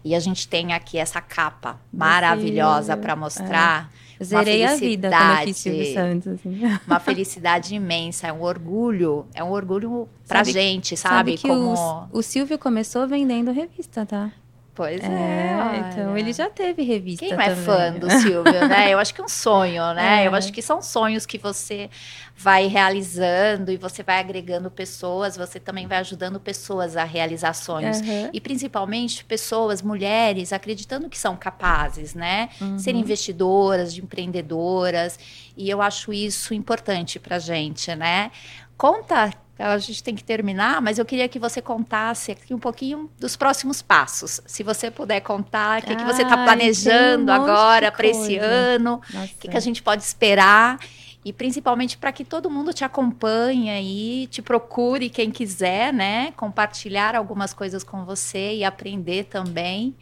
E 0.03 0.15
a 0.15 0.21
gente 0.21 0.49
tem 0.49 0.73
aqui 0.73 0.97
essa 0.97 1.21
capa 1.21 1.79
maravilhosa 1.93 2.97
para 2.97 3.15
mostrar. 3.15 3.91
É. 4.19 4.25
Zerei 4.25 4.65
a 4.65 4.77
vida 4.77 5.11
quando 5.11 5.41
eu 5.41 5.45
fiz 5.45 5.57
Silvio 5.59 5.93
Santos. 5.93 6.27
Assim. 6.29 6.61
Uma 6.89 6.99
felicidade 6.99 7.75
imensa, 7.75 8.29
é 8.29 8.33
um 8.33 8.41
orgulho. 8.41 9.27
É 9.35 9.45
um 9.45 9.51
orgulho 9.51 10.09
pra 10.27 10.39
sabe, 10.39 10.53
gente, 10.53 10.97
sabe? 10.97 11.37
sabe 11.37 11.43
Como... 11.43 11.75
o, 12.11 12.19
o 12.19 12.23
Silvio 12.23 12.59
começou 12.59 13.07
vendendo 13.07 13.53
revista, 13.53 14.07
tá? 14.07 14.33
Pois 14.77 15.01
é. 15.03 15.07
é 15.07 15.91
então 15.91 16.19
ele 16.19 16.35
já 16.35 16.51
teve 16.51 16.83
revista. 16.83 17.25
Quem 17.25 17.35
não 17.35 17.41
é 17.41 17.49
também. 17.49 17.65
fã 17.65 17.93
do 17.95 18.11
Silvio, 18.11 18.69
né? 18.69 18.93
Eu 18.93 18.99
acho 18.99 19.15
que 19.15 19.23
é 19.23 19.25
um 19.25 19.29
sonho, 19.29 19.83
né? 19.95 20.25
É. 20.25 20.27
Eu 20.27 20.35
acho 20.35 20.53
que 20.53 20.61
são 20.61 20.83
sonhos 20.83 21.25
que 21.25 21.39
você 21.39 21.89
vai 22.37 22.67
realizando 22.67 23.73
e 23.73 23.79
você 23.79 24.03
vai 24.03 24.21
agregando 24.21 24.71
pessoas, 24.71 25.35
você 25.35 25.59
também 25.59 25.87
vai 25.87 25.97
ajudando 25.99 26.39
pessoas 26.39 26.95
a 26.95 27.05
realizar 27.05 27.55
sonhos. 27.55 28.03
Aham. 28.03 28.31
E 28.35 28.39
principalmente 28.39 29.25
pessoas, 29.25 29.81
mulheres, 29.81 30.53
acreditando 30.53 31.09
que 31.09 31.19
são 31.19 31.35
capazes, 31.35 32.15
né? 32.15 32.51
Uhum. 32.61 32.79
Serem 32.79 33.01
investidoras, 33.01 33.95
de 33.95 34.03
empreendedoras. 34.03 35.19
E 35.57 35.71
eu 35.71 35.81
acho 35.81 36.13
isso 36.13 36.53
importante 36.53 37.19
pra 37.19 37.39
gente, 37.39 37.95
né? 37.95 38.31
Conta, 38.77 39.33
a 39.59 39.79
gente 39.79 40.03
tem 40.03 40.15
que 40.15 40.23
terminar, 40.23 40.83
mas 40.83 40.99
eu 40.99 41.05
queria 41.05 41.29
que 41.29 41.39
você 41.39 41.63
contasse 41.63 42.33
aqui 42.33 42.53
um 42.53 42.59
pouquinho 42.59 43.11
dos 43.19 43.37
próximos 43.37 43.81
passos. 43.81 44.41
Se 44.47 44.63
você 44.63 44.91
puder 44.91 45.21
contar, 45.21 45.83
o 45.83 45.87
que, 45.87 45.97
que 45.97 46.05
você 46.05 46.23
está 46.23 46.37
planejando 46.45 47.33
um 47.33 47.35
agora 47.35 47.91
para 47.91 48.07
esse 48.07 48.37
ano, 48.37 49.01
o 49.15 49.39
que, 49.39 49.49
que 49.49 49.57
a 49.57 49.61
gente 49.61 49.83
pode 49.83 50.03
esperar. 50.03 50.79
E 51.25 51.33
principalmente 51.33 51.99
para 51.99 52.13
que 52.13 52.25
todo 52.25 52.49
mundo 52.49 52.73
te 52.73 52.85
acompanhe 52.85 53.69
aí, 53.69 54.29
te 54.29 54.41
procure 54.41 55.11
quem 55.11 55.31
quiser, 55.31 55.93
né? 55.93 56.33
Compartilhar 56.37 57.17
algumas 57.17 57.53
coisas 57.53 57.83
com 57.83 58.05
você 58.05 58.55
e 58.55 58.65
aprender 58.65 59.25
também. 59.25 59.97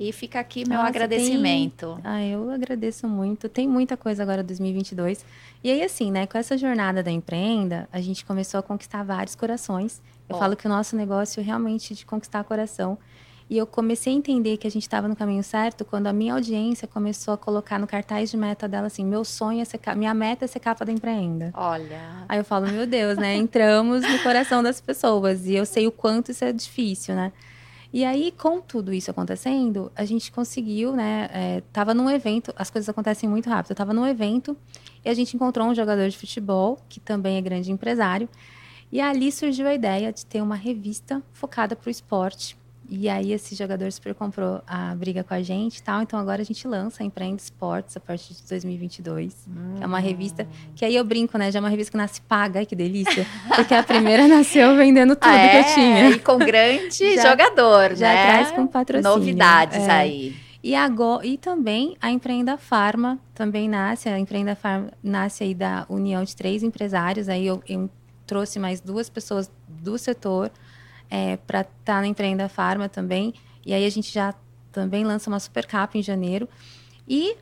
E 0.00 0.12
fica 0.12 0.40
aqui 0.40 0.66
meu 0.66 0.78
Nossa, 0.78 0.88
agradecimento. 0.88 2.00
Ah, 2.02 2.24
eu 2.24 2.48
agradeço 2.50 3.06
muito. 3.06 3.50
Tem 3.50 3.68
muita 3.68 3.98
coisa 3.98 4.22
agora 4.22 4.42
2022. 4.42 5.22
E 5.62 5.70
aí, 5.70 5.82
assim, 5.82 6.10
né, 6.10 6.26
com 6.26 6.38
essa 6.38 6.56
jornada 6.56 7.02
da 7.02 7.10
empreenda, 7.10 7.86
a 7.92 8.00
gente 8.00 8.24
começou 8.24 8.58
a 8.58 8.62
conquistar 8.62 9.02
vários 9.04 9.34
corações. 9.34 10.00
Eu 10.26 10.36
Ó. 10.36 10.38
falo 10.38 10.56
que 10.56 10.64
o 10.66 10.70
nosso 10.70 10.96
negócio 10.96 11.40
é 11.40 11.42
realmente 11.44 11.94
de 11.94 12.06
conquistar 12.06 12.42
coração. 12.44 12.96
E 13.50 13.58
eu 13.58 13.66
comecei 13.66 14.14
a 14.14 14.16
entender 14.16 14.56
que 14.56 14.66
a 14.66 14.70
gente 14.70 14.84
estava 14.84 15.06
no 15.06 15.14
caminho 15.14 15.42
certo 15.42 15.84
quando 15.84 16.06
a 16.06 16.12
minha 16.14 16.32
audiência 16.32 16.88
começou 16.88 17.34
a 17.34 17.36
colocar 17.36 17.78
no 17.78 17.86
cartaz 17.86 18.30
de 18.30 18.36
meta 18.38 18.66
dela 18.66 18.86
assim: 18.86 19.04
meu 19.04 19.22
sonho 19.22 19.60
é 19.60 19.64
ser, 19.66 19.78
ca- 19.78 19.94
minha 19.94 20.14
meta 20.14 20.46
é 20.46 20.48
ser 20.48 20.60
capa 20.60 20.82
da 20.84 20.92
empreenda. 20.92 21.50
Olha, 21.52 22.24
Aí 22.26 22.38
eu 22.38 22.44
falo, 22.44 22.68
meu 22.68 22.86
Deus, 22.86 23.18
né? 23.18 23.34
Entramos 23.36 24.02
no 24.02 24.18
coração 24.20 24.62
das 24.62 24.80
pessoas. 24.80 25.44
E 25.46 25.54
eu 25.54 25.66
sei 25.66 25.86
o 25.86 25.92
quanto 25.92 26.30
isso 26.30 26.42
é 26.44 26.52
difícil, 26.52 27.14
né? 27.14 27.32
E 27.92 28.04
aí, 28.04 28.32
com 28.32 28.60
tudo 28.60 28.92
isso 28.92 29.10
acontecendo, 29.10 29.90
a 29.96 30.04
gente 30.04 30.30
conseguiu, 30.30 30.94
né? 30.94 31.28
É, 31.32 31.62
tava 31.72 31.92
num 31.92 32.08
evento, 32.08 32.52
as 32.56 32.70
coisas 32.70 32.88
acontecem 32.88 33.28
muito 33.28 33.50
rápido. 33.50 33.72
Eu 33.72 33.76
tava 33.76 33.92
num 33.92 34.06
evento 34.06 34.56
e 35.04 35.08
a 35.08 35.14
gente 35.14 35.34
encontrou 35.34 35.66
um 35.66 35.74
jogador 35.74 36.08
de 36.08 36.16
futebol, 36.16 36.78
que 36.88 37.00
também 37.00 37.36
é 37.36 37.40
grande 37.40 37.72
empresário. 37.72 38.28
E 38.92 39.00
ali 39.00 39.32
surgiu 39.32 39.66
a 39.66 39.74
ideia 39.74 40.12
de 40.12 40.24
ter 40.24 40.40
uma 40.40 40.54
revista 40.54 41.22
focada 41.32 41.74
para 41.74 41.88
o 41.88 41.90
esporte. 41.90 42.56
E 42.92 43.08
aí 43.08 43.32
esse 43.32 43.54
jogador 43.54 43.90
super 43.92 44.12
comprou 44.16 44.60
a 44.66 44.92
briga 44.96 45.22
com 45.22 45.32
a 45.32 45.40
gente 45.40 45.76
e 45.76 45.82
tal. 45.82 46.02
Então 46.02 46.18
agora 46.18 46.42
a 46.42 46.44
gente 46.44 46.66
lança 46.66 47.04
a 47.04 47.06
Empreende 47.06 47.40
Esportes 47.40 47.96
a 47.96 48.00
partir 48.00 48.34
de 48.34 48.42
2022. 48.48 49.46
Que 49.76 49.84
é 49.84 49.86
uma 49.86 50.00
revista 50.00 50.44
que 50.74 50.84
aí 50.84 50.96
eu 50.96 51.04
brinco, 51.04 51.38
né? 51.38 51.52
Já 51.52 51.60
é 51.60 51.62
uma 51.62 51.68
revista 51.68 51.92
que 51.92 51.96
nasce 51.96 52.20
paga, 52.22 52.58
ai 52.58 52.66
que 52.66 52.74
delícia. 52.74 53.24
Porque 53.54 53.72
a 53.74 53.82
primeira 53.84 54.26
nasceu 54.28 54.74
vendendo 54.76 55.14
tudo 55.14 55.30
Ah, 55.30 55.38
que 55.38 55.56
é? 55.56 55.60
eu 55.60 55.74
tinha. 55.74 56.10
E 56.10 56.18
com 56.18 56.36
grande 56.38 57.14
Já- 57.14 57.30
jogador, 57.30 57.94
já 57.94 58.08
né? 58.12 58.26
traz 58.26 58.50
com 58.50 58.66
patrocínio. 58.66 59.16
Novidades 59.16 59.78
É. 59.78 59.90
aí. 59.92 60.36
E, 60.62 60.74
agora, 60.74 61.24
e 61.24 61.38
também 61.38 61.96
a 62.02 62.10
Empreenda 62.10 62.58
Farma 62.58 63.18
também 63.34 63.68
nasce. 63.68 64.08
A 64.08 64.18
Empreenda 64.18 64.56
Farma 64.56 64.90
nasce 65.02 65.44
aí 65.44 65.54
da 65.54 65.86
união 65.88 66.24
de 66.24 66.34
três 66.34 66.64
empresários. 66.64 67.28
Aí 67.28 67.46
eu, 67.46 67.62
eu 67.68 67.88
trouxe 68.26 68.58
mais 68.58 68.80
duas 68.80 69.08
pessoas 69.08 69.48
do 69.68 69.96
setor 69.96 70.50
para 71.46 71.62
estar 71.62 72.00
na 72.00 72.06
Empreenda 72.06 72.48
Farma 72.48 72.88
também. 72.88 73.34
E 73.64 73.74
aí 73.74 73.84
a 73.84 73.90
gente 73.90 74.12
já 74.12 74.34
também 74.72 75.04
lança 75.04 75.28
uma 75.28 75.40
super 75.40 75.66
capa 75.66 75.98
em 75.98 76.02
janeiro. 76.02 76.48
E 77.08 77.36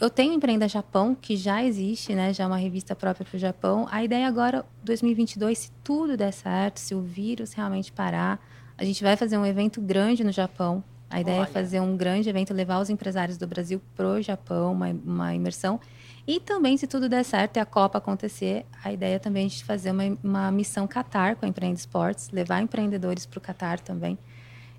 eu 0.00 0.08
tenho 0.08 0.32
Empreenda 0.32 0.66
Japão, 0.66 1.14
que 1.14 1.36
já 1.36 1.62
existe, 1.62 2.14
né? 2.14 2.32
Já 2.32 2.44
é 2.44 2.46
uma 2.46 2.56
revista 2.56 2.96
própria 2.96 3.24
para 3.24 3.36
o 3.36 3.38
Japão. 3.38 3.86
A 3.90 4.02
ideia 4.02 4.26
agora, 4.26 4.64
2022, 4.82 5.58
se 5.58 5.70
tudo 5.84 6.16
der 6.16 6.32
certo, 6.32 6.78
se 6.78 6.94
o 6.94 7.02
vírus 7.02 7.52
realmente 7.52 7.92
parar, 7.92 8.40
a 8.78 8.84
gente 8.84 9.02
vai 9.02 9.16
fazer 9.16 9.36
um 9.36 9.44
evento 9.44 9.80
grande 9.80 10.24
no 10.24 10.32
Japão. 10.32 10.82
A 11.10 11.20
ideia 11.20 11.40
Olha. 11.40 11.48
é 11.48 11.52
fazer 11.52 11.80
um 11.80 11.96
grande 11.96 12.30
evento, 12.30 12.54
levar 12.54 12.80
os 12.80 12.88
empresários 12.88 13.36
do 13.36 13.46
Brasil 13.46 13.82
pro 13.94 14.22
Japão, 14.22 14.72
uma, 14.72 14.88
uma 14.88 15.34
imersão. 15.34 15.78
E 16.26 16.38
também, 16.38 16.76
se 16.76 16.86
tudo 16.86 17.08
der 17.08 17.24
certo 17.24 17.56
e 17.56 17.60
a 17.60 17.64
Copa 17.66 17.98
acontecer, 17.98 18.64
a 18.84 18.92
ideia 18.92 19.18
também 19.18 19.46
é 19.46 19.48
de 19.48 19.64
fazer 19.64 19.90
uma, 19.90 20.04
uma 20.22 20.50
missão 20.52 20.86
Qatar 20.86 21.36
com 21.36 21.44
a 21.46 21.48
Empreende 21.48 21.80
Esportes, 21.80 22.30
levar 22.30 22.60
empreendedores 22.60 23.26
para 23.26 23.38
o 23.38 23.40
Qatar 23.40 23.80
também. 23.80 24.18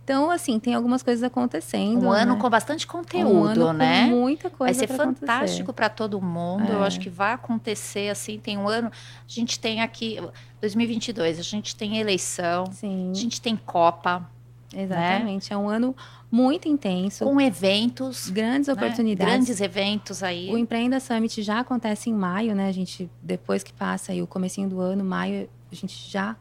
Então, 0.04 0.32
assim, 0.32 0.60
tem 0.60 0.74
algumas 0.74 1.04
coisas 1.04 1.24
acontecendo. 1.24 2.06
Um 2.08 2.12
ano 2.12 2.34
né? 2.34 2.40
com 2.42 2.50
bastante 2.50 2.86
um 2.88 2.90
conteúdo, 2.90 3.68
ano 3.68 3.74
né? 3.74 4.10
Com 4.10 4.16
muita 4.16 4.50
Vai 4.50 4.58
coisa 4.58 4.80
ser 4.80 4.88
pra 4.88 4.96
acontecer. 5.04 5.26
fantástico 5.26 5.74
para 5.74 5.90
todo 5.90 6.20
mundo. 6.20 6.72
Eu 6.72 6.84
É. 6.84 6.88
acho 6.88 7.00
que 7.00 7.10
vai 7.10 7.34
acontecer 7.34 8.10
assim. 8.10 8.40
Tem 8.40 8.58
um 8.58 8.68
ano. 8.68 8.88
A 8.90 8.92
gente 9.28 9.60
tem 9.60 9.80
aqui 9.80 10.18
2022. 10.60 11.40
A 11.40 11.44
gente 11.44 11.76
tem 11.76 11.98
eleição. 12.00 12.66
Sim, 12.72 13.12
A 13.12 13.14
gente 13.14 13.40
tem 13.40 13.56
Copa 13.56 14.28
exatamente. 14.74 15.52
É 15.52 15.58
um 15.58 15.70
ano 15.70 15.96
muito 16.32 16.68
intenso, 16.68 17.26
com 17.26 17.42
eventos, 17.42 18.30
grandes 18.30 18.68
né? 18.68 18.74
oportunidades. 18.74 19.34
grandes 19.34 19.62
eventos 19.62 20.24
aí. 20.24 20.50
O 20.50 20.58
Empreenda 20.58 21.00
Summit 21.00 21.42
já 21.42 21.60
acontece 21.60 22.10
em 22.10 22.14
maio, 22.14 22.56
né? 22.56 22.68
A 22.68 22.72
gente, 22.72 23.10
depois 23.22 23.64
que 23.64 23.74
passa 23.74 24.12
aí 24.12 24.22
o 24.22 24.28
comecinho 24.28 24.70
do 24.70 24.80
ano, 24.80 25.04
maio, 25.04 25.50
a 25.72 25.76
gente 25.76 26.10
já 26.10 26.36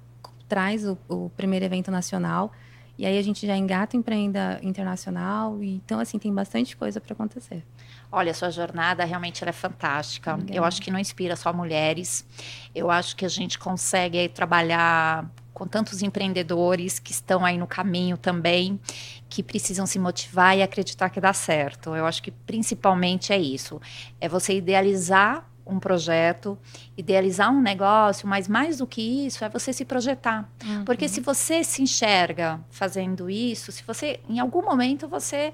traz 0.48 0.86
o, 0.86 0.96
o 1.08 1.30
primeiro 1.36 1.64
evento 1.64 1.90
nacional. 1.90 2.52
E 3.00 3.06
aí 3.06 3.16
a 3.16 3.22
gente 3.22 3.46
já 3.46 3.56
engata 3.56 3.96
Empreenda 3.96 4.60
Internacional. 4.62 5.62
E, 5.62 5.76
então, 5.76 5.98
assim, 5.98 6.18
tem 6.18 6.32
bastante 6.34 6.76
coisa 6.76 7.00
para 7.00 7.14
acontecer. 7.14 7.64
Olha, 8.12 8.34
sua 8.34 8.50
jornada 8.50 9.04
realmente 9.06 9.42
é 9.42 9.52
fantástica. 9.52 10.38
Eu 10.52 10.64
acho 10.64 10.82
que 10.82 10.90
não 10.90 10.98
inspira 10.98 11.34
só 11.34 11.50
mulheres. 11.50 12.26
Eu 12.74 12.90
acho 12.90 13.16
que 13.16 13.24
a 13.24 13.28
gente 13.28 13.58
consegue 13.58 14.18
aí, 14.18 14.28
trabalhar 14.28 15.30
com 15.52 15.66
tantos 15.66 16.02
empreendedores 16.02 16.98
que 16.98 17.12
estão 17.12 17.44
aí 17.44 17.58
no 17.58 17.66
caminho 17.66 18.16
também, 18.16 18.80
que 19.28 19.42
precisam 19.42 19.86
se 19.86 19.98
motivar 19.98 20.56
e 20.56 20.62
acreditar 20.62 21.10
que 21.10 21.20
dá 21.20 21.32
certo. 21.32 21.94
Eu 21.94 22.06
acho 22.06 22.22
que 22.22 22.30
principalmente 22.30 23.32
é 23.32 23.38
isso. 23.38 23.80
É 24.20 24.28
você 24.28 24.56
idealizar 24.56 25.46
um 25.66 25.78
projeto, 25.78 26.58
idealizar 26.96 27.50
um 27.52 27.60
negócio, 27.60 28.26
mas 28.26 28.48
mais 28.48 28.78
do 28.78 28.86
que 28.86 29.26
isso 29.26 29.44
é 29.44 29.48
você 29.48 29.72
se 29.72 29.84
projetar. 29.84 30.48
Porque 30.84 31.08
se 31.08 31.20
você 31.20 31.62
se 31.62 31.82
enxerga 31.82 32.60
fazendo 32.70 33.30
isso, 33.30 33.70
se 33.70 33.84
você, 33.84 34.20
em 34.28 34.40
algum 34.40 34.62
momento, 34.62 35.06
você, 35.06 35.52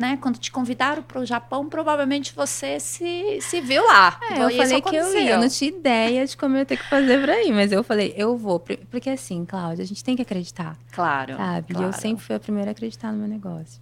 né, 0.00 0.18
quando 0.20 0.38
te 0.38 0.50
convidaram 0.50 1.02
para 1.02 1.20
o 1.20 1.26
Japão, 1.26 1.68
provavelmente 1.68 2.32
você 2.34 2.80
se, 2.80 3.38
se 3.42 3.60
viu 3.60 3.84
lá. 3.86 4.18
É, 4.22 4.32
Então, 4.34 4.50
eu 4.50 4.56
falei 4.56 4.80
que 4.80 4.96
eu 4.96 5.18
ia, 5.18 5.30
eu 5.32 5.38
não 5.40 5.48
tinha 5.48 5.70
ideia 5.70 6.26
de 6.26 6.36
como 6.36 6.54
eu 6.56 6.60
ia 6.60 6.64
ter 6.66 6.78
que 6.78 6.88
fazer 6.88 7.20
pra 7.22 7.42
ir, 7.44 7.52
mas 7.52 7.70
eu 7.70 7.84
falei, 7.84 8.14
eu 8.16 8.36
vou. 8.36 8.58
Por- 8.58 8.78
Porque 8.90 9.10
assim, 9.10 9.44
Cláudia, 9.44 9.84
a 9.84 9.86
gente 9.86 10.02
tem 10.02 10.16
que 10.16 10.22
acreditar, 10.22 10.76
Claro, 10.92 11.36
sabe? 11.36 11.66
E 11.68 11.74
eu 11.74 11.78
claro. 11.80 12.00
sempre 12.00 12.24
fui 12.24 12.34
a 12.34 12.40
primeira 12.40 12.70
a 12.70 12.72
acreditar 12.72 13.12
no 13.12 13.18
meu 13.18 13.28
negócio. 13.28 13.80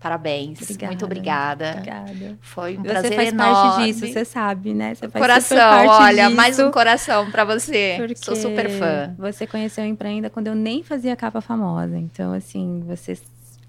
Parabéns. 0.00 0.62
Obrigada. 0.62 0.86
Muito 0.92 1.04
obrigada. 1.04 1.70
Obrigada. 1.72 2.38
Foi 2.40 2.78
um 2.78 2.82
Você 2.82 2.88
prazer 2.88 3.12
faz 3.14 3.28
enorme. 3.32 3.52
parte 3.68 3.84
disso, 3.84 4.06
você 4.06 4.24
sabe, 4.24 4.72
né? 4.72 4.94
Você 4.94 5.08
faz 5.08 5.20
Coração, 5.20 5.86
olha, 5.88 6.24
disso. 6.26 6.36
mais 6.36 6.58
um 6.60 6.70
coração 6.70 7.28
para 7.32 7.44
você. 7.44 7.96
Porque 7.98 8.14
Sou 8.14 8.36
super 8.36 8.70
fã. 8.70 9.12
Você 9.18 9.44
conheceu 9.44 9.82
a 9.82 9.86
Empreenda 9.88 10.30
quando 10.30 10.46
eu 10.46 10.54
nem 10.54 10.84
fazia 10.84 11.16
capa 11.16 11.40
famosa. 11.40 11.98
Então, 11.98 12.32
assim, 12.32 12.80
você 12.86 13.18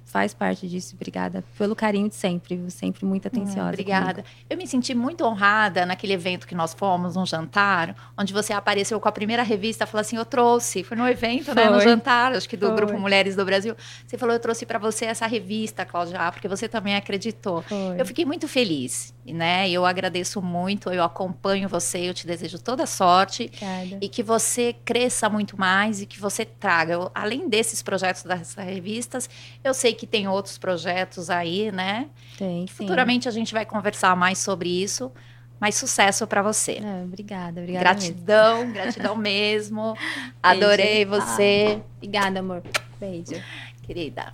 faz 0.10 0.34
parte 0.34 0.68
disso. 0.68 0.96
Obrigada 0.96 1.44
pelo 1.58 1.76
carinho 1.76 2.10
de 2.10 2.16
sempre, 2.16 2.60
sempre 2.70 3.06
muito 3.06 3.28
atenciosa. 3.28 3.70
Hum, 3.70 3.70
obrigada. 3.70 4.26
Eu 4.50 4.58
me 4.58 4.68
senti 4.68 4.96
muito 4.96 5.24
honrada 5.24 5.86
naquele 5.86 6.14
evento 6.14 6.48
que 6.48 6.56
nós 6.56 6.74
fomos, 6.74 7.16
um 7.16 7.26
jantar, 7.26 7.96
onde 8.18 8.34
você 8.34 8.52
apareceu 8.52 9.00
com 9.00 9.08
a 9.08 9.12
primeira 9.12 9.44
revista, 9.44 9.86
falou 9.86 10.02
assim: 10.02 10.18
Eu 10.18 10.26
trouxe. 10.26 10.84
Foi 10.84 10.98
no 10.98 11.08
evento, 11.08 11.54
né? 11.54 11.66
No 11.66 11.76
Foi. 11.76 11.84
jantar, 11.84 12.34
acho 12.34 12.50
que 12.50 12.58
do 12.58 12.68
Foi. 12.68 12.76
Grupo 12.76 13.00
Mulheres 13.00 13.36
do 13.36 13.46
Brasil. 13.46 13.76
Você 14.06 14.18
falou: 14.18 14.34
Eu 14.34 14.40
trouxe 14.40 14.66
para 14.66 14.80
você 14.80 15.06
essa 15.06 15.28
revista, 15.28 15.86
Cláudia, 15.86 16.32
porque 16.32 16.48
você 16.48 16.68
também 16.68 16.96
acreditou. 16.96 17.62
Foi. 17.62 18.00
Eu 18.02 18.06
fiquei 18.06 18.26
muito 18.26 18.48
feliz, 18.48 19.14
né? 19.34 19.70
Eu 19.70 19.86
agradeço 19.86 20.42
muito, 20.42 20.90
eu 20.90 21.04
acompanho 21.04 21.68
você, 21.70 22.00
eu 22.10 22.14
te 22.14 22.26
desejo 22.26 22.60
toda 22.60 22.86
sorte. 22.86 23.44
Obrigada. 23.46 23.98
E 24.02 24.10
que 24.10 24.24
você 24.24 24.74
cresça 24.86 25.30
muito 25.30 25.60
mais 25.60 26.02
e 26.02 26.06
que 26.06 26.20
você 26.20 26.46
traga. 26.46 26.94
Eu, 26.94 27.12
além 27.14 27.48
desses 27.48 27.82
projetos 27.82 28.24
dessas 28.24 28.56
revistas, 28.56 29.30
eu 29.64 29.74
sei 29.74 29.94
que 29.94 30.08
tem 30.08 30.28
outros 30.28 30.58
projetos 30.58 31.30
aí, 31.30 31.72
né? 31.72 32.08
Tem, 32.38 32.68
sim. 32.68 32.74
Futuramente 32.74 33.28
a 33.28 33.32
gente 33.32 33.54
vai 33.54 33.66
conversar 33.66 34.16
mais 34.16 34.38
sobre 34.40 34.70
isso. 34.70 35.12
Mas 35.60 35.76
sucesso 35.76 36.26
para 36.26 36.42
você. 36.42 36.80
É, 36.82 37.04
obrigada, 37.04 37.60
obrigada. 37.60 37.94
mesmo. 37.94 38.14
Gratidão, 38.14 38.72
gratidão 38.72 39.16
mesmo. 39.18 39.94
Adorei 40.42 41.04
Beijo. 41.04 41.22
você, 41.22 41.82
Obrigada, 41.98 42.40
amor. 42.40 42.64
Beijo. 42.98 43.36
querida. 43.84 44.34